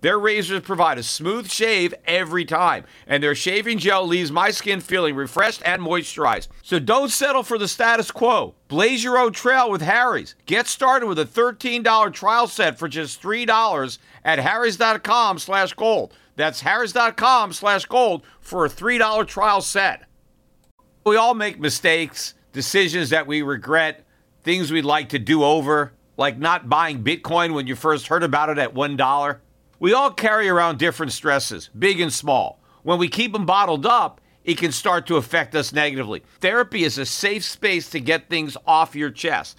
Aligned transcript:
Their 0.00 0.18
razors 0.18 0.60
provide 0.60 0.98
a 0.98 1.02
smooth 1.02 1.50
shave 1.50 1.92
every 2.06 2.44
time, 2.44 2.84
and 3.06 3.22
their 3.22 3.34
shaving 3.34 3.78
gel 3.78 4.06
leaves 4.06 4.30
my 4.30 4.50
skin 4.50 4.80
feeling 4.80 5.16
refreshed 5.16 5.60
and 5.64 5.82
moisturized. 5.82 6.48
So 6.62 6.78
don't 6.78 7.10
settle 7.10 7.42
for 7.42 7.58
the 7.58 7.66
status 7.66 8.12
quo. 8.12 8.54
Blaze 8.68 9.02
your 9.02 9.18
own 9.18 9.32
trail 9.32 9.70
with 9.70 9.82
Harry's. 9.82 10.36
Get 10.46 10.68
started 10.68 11.06
with 11.06 11.18
a 11.18 11.24
$13 11.24 12.12
trial 12.12 12.46
set 12.46 12.78
for 12.78 12.86
just 12.86 13.20
$3 13.20 13.98
at 14.24 14.38
harrys.com 14.38 15.38
slash 15.38 15.72
gold. 15.72 16.14
That's 16.36 16.60
harrys.com 16.60 17.52
slash 17.52 17.84
gold 17.86 18.22
for 18.40 18.64
a 18.64 18.70
$3 18.70 19.26
trial 19.26 19.60
set. 19.60 20.04
We 21.04 21.16
all 21.16 21.34
make 21.34 21.58
mistakes, 21.58 22.34
decisions 22.52 23.10
that 23.10 23.26
we 23.26 23.42
regret, 23.42 24.04
things 24.44 24.70
we'd 24.70 24.84
like 24.84 25.08
to 25.08 25.18
do 25.18 25.42
over, 25.42 25.92
like 26.16 26.38
not 26.38 26.68
buying 26.68 27.02
Bitcoin 27.02 27.54
when 27.54 27.66
you 27.66 27.74
first 27.74 28.06
heard 28.06 28.22
about 28.22 28.50
it 28.50 28.58
at 28.58 28.74
$1. 28.74 29.38
We 29.80 29.92
all 29.92 30.10
carry 30.10 30.48
around 30.48 30.78
different 30.78 31.12
stresses, 31.12 31.70
big 31.78 32.00
and 32.00 32.12
small. 32.12 32.60
When 32.82 32.98
we 32.98 33.08
keep 33.08 33.32
them 33.32 33.46
bottled 33.46 33.86
up, 33.86 34.20
it 34.44 34.58
can 34.58 34.72
start 34.72 35.06
to 35.06 35.16
affect 35.16 35.54
us 35.54 35.72
negatively. 35.72 36.22
Therapy 36.40 36.82
is 36.82 36.98
a 36.98 37.06
safe 37.06 37.44
space 37.44 37.90
to 37.90 38.00
get 38.00 38.28
things 38.28 38.56
off 38.66 38.96
your 38.96 39.10
chest 39.10 39.58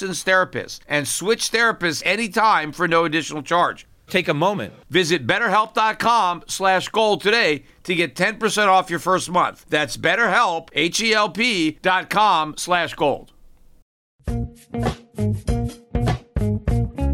therapist 0.00 0.82
and 0.88 1.06
switch 1.08 1.50
therapists 1.50 2.02
anytime 2.04 2.72
for 2.72 2.86
no 2.88 3.04
additional 3.04 3.42
charge. 3.42 3.86
Take 4.08 4.28
a 4.28 4.34
moment. 4.34 4.72
Visit 4.88 5.26
betterhelp.com 5.26 6.44
slash 6.46 6.88
gold 6.88 7.20
today 7.20 7.64
to 7.84 7.94
get 7.94 8.14
10% 8.14 8.68
off 8.68 8.88
your 8.90 8.98
first 9.00 9.30
month. 9.30 9.66
That's 9.68 9.96
betterhelp, 9.96 10.68
H-E-L-P 10.72 11.78
dot 11.82 12.08
com 12.10 12.56
slash 12.56 12.94
gold. 12.94 13.32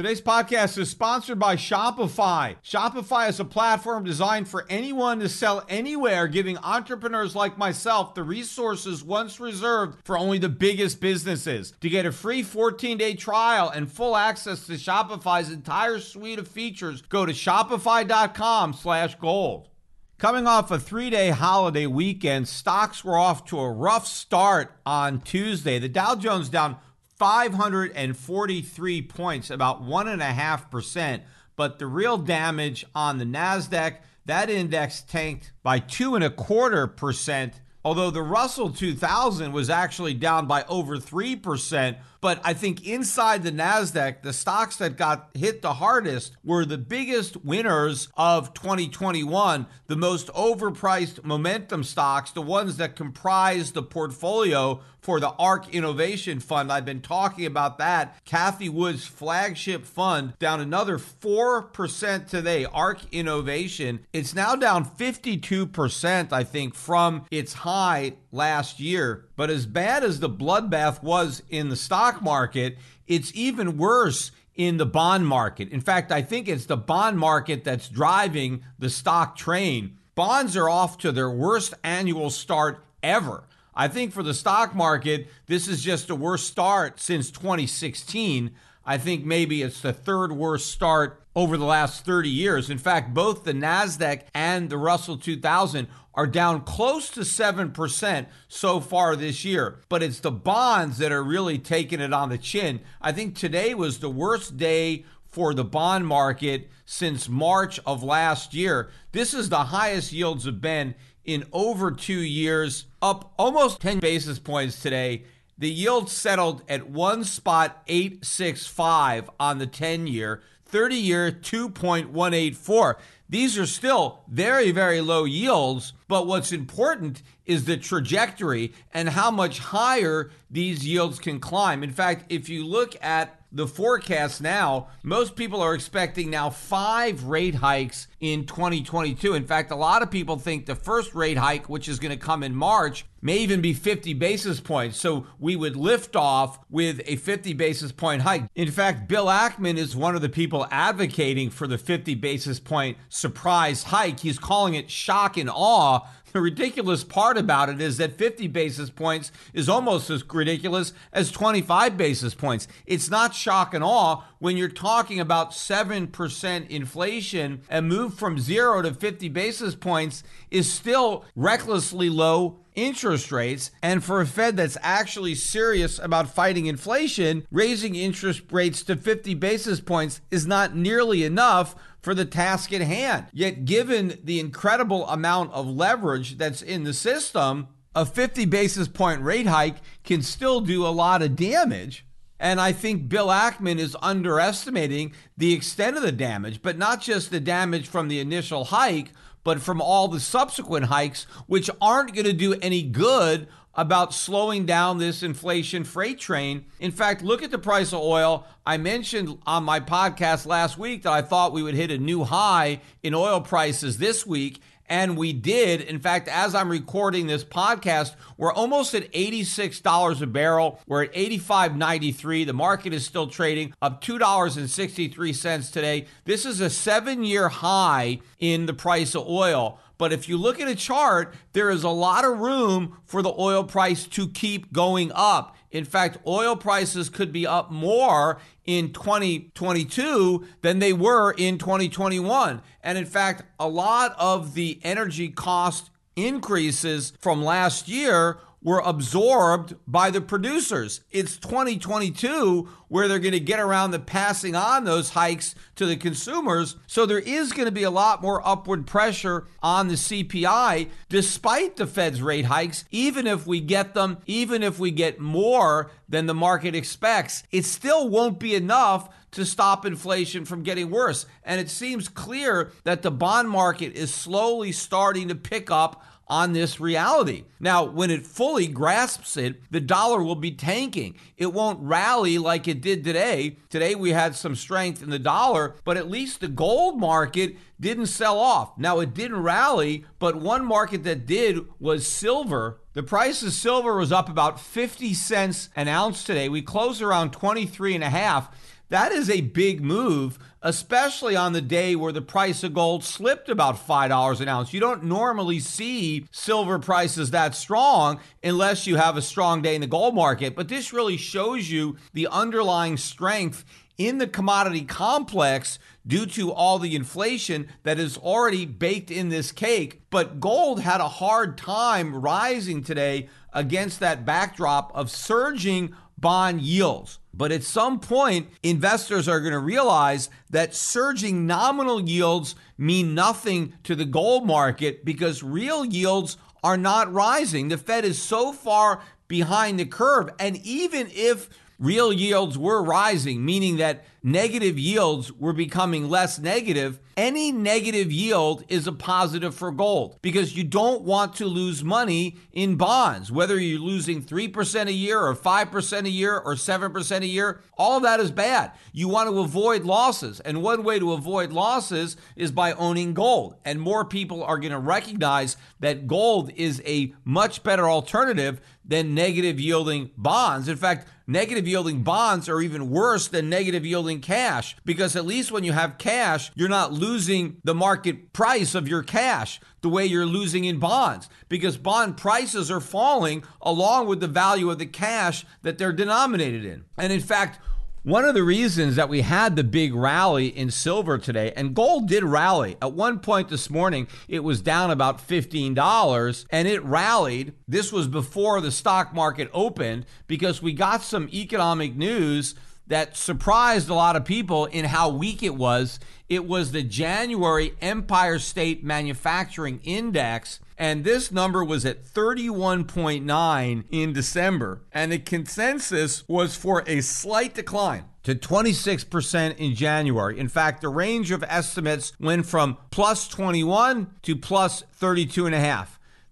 Today's 0.01 0.23
podcast 0.23 0.79
is 0.79 0.89
sponsored 0.89 1.39
by 1.39 1.57
Shopify. 1.57 2.57
Shopify 2.65 3.29
is 3.29 3.39
a 3.39 3.45
platform 3.45 4.03
designed 4.03 4.49
for 4.49 4.65
anyone 4.71 5.21
to 5.21 5.29
sell 5.29 5.63
anywhere, 5.69 6.27
giving 6.27 6.57
entrepreneurs 6.57 7.37
like 7.37 7.59
myself 7.59 8.15
the 8.15 8.23
resources 8.23 9.05
once 9.05 9.39
reserved 9.39 9.99
for 10.03 10.17
only 10.17 10.39
the 10.39 10.49
biggest 10.49 11.03
businesses. 11.03 11.75
To 11.83 11.91
get 11.91 12.07
a 12.07 12.13
free 12.13 12.43
14-day 12.43 13.17
trial 13.17 13.69
and 13.69 13.93
full 13.93 14.17
access 14.17 14.65
to 14.69 14.73
Shopify's 14.73 15.51
entire 15.51 15.99
suite 15.99 16.39
of 16.39 16.49
features, 16.49 17.03
go 17.03 17.27
to 17.27 17.35
shopify.com 17.35 18.73
slash 18.73 19.17
gold. 19.17 19.69
Coming 20.17 20.47
off 20.47 20.71
a 20.71 20.79
three 20.79 21.11
day 21.11 21.29
holiday 21.29 21.87
weekend, 21.87 22.49
stocks 22.49 23.05
were 23.05 23.19
off 23.19 23.45
to 23.47 23.59
a 23.59 23.71
rough 23.71 24.07
start 24.07 24.73
on 24.87 25.21
Tuesday. 25.21 25.79
The 25.79 25.91
Dow 25.91 26.15
Jones 26.15 26.49
down 26.49 26.77
543 27.21 29.03
points, 29.03 29.51
about 29.51 29.83
1.5%. 29.85 31.21
But 31.55 31.79
the 31.79 31.87
real 31.87 32.17
damage 32.17 32.87
on 32.95 33.19
the 33.19 33.27
NASDAQ, 33.27 33.99
that 34.25 34.49
index 34.49 35.03
tanked 35.03 35.53
by 35.63 35.81
two 35.81 36.15
and 36.15 36.25
a 36.25 36.31
quarter 36.31 36.87
percent, 36.87 37.61
although 37.85 38.11
the 38.11 38.23
Russell 38.23 38.71
2000 38.71 39.53
was 39.53 39.69
actually 39.69 40.15
down 40.15 40.47
by 40.47 40.65
over 40.65 40.97
3%. 40.97 41.99
But 42.23 42.41
I 42.43 42.55
think 42.55 42.87
inside 42.87 43.43
the 43.43 43.53
NASDAQ, 43.53 44.23
the 44.23 44.33
stocks 44.33 44.77
that 44.77 44.97
got 44.97 45.29
hit 45.35 45.61
the 45.61 45.75
hardest 45.75 46.39
were 46.43 46.65
the 46.65 46.79
biggest 46.79 47.45
winners 47.45 48.09
of 48.17 48.55
2021, 48.55 49.67
the 49.89 49.97
most 49.97 50.29
overpriced 50.29 51.23
momentum 51.23 51.85
stocks, 51.85 52.31
the 52.31 52.41
ones 52.41 52.79
that 52.79 52.97
comprise 52.97 53.73
the 53.73 53.83
portfolio 53.83 54.81
for 55.01 55.21
the 55.21 55.31
ARK 55.31 55.75
Innovation 55.75 56.41
Fund. 56.41 56.71
I've 56.71 56.85
been 56.85 57.01
talking 57.01 57.47
about 57.47 57.79
that. 57.79 58.25
Cathie 58.25 58.69
Wood's 58.69 59.07
flagship 59.07 59.85
fund 59.85 60.39
down 60.39 60.61
another 60.61 60.99
4% 60.99 62.29
today. 62.29 62.65
ARK 62.65 63.01
Innovation. 63.13 64.01
It's 64.13 64.35
now 64.35 64.55
down 64.55 64.85
52%, 64.85 66.33
I 66.33 66.45
think, 66.45 66.75
from 66.75 67.27
its 67.31 67.53
high 67.53 68.15
last 68.33 68.81
year. 68.81 69.27
But 69.37 69.51
as 69.51 69.67
bad 69.67 70.05
as 70.05 70.21
the 70.21 70.31
bloodbath 70.31 71.03
was 71.03 71.43
in 71.49 71.69
the 71.69 71.77
stock 71.77 72.23
market, 72.23 72.79
it's 73.07 73.33
even 73.35 73.77
worse 73.77 74.31
in 74.55 74.77
the 74.77 74.87
bond 74.87 75.27
market. 75.27 75.71
In 75.71 75.81
fact, 75.81 76.13
I 76.13 76.23
think 76.23 76.47
it's 76.47 76.67
the 76.67 76.77
bond 76.77 77.19
market 77.19 77.65
that's 77.65 77.89
driving 77.89 78.63
the 78.79 78.91
stock 78.91 79.37
train. 79.37 79.97
Bonds 80.15 80.57
are 80.57 80.69
off 80.69 80.99
to 80.99 81.13
their 81.13 81.31
worst 81.31 81.73
annual 81.83 82.29
start 82.29 82.85
ever. 83.03 83.45
I 83.81 83.89
think 83.89 84.13
for 84.13 84.23
the 84.23 84.35
stock 84.35 84.75
market, 84.75 85.29
this 85.47 85.67
is 85.67 85.83
just 85.83 86.09
the 86.09 86.15
worst 86.15 86.47
start 86.47 87.01
since 87.01 87.31
2016. 87.31 88.51
I 88.85 88.99
think 88.99 89.25
maybe 89.25 89.63
it's 89.63 89.81
the 89.81 89.95
third 89.95 90.33
worst 90.33 90.71
start 90.71 91.23
over 91.35 91.57
the 91.57 91.65
last 91.65 92.05
30 92.05 92.29
years. 92.29 92.69
In 92.69 92.77
fact, 92.77 93.15
both 93.15 93.45
the 93.45 93.55
NASDAQ 93.55 94.25
and 94.35 94.69
the 94.69 94.77
Russell 94.77 95.17
2000 95.17 95.89
are 96.13 96.27
down 96.27 96.61
close 96.61 97.09
to 97.09 97.21
7% 97.21 98.27
so 98.49 98.81
far 98.81 99.17
this 99.17 99.47
year. 99.47 99.79
But 99.89 100.03
it's 100.03 100.21
the 100.21 100.31
bonds 100.31 100.99
that 100.99 101.11
are 101.11 101.25
really 101.25 101.59
taking 101.59 102.03
it 102.03 102.13
on 102.13 102.29
the 102.29 102.37
chin. 102.37 102.81
I 103.01 103.13
think 103.13 103.35
today 103.35 103.73
was 103.73 104.01
the 104.01 104.11
worst 104.11 104.59
day 104.59 105.07
for 105.31 105.55
the 105.55 105.65
bond 105.65 106.07
market 106.07 106.69
since 106.85 107.31
March 107.31 107.81
of 107.87 108.03
last 108.03 108.53
year. 108.53 108.91
This 109.13 109.33
is 109.33 109.49
the 109.49 109.65
highest 109.65 110.13
yields 110.13 110.45
have 110.45 110.61
been 110.61 110.95
in 111.31 111.45
over 111.53 111.93
two 111.93 112.21
years, 112.21 112.87
up 113.01 113.33
almost 113.39 113.81
10 113.81 114.01
basis 114.01 114.39
points 114.39 114.83
today. 114.83 115.25
The 115.57 115.71
yield 115.71 116.11
settled 116.11 116.63
at 116.69 116.91
one 116.91 117.23
spot 117.23 117.83
865 117.87 119.31
on 119.39 119.59
the 119.59 119.67
10 119.67 120.07
year, 120.07 120.43
30 120.67 120.97
year 120.97 121.31
2.184. 121.31 122.95
These 123.29 123.57
are 123.59 123.67
still 123.67 124.25
very, 124.27 124.73
very 124.73 125.01
low 125.01 125.25
yields, 125.25 125.93
but 126.09 126.27
what's 126.27 126.51
important 126.51 127.23
is 127.47 127.65
the 127.65 127.77
trajectory 127.77 128.73
and 128.93 129.11
how 129.11 129.31
much 129.31 129.61
higher 129.61 130.31
these 130.51 130.85
yields 130.85 131.21
can 131.21 131.39
climb. 131.39 131.85
In 131.85 131.93
fact, 131.93 132.25
if 132.29 132.49
you 132.49 132.67
look 132.67 132.97
at 133.01 133.40
the 133.53 133.67
forecast 133.67 134.41
now, 134.41 134.89
most 135.03 135.35
people 135.35 135.61
are 135.61 135.75
expecting 135.75 136.31
now 136.31 136.51
five 136.51 137.25
rate 137.25 137.57
hikes 137.57 138.07
in 138.21 138.47
2022. 138.47 139.35
In 139.35 139.47
fact, 139.47 139.71
a 139.71 139.77
lot 139.77 140.03
of 140.03 140.11
people 140.11 140.39
think 140.39 140.67
the 140.67 140.75
first 140.75 141.15
rate 141.15 141.39
hike, 141.39 141.69
which 141.69 141.89
is 141.89 141.99
going 141.99 142.17
to 142.17 142.25
come 142.25 142.43
in 142.43 142.55
March, 142.55 143.07
may 143.23 143.39
even 143.39 143.61
be 143.61 143.75
50 143.75 144.15
basis 144.15 144.61
points. 144.61 144.99
So 144.99 145.27
we 145.39 145.57
would 145.57 145.77
lift 145.77 146.17
off 146.17 146.59
with 146.71 147.01
a 147.07 147.17
50 147.17 147.53
basis 147.55 147.93
point 147.93 148.23
hike. 148.23 148.45
In 148.55 148.71
fact, 148.71 149.09
Bill 149.09 149.27
Ackman 149.27 149.77
is 149.77 149.97
one 149.97 150.15
of 150.15 150.23
the 150.23 150.29
people 150.29 150.67
advocating 150.71 151.51
for 151.51 151.67
the 151.67 151.79
50 151.79 152.15
basis 152.15 152.61
point 152.61 152.97
surprise 153.09 153.85
hike. 153.85 154.21
He's 154.21 154.39
calling 154.39 154.75
it 154.75 154.91
shock 154.91 155.37
and 155.37 155.51
awe 155.53 156.07
the 156.33 156.41
ridiculous 156.41 157.05
part 157.05 157.37
about 157.37 157.69
it 157.69 157.81
is 157.81 157.97
that 157.99 158.17
50 158.17 158.49
basis 158.49 158.91
points 158.91 159.33
is 159.53 159.69
almost 159.69 160.11
as 160.11 160.25
ridiculous 160.33 160.93
as 161.13 161.31
25 161.31 161.97
basis 161.97 162.35
points. 162.35 162.69
It's 162.87 163.11
not 163.11 163.35
shock 163.35 163.75
and 163.75 163.85
awe 163.85 164.25
when 164.39 164.57
you're 164.57 164.69
talking 164.69 165.21
about 165.21 165.53
7% 165.53 166.69
inflation. 166.69 167.63
A 167.71 167.83
move 167.83 168.15
from 168.15 168.39
zero 168.39 168.83
to 168.83 168.95
50 168.95 169.29
basis 169.29 169.75
points 169.75 170.23
is 170.51 170.73
still 170.73 171.25
recklessly 171.35 172.09
low 172.09 172.61
interest 172.81 173.31
rates. 173.31 173.71
And 173.83 174.03
for 174.03 174.21
a 174.21 174.27
Fed 174.27 174.57
that's 174.57 174.79
actually 174.83 175.35
serious 175.35 175.99
about 175.99 176.35
fighting 176.35 176.67
inflation, 176.67 177.47
raising 177.51 177.95
interest 177.95 178.43
rates 178.51 178.83
to 178.85 178.97
50 178.97 179.35
basis 179.35 179.81
points 179.81 180.21
is 180.31 180.47
not 180.47 180.75
nearly 180.75 181.25
enough 181.25 181.75
for 182.01 182.15
the 182.15 182.25
task 182.25 182.73
at 182.73 182.81
hand. 182.81 183.27
Yet, 183.33 183.65
given 183.65 184.19
the 184.25 184.41
incredible 184.41 185.07
amount 185.09 185.53
of 185.53 185.67
leverage 185.67 186.39
that's 186.39 186.63
in 186.63 186.85
the 186.85 186.95
system, 186.95 187.69
a 187.95 188.07
50 188.07 188.45
basis 188.47 188.89
point 188.89 189.23
rate 189.23 189.47
hike 189.47 189.77
can 190.05 190.23
still 190.23 190.61
do 190.61 190.87
a 190.87 190.89
lot 190.89 191.23
of 191.23 191.37
damage. 191.37 192.07
And 192.39 192.59
I 192.59 192.73
think 192.73 193.09
Bill 193.09 193.27
Ackman 193.27 193.79
is 193.79 193.97
underestimating 194.01 195.13
the 195.37 195.53
extent 195.53 195.97
of 195.97 196.03
the 196.03 196.13
damage, 196.13 196.63
but 196.63 196.79
not 196.79 197.03
just 197.03 197.31
the 197.31 197.41
damage 197.41 197.87
from 197.87 198.09
the 198.09 198.19
initial 198.19 198.65
hike, 198.65 199.13
but 199.45 199.61
from 199.61 199.81
all 199.81 200.09
the 200.09 200.21
subsequent 200.21 200.87
hikes, 200.87 201.25
which 201.47 201.71
aren't 201.81 202.15
going 202.15 202.27
to 202.27 202.33
do 202.33 202.55
any 202.61 202.83
good 202.83 203.49
about 203.75 204.13
slowing 204.13 204.67
down 204.67 204.99
this 204.99 205.23
inflation 205.23 205.85
freight 205.85 206.19
train. 206.19 206.65
In 206.81 206.91
fact, 206.91 207.23
look 207.23 207.43
at 207.43 207.51
the 207.51 207.59
price 207.59 207.93
of 207.93 208.01
oil. 208.01 208.47
I 208.67 208.77
mentioned 208.77 209.39
on 209.47 209.65
my 209.65 209.81
podcast 209.81 210.45
last 210.45 210.77
week 210.77 211.03
that 211.05 211.13
I 211.13 211.23
thought 211.23 211.53
we 211.53 211.63
would 211.63 211.75
hit 211.75 211.91
a 211.91 211.99
new 211.99 212.25
high 212.25 212.81
in 213.03 213.15
oil 213.15 213.41
prices 213.41 213.99
this 213.99 214.27
week. 214.27 214.61
And 214.91 215.17
we 215.17 215.33
did. 215.33 215.83
In 215.83 216.01
fact, 216.01 216.27
as 216.27 216.53
I'm 216.53 216.69
recording 216.69 217.29
this 217.29 217.45
podcast, 217.45 218.17
we're 218.37 218.53
almost 218.53 218.93
at 218.93 219.11
$86 219.13 220.21
a 220.21 220.27
barrel. 220.27 220.81
We're 220.89 221.05
at 221.05 221.15
85.93. 221.15 222.45
The 222.45 222.53
market 222.53 222.93
is 222.93 223.07
still 223.07 223.29
trading 223.29 223.73
up 223.81 224.03
$2.63 224.03 225.73
today. 225.73 226.07
This 226.25 226.45
is 226.45 226.61
a 226.61 226.69
seven 226.69 227.23
year 227.23 227.49
high 227.49 228.19
in 228.41 228.67
the 228.67 228.75
price 228.75 229.15
of 229.15 229.29
oil. 229.29 229.79
But 230.01 230.15
if 230.15 230.31
you 230.31 230.39
look 230.39 230.59
at 230.59 230.67
a 230.67 230.75
chart, 230.75 231.35
there 231.53 231.69
is 231.69 231.85
a 231.85 231.91
lot 231.91 232.25
of 232.25 232.39
room 232.39 232.97
for 233.05 233.21
the 233.21 233.35
oil 233.39 233.63
price 233.63 234.07
to 234.07 234.29
keep 234.29 234.73
going 234.73 235.13
up. 235.15 235.55
In 235.71 235.85
fact, 235.85 236.17
oil 236.27 236.57
prices 236.57 237.11
could 237.11 237.35
be 237.35 237.47
up 237.47 237.71
more 237.71 238.39
in 238.65 238.95
2022 238.95 240.47
than 240.63 240.79
they 240.79 240.95
were 240.95 241.33
in 241.33 241.59
2021. 241.59 242.63
And 242.83 242.97
in 242.97 243.05
fact, 243.05 243.43
a 243.61 243.69
lot 243.69 244.17
of 244.19 244.55
the 244.55 244.81
energy 244.83 245.29
cost 245.29 245.91
increases 246.17 247.13
from 247.21 247.45
last 247.45 247.87
year 247.87 248.39
were 248.63 248.81
absorbed 248.85 249.75
by 249.87 250.11
the 250.11 250.21
producers. 250.21 251.01
It's 251.11 251.37
2022 251.39 252.69
where 252.89 253.09
they're 253.09 253.19
going 253.19 253.33
to 253.33 253.41
get 253.41 253.61
around 253.61 253.91
the 253.91 253.99
passing 253.99 254.55
on 254.55 254.85
those 254.85 255.11
hikes 255.11 255.55
to 255.77 255.87
the 255.87 255.97
consumers. 255.97 256.77
So 256.87 257.07
there 257.07 257.21
is 257.21 257.53
going 257.53 257.67
to 257.67 257.73
be 257.73 257.85
a 257.85 257.91
lot 257.91 258.21
more 258.21 258.47
upward 258.47 258.87
pressure 258.87 259.47
on 259.63 259.89
the 259.89 259.95
CPI 259.95 260.89
despite 261.09 261.77
the 261.77 261.87
Fed's 261.87 262.21
rate 262.21 262.47
hikes, 262.47 262.85
even 262.91 263.27
if 263.27 263.47
we 263.47 263.61
get 263.61 263.95
them, 263.95 264.19
even 264.27 264.63
if 264.63 264.79
we 264.79 264.91
get 264.91 265.21
more 265.21 265.91
than 266.09 266.27
the 266.27 266.35
market 266.35 266.75
expects. 266.75 267.45
It 267.51 267.65
still 267.65 268.09
won't 268.09 268.39
be 268.39 268.55
enough 268.55 269.09
to 269.33 269.47
stop 269.47 269.87
inflation 269.87 270.45
from 270.45 270.63
getting 270.63 270.91
worse. 270.91 271.25
And 271.45 271.61
it 271.61 271.71
seems 271.71 272.09
clear 272.09 272.73
that 272.85 273.03
the 273.03 273.11
bond 273.11 273.49
market 273.49 273.95
is 273.95 274.13
slowly 274.13 274.73
starting 274.73 275.29
to 275.29 275.35
pick 275.35 275.71
up 275.71 276.05
on 276.31 276.53
this 276.53 276.79
reality. 276.79 277.45
Now, 277.59 277.83
when 277.85 278.09
it 278.09 278.25
fully 278.25 278.69
grasps 278.69 279.37
it, 279.37 279.61
the 279.71 279.81
dollar 279.81 280.23
will 280.23 280.37
be 280.37 280.53
tanking. 280.53 281.17
It 281.37 281.53
won't 281.53 281.83
rally 281.83 282.39
like 282.39 282.69
it 282.69 282.81
did 282.81 283.03
today. 283.03 283.57
Today 283.69 283.97
we 283.97 284.13
had 284.13 284.37
some 284.37 284.55
strength 284.55 285.03
in 285.03 285.11
the 285.11 285.19
dollar, 285.19 285.75
but 285.85 285.97
at 285.97 286.09
least 286.09 286.41
the 286.41 286.49
gold 286.49 287.01
market 287.01 287.57
didn't 287.81 288.07
sell 288.07 288.39
off. 288.39 288.79
Now, 288.79 289.01
it 289.01 289.13
didn't 289.13 289.43
rally, 289.43 290.05
but 290.21 290.37
one 290.37 290.65
market 290.65 291.03
that 291.03 291.27
did 291.27 291.67
was 291.81 292.07
silver. 292.07 292.81
The 292.93 293.03
price 293.03 293.43
of 293.43 293.53
silver 293.53 293.97
was 293.97 294.13
up 294.13 294.29
about 294.29 294.61
50 294.61 295.13
cents 295.15 295.69
an 295.75 295.89
ounce 295.89 296.23
today. 296.23 296.49
We 296.49 296.63
closed 296.63 297.03
around 297.03 297.33
23 297.33 297.97
and 297.97 298.05
a 298.05 298.11
half. 298.11 298.51
That 298.91 299.13
is 299.13 299.31
a 299.31 299.41
big 299.41 299.81
move, 299.81 300.37
especially 300.63 301.37
on 301.37 301.53
the 301.53 301.61
day 301.61 301.95
where 301.95 302.11
the 302.11 302.21
price 302.21 302.65
of 302.65 302.75
gold 302.75 303.05
slipped 303.05 303.49
about 303.49 303.87
$5 303.87 304.41
an 304.41 304.49
ounce. 304.49 304.73
You 304.73 304.81
don't 304.81 305.05
normally 305.05 305.61
see 305.61 306.27
silver 306.33 306.81
prices 306.81 307.31
that 307.31 307.55
strong 307.55 308.19
unless 308.43 308.89
you 308.89 308.97
have 308.97 309.17
a 309.17 309.23
strong 309.23 309.63
day 309.63 309.77
in 309.77 309.81
the 309.81 309.87
gold 309.87 310.17
market, 310.17 310.57
but 310.57 310.67
this 310.67 310.93
really 310.93 311.17
shows 311.17 311.71
you 311.71 311.99
the 312.15 312.27
underlying 312.27 312.97
strength 312.97 313.65
in 313.97 314.19
the 314.19 314.27
commodity 314.27 314.83
complex 314.83 315.79
due 316.05 316.27
to 316.27 316.53
all 316.53 316.81
the 316.81 316.97
inflation 316.97 317.69
that 317.85 318.01
is 318.01 318.19
already 318.19 318.67
baked 318.67 319.13
in 319.13 319.29
this 319.29 319.53
cake. 319.53 320.03
But 320.11 320.41
gold 320.41 320.81
had 320.81 321.01
a 321.01 321.09
hard 321.09 321.57
time 321.57 322.17
rising 322.17 322.83
today 322.83 323.29
against 323.53 324.01
that 324.01 324.25
backdrop 324.25 324.91
of 324.97 325.13
surging 325.13 325.95
bond 326.19 326.61
yields. 326.63 327.20
But 327.33 327.53
at 327.53 327.63
some 327.63 328.01
point, 328.01 328.49
investors 328.63 329.29
are 329.29 329.41
going 329.41 329.53
to 329.53 329.59
realize 329.59 330.29
that 330.51 330.75
surging 330.75 331.47
nominal 331.47 332.01
yields 332.01 332.55
mean 332.77 333.15
nothing 333.15 333.75
to 333.85 333.95
the 333.95 334.05
gold 334.05 334.47
market 334.47 335.05
because 335.05 335.43
real 335.43 335.85
yields 335.85 336.37
are 336.63 336.77
not 336.77 337.13
rising. 337.13 337.69
The 337.69 337.79
Fed 337.79 338.05
is 338.05 338.21
so 338.21 338.53
far 338.53 339.01
behind 339.29 339.79
the 339.79 339.87
curve. 339.87 340.31
And 340.39 340.57
even 340.59 341.09
if 341.13 341.49
real 341.81 342.13
yields 342.13 342.57
were 342.57 342.83
rising, 342.83 343.45
meaning 343.45 343.79
that 343.79 344.05
negative 344.23 344.79
yields 344.79 345.33
were 345.33 345.55
becoming 345.55 346.09
less 346.09 346.39
negative, 346.39 347.01
any 347.17 347.53
negative 347.53 348.13
yield 348.13 348.65
is 348.69 348.87
a 348.87 348.93
positive 348.93 349.55
for 349.55 349.71
gold 349.71 350.19
because 350.23 350.57
you 350.57 350.65
don't 350.65 351.03
want 351.03 351.35
to 351.35 351.47
lose 351.47 351.83
money 351.85 352.39
in 352.53 352.77
bonds, 352.77 353.33
whether 353.33 353.59
you're 353.59 353.81
losing 353.81 354.23
3% 354.23 354.87
a 354.87 354.93
year 354.93 355.21
or 355.21 355.35
5% 355.35 356.05
a 356.05 356.11
year 356.11 356.39
or 356.39 356.55
7% 356.55 357.21
a 357.21 357.27
year. 357.27 357.61
All 357.77 358.01
that 358.01 358.21
is 358.21 358.31
bad. 358.31 358.73
You 358.93 359.09
want 359.09 359.29
to 359.29 359.41
avoid 359.41 359.85
losses. 359.85 360.41
And 360.41 360.63
one 360.63 360.83
way 360.83 360.99
to 360.99 361.13
avoid 361.13 361.53
losses 361.53 362.17
is 362.37 362.53
by 362.53 362.73
owning 362.73 363.15
gold. 363.15 363.57
And 363.65 363.81
more 363.81 364.05
people 364.05 364.43
are 364.43 364.59
going 364.59 364.73
to 364.73 364.79
recognize 364.79 365.57
that 365.81 366.07
gold 366.07 366.53
is 366.57 366.83
a 366.87 367.15
much 367.25 367.63
better 367.63 367.89
alternative 367.89 368.61
than 368.85 369.15
negative 369.15 369.61
yielding 369.61 370.11
bonds. 370.17 370.69
In 370.69 370.77
fact, 370.77 371.07
negative 371.27 371.67
yielding 371.67 372.03
bonds 372.03 372.49
are 372.49 372.61
even 372.61 372.91
worse 372.91 373.29
than 373.29 373.49
negative 373.49 373.87
yielding 373.87 374.21
cash 374.21 374.77
because 374.85 375.15
at 375.17 375.27
least 375.27 375.53
when 375.53 375.65
you 375.65 375.73
have 375.73 375.99
cash, 375.99 376.51
you're 376.55 376.69
not 376.69 376.93
losing 376.93 377.59
the 377.63 377.75
market 377.75 378.33
price 378.33 378.75
of 378.75 378.89
your 378.89 379.03
cash 379.03 379.61
the 379.83 379.89
way 379.89 380.05
you're 380.05 380.27
losing 380.27 380.65
in 380.65 380.79
bonds 380.79 381.29
because 381.49 381.77
bond 381.77 382.17
prices 382.17 382.71
are 382.71 382.81
falling 382.81 383.45
along 383.63 384.07
with 384.07 384.21
the 384.21 384.29
value 384.29 384.71
of 384.71 384.79
the 384.79 384.87
cash 384.87 385.45
that 385.63 385.79
they're 385.79 385.93
denominated 385.93 386.65
in. 386.65 386.85
And 386.99 387.13
in 387.13 387.21
fact, 387.21 387.61
one 388.03 388.25
of 388.25 388.35
the 388.35 388.43
reasons 388.43 388.97
that 388.97 389.11
we 389.11 389.21
had 389.21 389.57
the 389.57 389.65
big 389.65 389.95
rally 389.95 390.47
in 390.47 390.71
silver 390.71 391.19
today, 391.19 391.53
and 391.55 391.75
gold 391.75 392.09
did 392.09 392.25
rally. 392.25 392.77
At 392.81 392.93
one 392.93 393.19
point 393.19 393.49
this 393.51 393.69
morning, 393.69 394.09
it 394.27 394.43
was 394.43 394.63
down 394.63 394.91
about 394.91 395.27
$15 395.27 396.47
and 396.51 396.67
it 396.67 396.83
rallied. 396.83 397.53
This 397.69 397.93
was 397.93 398.09
before 398.09 398.61
the 398.61 398.71
stock 398.71 399.13
market 399.13 399.51
opened 399.53 400.07
because 400.27 400.63
we 400.63 400.73
got 400.73 401.03
some 401.03 401.29
economic 401.33 401.95
news 401.95 402.55
that 402.87 403.17
surprised 403.17 403.89
a 403.89 403.95
lot 403.95 404.17
of 404.17 404.25
people 404.25 404.65
in 404.67 404.87
how 404.87 405.11
weak 405.11 405.43
it 405.43 405.55
was. 405.55 406.01
It 406.29 406.47
was 406.47 406.73
the 406.73 406.83
January 406.83 407.75
Empire 407.83 408.39
State 408.39 408.83
Manufacturing 408.83 409.79
Index 409.85 410.59
and 410.81 411.05
this 411.05 411.31
number 411.31 411.63
was 411.63 411.85
at 411.85 412.03
31.9 412.03 413.85
in 413.91 414.13
December. 414.15 414.81
And 414.91 415.13
the 415.13 415.19
consensus 415.19 416.27
was 416.27 416.57
for 416.57 416.83
a 416.87 417.03
slight 417.03 417.53
decline 417.53 418.07
to 418.23 418.35
26% 418.35 419.59
in 419.59 419.75
January. 419.75 420.39
In 420.39 420.49
fact, 420.49 420.81
the 420.81 420.89
range 420.89 421.33
of 421.33 421.45
estimates 421.47 422.15
went 422.19 422.47
from 422.47 422.79
plus 422.91 423.29
21 423.29 424.11
to 424.23 424.35
plus 424.35 424.85
32.5. 424.99 425.87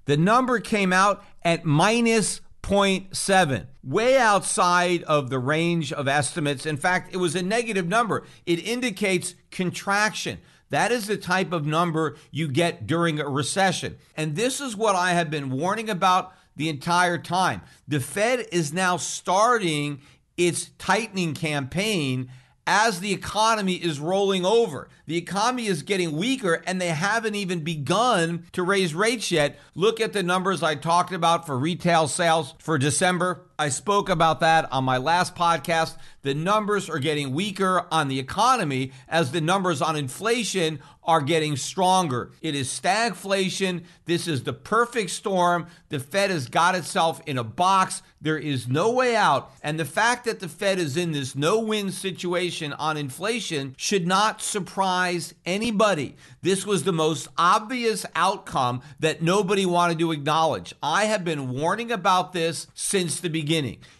The 0.06 0.16
number 0.16 0.60
came 0.60 0.94
out 0.94 1.22
at 1.42 1.66
minus 1.66 2.40
0.7, 2.62 3.66
way 3.84 4.16
outside 4.16 5.02
of 5.02 5.28
the 5.28 5.38
range 5.38 5.92
of 5.92 6.08
estimates. 6.08 6.64
In 6.64 6.78
fact, 6.78 7.12
it 7.12 7.18
was 7.18 7.34
a 7.34 7.42
negative 7.42 7.86
number. 7.86 8.24
It 8.46 8.66
indicates 8.66 9.34
contraction. 9.50 10.38
That 10.70 10.92
is 10.92 11.06
the 11.06 11.16
type 11.16 11.52
of 11.52 11.66
number 11.66 12.16
you 12.30 12.48
get 12.48 12.86
during 12.86 13.20
a 13.20 13.28
recession. 13.28 13.96
And 14.16 14.36
this 14.36 14.60
is 14.60 14.76
what 14.76 14.96
I 14.96 15.12
have 15.12 15.30
been 15.30 15.50
warning 15.50 15.88
about 15.88 16.32
the 16.56 16.68
entire 16.68 17.18
time. 17.18 17.62
The 17.86 18.00
Fed 18.00 18.46
is 18.52 18.72
now 18.72 18.96
starting 18.96 20.00
its 20.36 20.70
tightening 20.78 21.34
campaign 21.34 22.30
as 22.66 23.00
the 23.00 23.14
economy 23.14 23.74
is 23.74 23.98
rolling 23.98 24.44
over. 24.44 24.88
The 25.06 25.16
economy 25.16 25.66
is 25.66 25.82
getting 25.82 26.16
weaker 26.16 26.62
and 26.66 26.78
they 26.78 26.88
haven't 26.88 27.34
even 27.34 27.60
begun 27.64 28.44
to 28.52 28.62
raise 28.62 28.94
rates 28.94 29.30
yet. 29.30 29.58
Look 29.74 30.02
at 30.02 30.12
the 30.12 30.22
numbers 30.22 30.62
I 30.62 30.74
talked 30.74 31.12
about 31.12 31.46
for 31.46 31.58
retail 31.58 32.08
sales 32.08 32.54
for 32.58 32.76
December. 32.76 33.47
I 33.60 33.70
spoke 33.70 34.08
about 34.08 34.38
that 34.38 34.70
on 34.72 34.84
my 34.84 34.98
last 34.98 35.34
podcast. 35.34 35.96
The 36.22 36.32
numbers 36.32 36.88
are 36.88 37.00
getting 37.00 37.32
weaker 37.32 37.86
on 37.90 38.06
the 38.06 38.20
economy 38.20 38.92
as 39.08 39.32
the 39.32 39.40
numbers 39.40 39.82
on 39.82 39.96
inflation 39.96 40.78
are 41.02 41.22
getting 41.22 41.56
stronger. 41.56 42.30
It 42.42 42.54
is 42.54 42.68
stagflation. 42.68 43.84
This 44.04 44.28
is 44.28 44.44
the 44.44 44.52
perfect 44.52 45.10
storm. 45.10 45.66
The 45.88 45.98
Fed 45.98 46.30
has 46.30 46.48
got 46.48 46.74
itself 46.74 47.20
in 47.26 47.38
a 47.38 47.44
box. 47.44 48.02
There 48.20 48.36
is 48.36 48.68
no 48.68 48.92
way 48.92 49.16
out. 49.16 49.50
And 49.62 49.80
the 49.80 49.86
fact 49.86 50.26
that 50.26 50.40
the 50.40 50.48
Fed 50.48 50.78
is 50.78 50.98
in 50.98 51.12
this 51.12 51.34
no 51.34 51.60
win 51.60 51.90
situation 51.90 52.74
on 52.74 52.98
inflation 52.98 53.74
should 53.78 54.06
not 54.06 54.42
surprise 54.42 55.34
anybody. 55.46 56.16
This 56.42 56.66
was 56.66 56.82
the 56.82 56.92
most 56.92 57.28
obvious 57.38 58.04
outcome 58.14 58.82
that 59.00 59.22
nobody 59.22 59.64
wanted 59.64 59.98
to 60.00 60.12
acknowledge. 60.12 60.74
I 60.82 61.06
have 61.06 61.24
been 61.24 61.50
warning 61.50 61.90
about 61.90 62.34
this 62.34 62.66
since 62.74 63.18
the 63.18 63.30
beginning. 63.30 63.47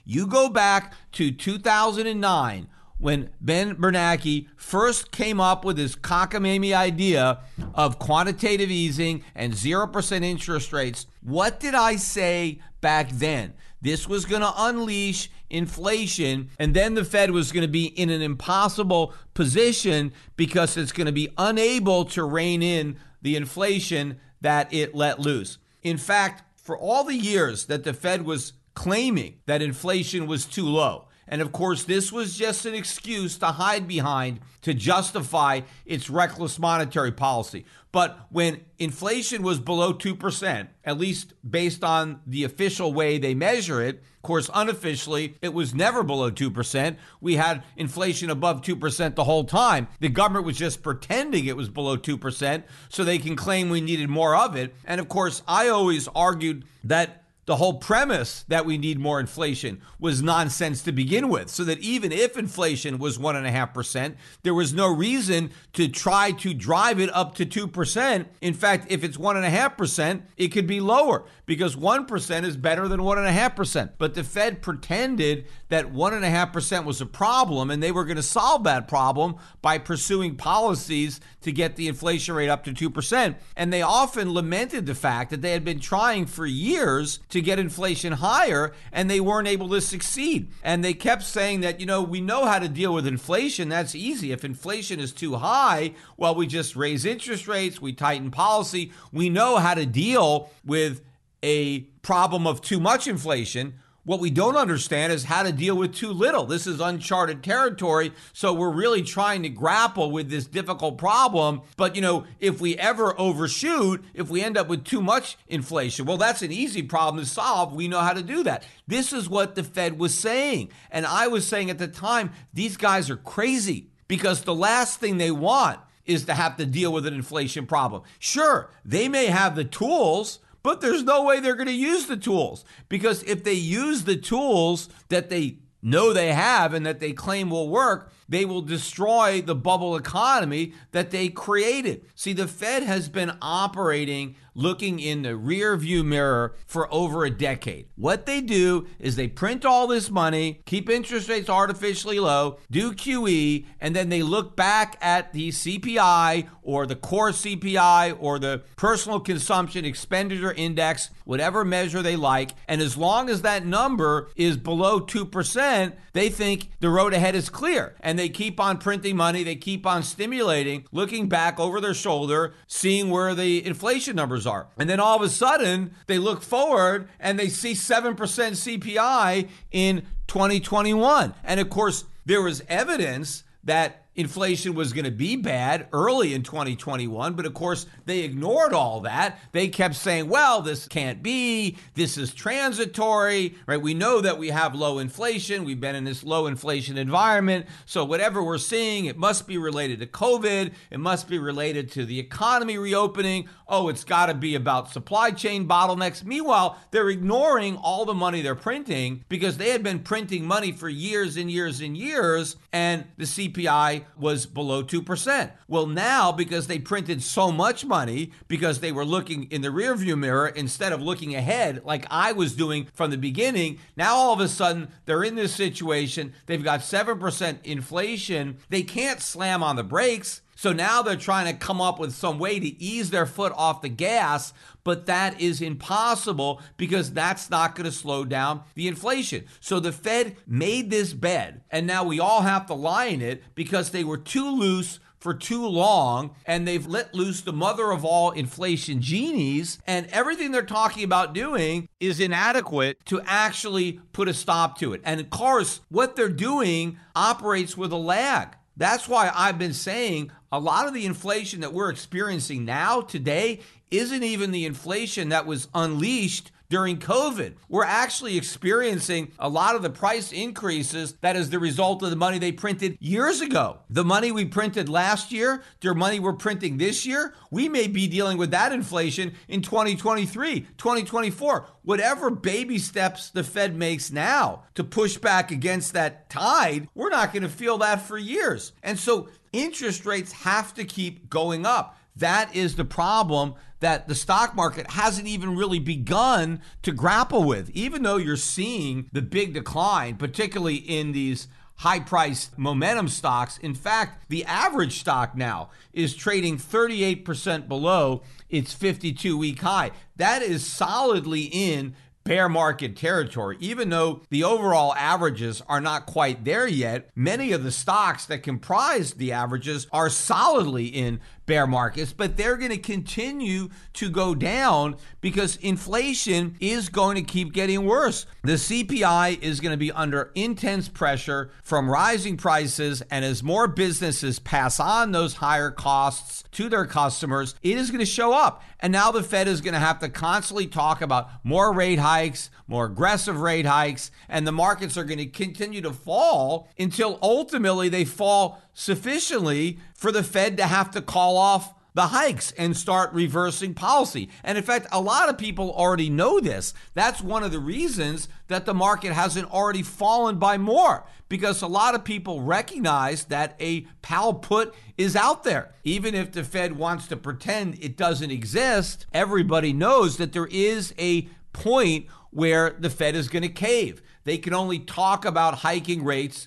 You 0.05 0.27
go 0.27 0.49
back 0.49 0.95
to 1.13 1.31
2009 1.31 2.69
when 2.99 3.31
Ben 3.41 3.77
Bernanke 3.77 4.49
first 4.57 5.11
came 5.13 5.41
up 5.41 5.65
with 5.65 5.79
his 5.79 5.97
cockamamie 5.97 6.75
idea 6.75 7.41
of 7.75 7.99
quantitative 7.99 8.71
easing 8.71 9.25
and 9.35 9.53
0% 9.53 10.25
interest 10.25 10.73
rates, 10.73 11.07
what 11.23 11.61
did 11.61 11.75
I 11.75 11.97
say 11.97 12.61
back 12.81 13.11
then? 13.11 13.55
This 13.81 14.09
was 14.09 14.25
going 14.25 14.43
to 14.43 14.53
unleash 14.57 15.31
inflation, 15.49 16.51
and 16.59 16.75
then 16.75 16.95
the 16.95 17.05
Fed 17.05 17.31
was 17.31 17.53
going 17.53 17.63
to 17.63 17.71
be 17.71 17.87
in 17.87 18.11
an 18.11 18.21
impossible 18.21 19.15
position 19.35 20.13
because 20.37 20.77
it's 20.77 20.93
going 20.93 21.07
to 21.07 21.13
be 21.13 21.29
unable 21.39 22.05
to 22.07 22.25
rein 22.25 22.63
in 22.63 22.97
the 23.23 23.37
inflation 23.37 24.19
that 24.41 24.73
it 24.75 24.95
let 24.95 25.21
loose. 25.21 25.59
In 25.83 25.97
fact, 25.97 26.43
for 26.57 26.77
all 26.77 27.05
the 27.05 27.17
years 27.17 27.67
that 27.67 27.85
the 27.85 27.95
Fed 27.95 28.27
was 28.27 28.53
claiming 28.79 29.35
that 29.47 29.61
inflation 29.61 30.29
was 30.29 30.45
too 30.45 30.65
low, 30.65 31.09
and 31.27 31.43
of 31.43 31.51
course, 31.51 31.83
this 31.83 32.13
was 32.13 32.39
just 32.39 32.65
an 32.65 32.75
excuse 32.75 33.37
to 33.39 33.47
hide 33.47 33.89
behind 33.89 34.39
to 34.63 34.73
justify 34.73 35.63
its 35.85 36.09
reckless 36.09 36.61
monetary 36.61 37.11
policy. 37.11 37.67
But 37.91 38.29
when 38.31 38.61
inflation 38.79 39.43
was 39.43 39.59
below 39.59 39.93
2%, 39.93 40.69
at 40.85 40.97
least 40.97 41.35
based 41.49 41.83
on 41.83 42.21
the 42.25 42.45
official 42.45 42.95
way 42.95 43.19
they 43.19 43.35
measure 43.35 43.83
it, 43.83 43.97
of 43.97 44.23
course, 44.23 44.49
unofficially, 44.55 45.35
it 45.43 45.53
was 45.53 45.75
never 45.75 46.05
below 46.05 46.31
2%. 46.31 46.97
We 47.21 47.35
had 47.35 47.65
inflation 47.77 48.31
above 48.31 48.63
2% 48.63 49.17
the 49.17 49.25
whole 49.25 49.45
time. 49.45 49.89
The 49.99 50.09
government 50.09 50.47
was 50.47 50.57
just 50.57 50.85
pretending 50.85 51.47
it 51.47 51.57
was 51.57 51.69
below 51.69 51.97
2% 51.97 52.63
so 52.89 53.03
they 53.03 53.19
can 53.19 53.35
claim 53.35 53.71
we 53.71 53.81
needed 53.81 54.09
more 54.09 54.37
of 54.37 54.55
it. 54.55 54.73
And 54.85 55.01
of 55.01 55.09
course, 55.09 55.43
I 55.49 55.69
always 55.69 56.07
argued 56.15 56.65
that 56.85 57.25
the 57.49 57.57
whole 57.57 57.79
premise 57.79 58.45
that 58.49 58.67
we 58.67 58.77
need 58.77 58.99
more 58.99 59.19
inflation 59.19 59.81
was 59.99 60.21
nonsense 60.23 60.83
to 60.83 60.93
begin 60.93 61.31
with. 61.31 61.49
So 61.49 61.65
that 61.65 61.79
even 61.79 62.13
if 62.13 62.37
inflation 62.37 62.99
was 62.99 63.17
1.5%, 63.17 64.17
there 64.43 64.53
was 64.53 64.75
no 64.75 64.95
reason 64.95 65.51
to 65.73 65.89
try 65.89 66.33
to 66.33 66.53
drive 66.53 67.01
it 67.01 67.09
up 67.15 67.35
to 67.37 67.47
2%. 67.47 68.27
In 68.43 68.53
fact, 68.53 68.89
if 68.91 69.03
it's 69.03 69.17
1.5%, 69.17 70.23
it 70.37 70.49
could 70.49 70.67
be 70.67 70.79
lower 70.79 71.25
because 71.47 71.75
1% 71.75 72.45
is 72.45 72.59
better 72.59 72.87
than 72.87 73.01
1.5%. 73.01 73.93
But 73.97 74.13
the 74.13 74.25
Fed 74.25 74.61
pretended 74.61 75.47
that 75.71 75.91
1.5% 75.91 76.85
was 76.85 77.01
a 77.01 77.07
problem 77.07 77.71
and 77.71 77.83
they 77.83 77.93
were 77.93 78.05
going 78.05 78.17
to 78.17 78.23
solve 78.23 78.65
that 78.65 78.89
problem 78.89 79.37
by 79.63 79.79
pursuing 79.79 80.37
policies 80.37 81.19
to 81.41 81.51
get 81.51 81.77
the 81.77 81.89
inflation 81.89 82.35
rate 82.35 82.51
up 82.51 82.65
to 82.65 82.75
2%. 82.75 83.37
And 83.57 83.73
they 83.73 83.81
often 83.81 84.35
lamented 84.35 84.85
the 84.85 84.95
fact 84.95 85.31
that 85.31 85.41
they 85.41 85.53
had 85.53 85.65
been 85.65 85.81
trying 85.81 86.27
for 86.27 86.45
years 86.45 87.21
to 87.31 87.38
get 87.41 87.59
inflation 87.59 88.15
higher 88.15 88.73
and 88.93 89.11
they 89.11 89.21
weren't 89.21 89.49
able 89.49 89.69
to 89.71 89.81
succeed. 89.81 90.51
And 90.63 90.85
they 90.85 90.95
kept 90.95 91.23
saying 91.23 91.61
that, 91.61 91.81
you 91.81 91.87
know, 91.87 92.03
we 92.03 92.21
know 92.21 92.47
how 92.47 92.59
to 92.59 92.69
deal 92.69 92.95
with 92.95 93.07
inflation. 93.07 93.69
That's 93.69 93.95
easy. 93.95 94.33
If 94.33 94.45
inflation 94.45 95.01
is 95.01 95.13
too 95.13 95.37
high, 95.37 95.95
well, 96.17 96.35
we 96.35 96.47
just 96.47 96.77
raise 96.77 97.05
interest 97.05 97.49
rates, 97.49 97.81
we 97.81 97.93
tighten 97.93 98.31
policy. 98.31 98.93
We 99.13 99.29
know 99.29 99.57
how 99.57 99.75
to 99.75 99.87
deal 99.87 100.51
with 100.65 101.03
a 101.43 101.81
problem 102.03 102.47
of 102.47 102.61
too 102.61 102.81
much 102.81 103.07
inflation 103.07 103.75
what 104.09 104.21
we 104.21 104.31
don't 104.31 104.57
understand 104.57 105.13
is 105.13 105.25
how 105.25 105.43
to 105.43 105.53
deal 105.53 105.77
with 105.77 105.95
too 105.95 106.09
little. 106.09 106.47
This 106.47 106.67
is 106.67 106.81
uncharted 106.81 107.45
territory. 107.45 108.13
So 108.33 108.55
we're 108.55 108.73
really 108.73 109.03
trying 109.03 109.43
to 109.43 109.51
grapple 109.51 110.11
with 110.11 110.31
this 110.31 110.47
difficult 110.47 110.97
problem. 110.97 111.61
But, 111.77 111.95
you 111.95 112.01
know, 112.01 112.25
if 112.41 112.59
we 112.59 112.75
ever 112.79 113.15
overshoot, 113.21 114.03
if 114.15 114.31
we 114.31 114.43
end 114.43 114.57
up 114.57 114.67
with 114.67 114.85
too 114.85 115.03
much 115.03 115.37
inflation, 115.47 116.07
well, 116.07 116.17
that's 116.17 116.41
an 116.41 116.51
easy 116.51 116.83
problem 116.83 117.23
to 117.23 117.29
solve. 117.29 117.75
We 117.75 117.87
know 117.87 118.01
how 118.01 118.15
to 118.15 118.23
do 118.23 118.43
that. 118.45 118.65
This 118.87 119.13
is 119.13 119.29
what 119.29 119.57
the 119.57 119.63
Fed 119.63 119.99
was 119.99 120.15
saying. 120.15 120.71
And 120.91 121.05
I 121.05 121.29
was 121.29 121.47
saying 121.47 121.69
at 121.69 121.77
the 121.77 121.87
time, 121.87 122.33
these 122.55 122.79
guys 122.79 123.11
are 123.11 123.17
crazy 123.17 123.91
because 124.09 124.41
the 124.41 124.55
last 124.55 125.01
thing 125.01 125.19
they 125.19 125.31
want 125.31 125.81
is 126.07 126.25
to 126.25 126.33
have 126.33 126.57
to 126.57 126.65
deal 126.65 126.95
with 126.95 127.05
an 127.05 127.13
inflation 127.13 127.67
problem. 127.67 128.05
Sure, 128.19 128.71
they 128.87 129.07
may 129.07 129.27
have 129.27 129.55
the 129.55 129.65
tools 129.65 130.39
but 130.63 130.81
there's 130.81 131.05
no 131.05 131.23
way 131.25 131.41
they're 131.41 131.55
going 131.55 131.67
to 131.67 131.73
use 131.73 132.07
the 132.07 132.17
tools 132.17 132.65
because 132.89 133.23
if 133.25 133.45
they 133.45 133.53
use 133.53 134.05
the 134.05 134.17
tools 134.17 134.89
that 135.09 135.31
they 135.31 135.59
know 135.83 136.13
they 136.13 136.33
have 136.33 136.75
and 136.75 136.85
that 136.85 137.01
they 137.01 137.13
claim 137.13 137.51
will 137.51 137.69
work, 137.69 138.13
they 138.29 138.45
will 138.45 138.63
destroy 138.63 139.41
the 139.41 139.55
bubble 139.55 139.97
economy 139.97 140.75
that 140.93 141.11
they 141.11 141.29
created. 141.29 142.05
See, 142.15 142.33
the 142.33 142.49
Fed 142.49 142.83
has 142.83 143.09
been 143.09 143.33
operating 143.41 144.37
looking 144.59 144.99
in 144.99 145.23
the 145.23 145.37
rear 145.37 145.77
view 145.77 146.03
mirror 146.03 146.53
for 146.67 146.93
over 146.93 147.25
a 147.25 147.31
decade. 147.31 147.87
What 147.95 148.27
they 148.27 148.41
do 148.41 148.89
is 148.99 149.15
they 149.15 149.29
print 149.29 149.65
all 149.65 149.87
this 149.87 150.11
money, 150.11 150.61
keep 150.67 150.91
interest 150.91 151.29
rates 151.29 151.49
artificially 151.49 152.19
low, 152.19 152.59
do 152.69 152.93
QE, 152.93 153.65
and 153.81 153.95
then 153.95 154.09
they 154.09 154.23
look 154.23 154.57
back 154.57 154.99
at 155.01 155.33
the 155.33 155.51
CPI 155.51 156.49
or 156.63 156.87
the 156.87 156.97
core 156.97 157.31
CPI 157.31 158.17
or 158.19 158.41
the 158.41 158.65
personal 158.77 159.21
consumption 159.21 159.85
expenditure 159.85 160.53
index, 160.53 161.11
whatever 161.25 161.65
measure 161.65 162.03
they 162.03 162.17
like. 162.17 162.51
And 162.67 162.83
as 162.83 162.97
long 162.97 163.31
as 163.31 163.43
that 163.43 163.65
number 163.65 164.29
is 164.35 164.57
below 164.57 165.01
2%, 165.01 165.93
they 166.15 166.29
think 166.31 166.71
the 166.81 166.91
road 166.91 167.15
ahead 167.15 167.37
is 167.37 167.49
clear. 167.49 167.95
And 168.01 168.18
they 168.19 168.29
keep 168.29 168.59
on 168.59 168.79
printing 168.79 169.17
money, 169.17 169.43
they 169.43 169.57
keep 169.57 169.87
on 169.87 170.03
stimulating, 170.03 170.87
looking 170.93 171.29
back 171.29 171.61
over 171.61 171.81
their 171.81 171.95
shoulder, 171.95 172.55
seeing 172.67 173.11
where 173.11 173.35
the 173.35 173.65
inflation 173.65 174.17
numbers 174.17 174.47
are. 174.47 174.69
And 174.77 174.89
then 174.89 175.01
all 175.01 175.17
of 175.17 175.23
a 175.23 175.29
sudden, 175.29 175.95
they 176.07 176.19
look 176.19 176.43
forward 176.43 177.09
and 177.21 177.39
they 177.39 177.49
see 177.49 177.73
7% 177.73 178.17
CPI 178.17 179.49
in 179.71 180.03
2021. 180.27 181.35
And 181.45 181.61
of 181.61 181.71
course, 181.71 182.05
there 182.27 182.43
was 182.43 182.63
evidence 182.69 183.45
that 183.65 184.05
inflation 184.19 184.75
was 184.75 184.93
going 184.93 185.05
to 185.05 185.13
be 185.13 185.37
bad 185.37 185.87
early 185.93 186.35
in 186.35 186.43
2021. 186.43 187.35
But 187.35 187.47
of 187.47 187.55
course, 187.55 187.87
they 188.05 188.21
ignored 188.21 188.75
all 188.75 189.01
that. 189.03 189.39
They 189.53 189.69
kept 189.69 189.95
saying, 189.95 190.29
well, 190.29 190.61
this 190.61 190.89
can't 190.89 191.23
be. 191.23 191.79
This 191.95 192.19
is 192.19 192.35
transitory, 192.35 193.55
right? 193.67 193.81
We 193.81 193.95
know 193.95 194.21
that 194.21 194.37
we 194.37 194.49
have 194.49 194.75
low 194.75 194.99
inflation. 194.99 195.65
We've 195.65 195.81
been 195.81 195.95
in 195.95 196.03
this 196.03 196.25
low 196.25 196.49
inflation 196.49 196.99
environment. 196.99 197.67
So 197.87 198.05
whatever 198.05 198.43
we're 198.43 198.59
seeing, 198.59 199.05
it 199.05 199.17
must 199.17 199.47
be 199.47 199.57
related 199.57 200.01
to 200.01 200.07
COVID. 200.07 200.73
It 200.91 200.99
must 200.99 201.29
be 201.29 201.39
related 201.39 201.91
to 201.93 202.05
the 202.05 202.19
economy 202.19 202.77
reopening. 202.77 203.49
Oh, 203.71 203.89
it's 203.89 204.05
got 204.05 204.27
to 204.27 204.35
be 204.35 204.55
about 204.55 204.91
supply 204.91 205.31
chain 205.31 205.69
bottlenecks. 205.69 206.25
Meanwhile, 206.25 206.79
they're 206.91 207.11
ignoring 207.11 207.77
all 207.77 208.07
the 208.07 208.15
money 208.15 208.41
they're 208.41 208.55
printing 208.55 209.25
because 209.29 209.59
they 209.59 209.71
had 209.71 209.83
been 209.83 209.99
printing 209.99 210.47
money 210.47 210.73
for 210.73 210.89
years 210.89 211.37
and 211.37 211.51
years 211.51 211.83
and 211.83 211.95
years, 211.95 212.57
and 212.73 213.05
the 213.19 213.25
CPI 213.25 214.05
was 214.17 214.47
below 214.47 214.83
2%. 214.83 215.51
Well, 215.69 215.87
now 215.87 216.33
because 216.33 216.67
they 216.67 216.79
printed 216.79 217.23
so 217.23 217.53
much 217.53 217.85
money, 217.85 218.33
because 218.49 218.81
they 218.81 218.91
were 218.93 219.05
looking 219.05 219.45
in 219.51 219.61
the 219.61 219.69
rearview 219.69 220.19
mirror 220.19 220.49
instead 220.49 220.93
of 220.93 221.03
looking 221.03 221.35
ahead 221.35 221.83
like 221.85 222.07
I 222.11 222.33
was 222.33 222.55
doing 222.55 222.89
from 222.95 223.11
the 223.11 223.19
beginning, 223.19 223.81
now 223.97 224.15
all 224.15 224.33
of 224.33 224.41
a 224.41 224.49
sudden 224.49 224.89
they're 225.05 225.25
in 225.25 225.35
this 225.35 225.55
situation. 225.55 226.33
They've 226.47 226.65
got 226.65 226.81
7% 226.81 227.59
inflation. 227.65 228.57
They 228.71 228.83
can't 228.83 229.21
slam 229.21 229.63
on 229.63 229.77
the 229.77 229.85
brakes. 229.85 230.41
So 230.59 230.73
now 230.73 231.03
they're 231.03 231.15
trying 231.15 231.47
to 231.47 231.57
come 231.57 231.81
up 231.81 232.01
with 232.01 232.13
some 232.13 232.41
way 232.41 232.59
to 232.59 232.83
ease 232.83 233.11
their 233.11 233.27
foot 233.27 233.53
off 233.55 233.81
the 233.81 233.89
gas, 233.89 234.53
but 234.83 235.07
that 235.07 235.41
is 235.41 235.63
impossible 235.63 236.61
because 236.77 237.13
that's 237.13 237.49
not 237.49 237.77
going 237.77 237.85
to 237.85 237.93
slow 237.93 238.25
down 238.25 238.63
the 238.75 238.89
inflation. 238.89 239.45
So 239.61 239.79
the 239.79 239.93
Fed 239.93 240.35
made 240.49 240.91
this 240.91 241.13
bed, 241.13 241.63
and 241.71 241.87
now 241.87 242.03
we 242.03 242.19
all 242.19 242.41
have 242.41 242.67
to 242.67 242.75
lie 242.75 243.05
in 243.05 243.23
it 243.23 243.45
because 243.55 243.91
they 243.91 244.03
were 244.03 244.19
too 244.19 244.51
loose 244.51 244.99
for 245.21 245.33
too 245.33 245.65
long 245.65 246.35
and 246.45 246.67
they've 246.67 246.89
let 246.89 247.15
loose 247.15 247.41
the 247.43 247.53
mother 247.53 247.93
of 247.93 248.05
all 248.05 248.33
inflation 248.33 249.01
genies 249.01 249.79
and 249.87 250.09
everything 250.09 250.51
they're 250.51 250.63
talking 250.63 251.05
about 251.05 251.35
doing 251.35 251.89
is 252.01 252.19
inadequate 252.19 252.99
to 253.05 253.21
actually 253.27 254.01
put 254.13 254.27
a 254.27 254.35
stop 254.35 254.77
to 254.81 254.93
it. 254.93 255.03
And 255.05 255.21
of 255.21 255.31
course, 255.31 255.83
what 255.89 256.17
they're 256.17 256.29
doing 256.29 256.99
operates 257.15 257.77
with 257.77 257.93
a 257.93 257.97
lag. 257.97 258.57
That's 258.79 259.09
why 259.09 259.33
I've 259.35 259.59
been 259.59 259.75
saying 259.75 260.31
a 260.51 260.59
lot 260.59 260.87
of 260.87 260.95
the 260.95 261.07
inflation 261.07 261.61
that 261.61 261.73
we're 261.73 261.91
experiencing 261.91 262.65
now 262.65 263.01
today 263.01 263.61
isn't 263.91 264.23
even 264.23 264.51
the 264.51 264.65
inflation 264.67 265.31
that 265.31 265.47
was 265.47 265.69
unleashed 265.75 266.51
during 266.69 266.99
COVID. 266.99 267.55
We're 267.69 267.85
actually 267.85 268.37
experiencing 268.37 269.33
a 269.39 269.49
lot 269.49 269.75
of 269.75 269.83
the 269.83 269.91
price 269.91 270.33
increases 270.33 271.15
that 271.23 271.37
is 271.37 271.51
the 271.51 271.59
result 271.59 272.03
of 272.03 272.11
the 272.11 272.17
money 272.17 272.39
they 272.39 272.53
printed 272.53 272.99
years 273.01 273.41
ago. 273.41 273.79
The 273.89 274.05
money 274.05 274.33
we 274.33 274.45
printed 274.45 274.89
last 274.89 275.33
year, 275.33 275.63
the 275.81 275.95
money 275.95 276.21
we're 276.21 276.35
printing 276.35 276.77
this 276.77 277.07
year, 277.07 277.35
we 277.51 277.69
may 277.69 277.87
be 277.87 278.07
dealing 278.07 278.37
with 278.37 278.51
that 278.51 278.73
inflation 278.73 279.33
in 279.49 279.63
2023, 279.63 280.61
2024. 280.77 281.67
Whatever 281.83 282.31
baby 282.31 282.79
steps 282.79 283.31
the 283.31 283.43
Fed 283.43 283.75
makes 283.75 284.13
now 284.13 284.65
to 284.75 284.85
push 284.85 285.17
back 285.17 285.51
against 285.51 285.95
that 285.95 286.29
tide, 286.29 286.89
we're 286.95 287.09
not 287.09 287.33
going 287.33 287.45
to 287.45 287.49
feel 287.49 287.79
that 287.79 288.03
for 288.03 288.19
years. 288.19 288.73
And 288.83 288.99
so 288.99 289.29
interest 289.53 290.07
rates 290.07 290.33
have 290.33 290.75
to 290.75 290.85
keep 290.85 291.29
going 291.29 291.67
up. 291.67 291.97
That 292.17 292.55
is 292.55 292.77
the 292.77 292.85
problem 292.85 293.55
that 293.81 294.09
the 294.09 294.15
stock 294.15 294.57
market 294.57 294.91
hasn't 294.91 295.29
even 295.29 295.57
really 295.57 295.79
begun 295.79 296.61
to 296.83 296.93
grapple 296.93 297.45
with. 297.45 297.71
Even 297.71 298.03
though 298.03 298.17
you're 298.17 298.37
seeing 298.37 299.09
the 299.13 299.23
big 299.23 299.55
decline, 299.55 300.17
particularly 300.17 300.77
in 300.77 301.13
these 301.13 301.47
high 301.79 302.01
priced 302.01 302.59
momentum 302.59 303.09
stocks. 303.09 303.57
In 303.59 303.75
fact, 303.75 304.29
the 304.29 304.45
average 304.45 304.99
stock 304.99 305.37
now 305.37 305.71
is 305.93 306.15
trading 306.15 306.59
38% 306.59 307.69
below 307.69 308.23
its 308.49 308.73
52 308.73 309.39
week 309.39 309.61
high. 309.61 309.93
That 310.17 310.43
is 310.43 310.67
solidly 310.67 311.43
in 311.43 311.95
bear 312.29 312.49
market 312.49 312.95
territory. 312.95 313.57
Even 313.59 313.89
though 313.89 314.21
the 314.29 314.45
overall 314.45 314.95
averages 314.95 315.63
are 315.67 315.81
not 315.81 316.05
quite 316.05 316.45
there 316.45 316.69
yet, 316.69 317.09
many 317.17 317.53
of 317.53 317.65
the 317.65 317.73
stocks 317.73 318.27
that 318.27 318.43
comprise 318.43 319.15
the 319.15 319.33
averages 319.33 319.87
are 319.93 320.11
solidly 320.11 320.87
in 320.87 321.21
bear 321.49 321.67
markets, 321.67 322.13
but 322.13 322.37
they're 322.37 322.57
going 322.57 322.71
to 322.71 322.79
continue 322.79 323.71
to 323.95 324.09
go 324.09 324.37
down 324.37 324.95
because 325.21 325.57
inflation 325.57 326.55
is 326.61 326.89
going 326.89 327.17
to 327.17 327.23
keep 327.23 327.53
getting 327.53 327.85
worse. 327.85 328.27
The 328.45 328.53
CPI 328.53 329.43
is 329.43 329.59
going 329.59 329.73
to 329.73 329.77
be 329.77 329.91
under 329.91 330.31
intense 330.37 330.89
pressure 330.89 331.51
from 331.65 331.91
rising 331.91 332.37
prices, 332.37 333.03
and 333.11 333.25
as 333.25 333.43
more 333.43 333.67
businesses 333.67 334.39
pass 334.39 334.79
on 334.79 335.11
those 335.11 335.35
higher 335.35 335.73
costs 335.73 336.45
to 336.53 336.69
their 336.69 336.87
customers, 336.87 337.57
it 337.63 337.77
is 337.77 337.91
going 337.91 337.99
to 337.99 338.07
show 338.07 338.33
up. 338.33 338.63
And 338.81 338.93
now 338.93 339.11
the 339.11 339.25
Fed 339.25 339.49
is 339.49 339.61
going 339.61 339.75
to 339.75 339.81
have 339.81 339.99
to 340.01 340.09
constantly 340.09 340.69
talk 340.69 341.03
about 341.03 341.29
more 341.43 341.73
rate 341.73 341.99
hikes, 341.99 342.51
more 342.69 342.85
aggressive 342.85 343.41
rate 343.41 343.67
hikes, 343.67 344.13
and 344.29 344.47
the 344.47 344.53
markets 344.53 344.97
are 344.97 345.05
going 345.05 345.19
to 345.19 345.27
continue 345.27 345.81
to 345.81 345.93
fall 345.93 346.69
until 346.79 347.19
ultimately 347.23 347.89
they 347.89 348.05
fall 348.05 348.63
sufficiently 348.79 349.77
for 349.93 350.13
the 350.13 350.23
Fed 350.23 350.57
to 350.57 350.65
have 350.65 350.93
to 350.93 351.03
call 351.03 351.37
off 351.37 351.75
the 351.95 352.07
hikes 352.07 352.53
and 352.53 352.77
start 352.77 353.13
reversing 353.13 353.75
policy. 353.75 354.29
And 354.45 354.57
in 354.57 354.63
fact, 354.63 354.87
a 354.93 355.01
lot 355.01 355.29
of 355.29 355.37
people 355.37 355.73
already 355.73 356.09
know 356.09 356.39
this. 356.39 356.75
That's 356.95 357.21
one 357.21 357.43
of 357.43 357.51
the 357.51 357.59
reasons 357.59 358.29
that 358.47 358.67
the 358.67 358.75
market 358.75 359.13
hasn't 359.13 359.51
already 359.51 359.83
fallen 359.83 360.39
by 360.39 360.59
more 360.59 361.05
because 361.29 361.61
a 361.61 361.67
lot 361.67 361.97
of 361.97 362.05
people 362.05 362.41
recognize 362.41 363.25
that 363.25 363.57
a 363.59 363.81
Powell 364.01 364.35
put 364.35 364.73
is 364.97 365.17
out 365.17 365.43
there. 365.43 365.75
Even 365.83 366.15
if 366.15 366.31
the 366.31 366.45
Fed 366.45 366.77
wants 366.77 367.09
to 367.09 367.17
pretend 367.17 367.83
it 367.83 367.97
doesn't 367.97 368.31
exist, 368.31 369.07
everybody 369.13 369.73
knows 369.73 370.19
that 370.19 370.33
there 370.33 370.49
is 370.53 370.95
a 371.01 371.23
point 371.53 372.07
where 372.31 372.77
the 372.79 372.91
Fed 372.91 373.17
is 373.17 373.29
going 373.29 373.43
to 373.43 373.49
cave. 373.49 374.03
They 374.23 374.39
can 374.39 374.55
only 374.55 374.79
talk 374.79 375.25
about 375.25 375.61
hiking 375.61 376.05
rates 376.05 376.47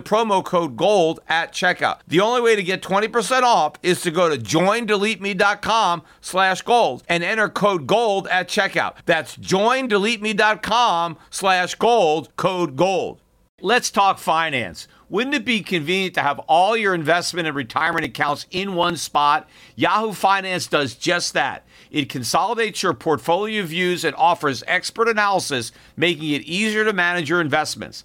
promo 0.00 0.44
code 0.44 0.76
GOLD 0.76 1.20
at 1.28 1.52
checkout. 1.52 2.00
The 2.06 2.20
only 2.20 2.40
way 2.40 2.56
to 2.56 2.62
get 2.62 2.82
20% 2.82 3.42
off 3.42 3.74
is 3.82 4.00
to 4.02 4.10
go 4.10 4.28
to 4.28 4.36
joindeleteme.com 4.36 6.02
slash 6.20 6.62
gold 6.62 7.02
and 7.08 7.22
enter 7.22 7.48
code 7.48 7.86
GOLD 7.86 8.26
at 8.28 8.48
checkout. 8.48 8.96
That's 9.06 9.36
joindeleteme.com 9.36 11.18
slash 11.30 11.74
gold, 11.76 12.34
code 12.36 12.76
GOLD. 12.76 13.20
Let's 13.62 13.90
talk 13.90 14.18
finance. 14.18 14.88
Wouldn't 15.10 15.34
it 15.34 15.44
be 15.44 15.60
convenient 15.60 16.14
to 16.14 16.22
have 16.22 16.38
all 16.40 16.76
your 16.76 16.94
investment 16.94 17.48
and 17.48 17.56
retirement 17.56 18.04
accounts 18.04 18.46
in 18.52 18.74
one 18.74 18.96
spot? 18.96 19.48
Yahoo 19.74 20.12
Finance 20.12 20.68
does 20.68 20.94
just 20.94 21.34
that. 21.34 21.66
It 21.90 22.08
consolidates 22.08 22.82
your 22.82 22.94
portfolio 22.94 23.64
views 23.64 24.04
and 24.04 24.14
offers 24.14 24.62
expert 24.68 25.08
analysis, 25.08 25.72
making 25.96 26.30
it 26.30 26.42
easier 26.42 26.84
to 26.84 26.92
manage 26.92 27.28
your 27.28 27.40
investments. 27.40 28.04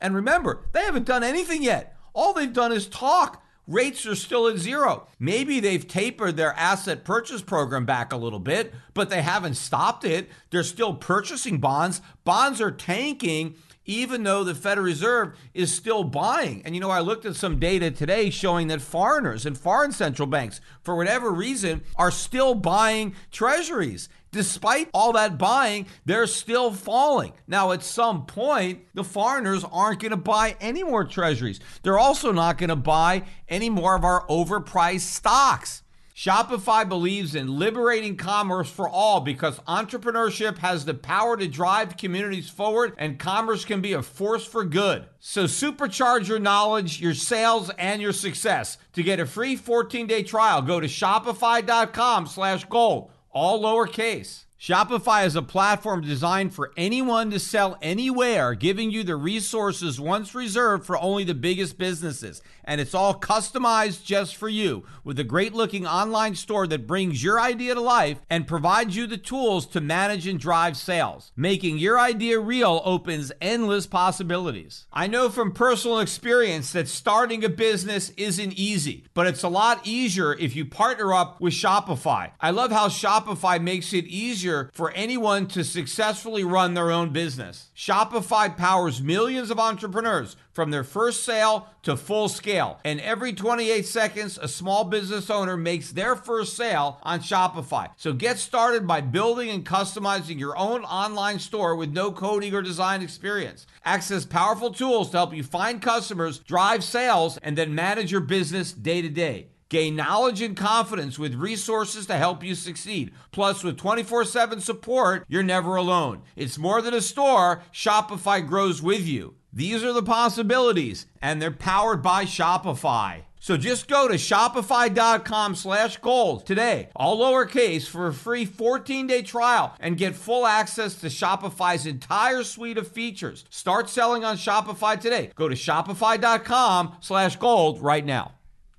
And 0.00 0.14
remember, 0.14 0.62
they 0.72 0.82
haven't 0.82 1.06
done 1.06 1.22
anything 1.22 1.62
yet. 1.62 1.96
All 2.12 2.32
they've 2.32 2.52
done 2.52 2.72
is 2.72 2.86
talk. 2.86 3.42
rates 3.66 4.04
are 4.04 4.16
still 4.16 4.48
at 4.48 4.56
zero. 4.56 5.06
Maybe 5.20 5.60
they've 5.60 5.86
tapered 5.86 6.36
their 6.36 6.54
asset 6.54 7.04
purchase 7.04 7.40
program 7.42 7.84
back 7.86 8.12
a 8.12 8.16
little 8.16 8.40
bit, 8.40 8.74
but 8.94 9.10
they 9.10 9.22
haven't 9.22 9.54
stopped 9.54 10.04
it. 10.04 10.28
They're 10.50 10.64
still 10.64 10.94
purchasing 10.94 11.58
bonds. 11.58 12.00
Bonds 12.24 12.60
are 12.60 12.72
tanking 12.72 13.54
even 13.86 14.22
though 14.22 14.44
the 14.44 14.54
Federal 14.54 14.86
Reserve 14.86 15.36
is 15.52 15.74
still 15.74 16.04
buying. 16.04 16.62
And 16.64 16.74
you 16.74 16.80
know, 16.80 16.90
I 16.90 17.00
looked 17.00 17.24
at 17.24 17.34
some 17.34 17.58
data 17.58 17.90
today 17.90 18.30
showing 18.30 18.68
that 18.68 18.80
foreigners 18.80 19.46
and 19.46 19.58
foreign 19.58 19.90
central 19.90 20.28
banks, 20.28 20.60
for 20.82 20.94
whatever 20.94 21.30
reason, 21.30 21.82
are 21.96 22.10
still 22.12 22.54
buying 22.54 23.14
treasuries. 23.32 24.08
Despite 24.32 24.90
all 24.94 25.12
that 25.14 25.38
buying, 25.38 25.86
they're 26.04 26.26
still 26.26 26.72
falling. 26.72 27.32
Now, 27.46 27.72
at 27.72 27.82
some 27.82 28.26
point, 28.26 28.84
the 28.94 29.04
foreigners 29.04 29.64
aren't 29.64 30.00
going 30.00 30.10
to 30.10 30.16
buy 30.16 30.56
any 30.60 30.82
more 30.82 31.04
treasuries. 31.04 31.60
They're 31.82 31.98
also 31.98 32.32
not 32.32 32.58
going 32.58 32.68
to 32.68 32.76
buy 32.76 33.24
any 33.48 33.70
more 33.70 33.96
of 33.96 34.04
our 34.04 34.26
overpriced 34.28 35.00
stocks. 35.00 35.82
Shopify 36.20 36.86
believes 36.86 37.34
in 37.34 37.58
liberating 37.58 38.14
commerce 38.14 38.68
for 38.68 38.86
all 38.86 39.20
because 39.20 39.58
entrepreneurship 39.60 40.58
has 40.58 40.84
the 40.84 40.92
power 40.92 41.34
to 41.34 41.48
drive 41.48 41.96
communities 41.96 42.50
forward 42.50 42.92
and 42.98 43.18
commerce 43.18 43.64
can 43.64 43.80
be 43.80 43.94
a 43.94 44.02
force 44.02 44.44
for 44.44 44.62
good. 44.62 45.06
So 45.18 45.44
supercharge 45.44 46.28
your 46.28 46.38
knowledge, 46.38 47.00
your 47.00 47.14
sales, 47.14 47.70
and 47.78 48.02
your 48.02 48.12
success. 48.12 48.76
To 48.92 49.02
get 49.02 49.18
a 49.18 49.24
free 49.24 49.56
14-day 49.56 50.24
trial, 50.24 50.60
go 50.60 50.78
to 50.78 50.88
shopify.com 50.88 52.26
slash 52.26 52.66
gold, 52.66 53.10
all 53.32 53.62
lowercase. 53.62 54.44
Shopify 54.60 55.24
is 55.24 55.36
a 55.36 55.42
platform 55.42 56.02
designed 56.02 56.52
for 56.52 56.70
anyone 56.76 57.30
to 57.30 57.38
sell 57.38 57.78
anywhere, 57.80 58.52
giving 58.54 58.90
you 58.90 59.02
the 59.02 59.16
resources 59.16 59.98
once 59.98 60.34
reserved 60.34 60.84
for 60.84 60.98
only 60.98 61.24
the 61.24 61.34
biggest 61.34 61.78
businesses. 61.78 62.42
And 62.70 62.80
it's 62.80 62.94
all 62.94 63.18
customized 63.18 64.04
just 64.04 64.36
for 64.36 64.48
you 64.48 64.84
with 65.02 65.18
a 65.18 65.24
great 65.24 65.52
looking 65.52 65.88
online 65.88 66.36
store 66.36 66.68
that 66.68 66.86
brings 66.86 67.20
your 67.20 67.40
idea 67.40 67.74
to 67.74 67.80
life 67.80 68.20
and 68.30 68.46
provides 68.46 68.94
you 68.94 69.08
the 69.08 69.16
tools 69.16 69.66
to 69.66 69.80
manage 69.80 70.24
and 70.28 70.38
drive 70.38 70.76
sales. 70.76 71.32
Making 71.34 71.78
your 71.78 71.98
idea 71.98 72.38
real 72.38 72.80
opens 72.84 73.32
endless 73.40 73.88
possibilities. 73.88 74.86
I 74.92 75.08
know 75.08 75.30
from 75.30 75.50
personal 75.50 75.98
experience 75.98 76.70
that 76.70 76.86
starting 76.86 77.42
a 77.42 77.48
business 77.48 78.10
isn't 78.10 78.52
easy, 78.52 79.04
but 79.14 79.26
it's 79.26 79.42
a 79.42 79.48
lot 79.48 79.80
easier 79.84 80.34
if 80.34 80.54
you 80.54 80.64
partner 80.64 81.12
up 81.12 81.40
with 81.40 81.54
Shopify. 81.54 82.30
I 82.40 82.52
love 82.52 82.70
how 82.70 82.86
Shopify 82.86 83.60
makes 83.60 83.92
it 83.92 84.04
easier 84.04 84.70
for 84.72 84.92
anyone 84.92 85.48
to 85.48 85.64
successfully 85.64 86.44
run 86.44 86.74
their 86.74 86.92
own 86.92 87.10
business. 87.12 87.69
Shopify 87.80 88.54
powers 88.54 89.00
millions 89.00 89.50
of 89.50 89.58
entrepreneurs 89.58 90.36
from 90.52 90.70
their 90.70 90.84
first 90.84 91.24
sale 91.24 91.66
to 91.82 91.96
full 91.96 92.28
scale. 92.28 92.78
And 92.84 93.00
every 93.00 93.32
28 93.32 93.86
seconds, 93.86 94.36
a 94.36 94.48
small 94.48 94.84
business 94.84 95.30
owner 95.30 95.56
makes 95.56 95.90
their 95.90 96.14
first 96.14 96.58
sale 96.58 96.98
on 97.02 97.20
Shopify. 97.20 97.88
So 97.96 98.12
get 98.12 98.38
started 98.38 98.86
by 98.86 99.00
building 99.00 99.48
and 99.48 99.64
customizing 99.64 100.38
your 100.38 100.58
own 100.58 100.84
online 100.84 101.38
store 101.38 101.74
with 101.74 101.88
no 101.88 102.12
coding 102.12 102.52
or 102.52 102.60
design 102.60 103.00
experience. 103.00 103.66
Access 103.82 104.26
powerful 104.26 104.74
tools 104.74 105.08
to 105.12 105.16
help 105.16 105.32
you 105.32 105.42
find 105.42 105.80
customers, 105.80 106.38
drive 106.38 106.84
sales, 106.84 107.38
and 107.38 107.56
then 107.56 107.74
manage 107.74 108.12
your 108.12 108.20
business 108.20 108.74
day 108.74 109.00
to 109.00 109.08
day. 109.08 109.46
Gain 109.70 109.94
knowledge 109.94 110.42
and 110.42 110.56
confidence 110.56 111.16
with 111.16 111.36
resources 111.36 112.06
to 112.06 112.16
help 112.16 112.42
you 112.42 112.56
succeed. 112.56 113.12
Plus, 113.30 113.62
with 113.62 113.78
24 113.78 114.24
7 114.24 114.60
support, 114.60 115.24
you're 115.28 115.44
never 115.44 115.76
alone. 115.76 116.22
It's 116.34 116.58
more 116.58 116.82
than 116.82 116.92
a 116.92 117.00
store, 117.00 117.62
Shopify 117.72 118.44
grows 118.44 118.82
with 118.82 119.06
you. 119.06 119.36
These 119.52 119.84
are 119.84 119.92
the 119.92 120.02
possibilities, 120.02 121.06
and 121.22 121.40
they're 121.40 121.52
powered 121.52 122.02
by 122.02 122.24
Shopify. 122.24 123.22
So 123.38 123.56
just 123.56 123.86
go 123.86 124.08
to 124.08 124.14
shopify.com 124.14 125.54
slash 125.54 125.98
gold 125.98 126.46
today, 126.46 126.88
all 126.96 127.18
lowercase, 127.18 127.86
for 127.86 128.08
a 128.08 128.12
free 128.12 128.46
14-day 128.46 129.22
trial 129.22 129.74
and 129.78 129.96
get 129.96 130.16
full 130.16 130.46
access 130.46 130.96
to 130.96 131.06
Shopify's 131.06 131.86
entire 131.86 132.42
suite 132.42 132.76
of 132.76 132.88
features. 132.88 133.44
Start 133.50 133.88
selling 133.88 134.24
on 134.24 134.36
Shopify 134.36 135.00
today. 135.00 135.30
Go 135.36 135.48
to 135.48 135.54
shopify.com 135.54 136.96
slash 137.00 137.36
gold 137.36 137.80
right 137.80 138.04
now. 138.04 138.32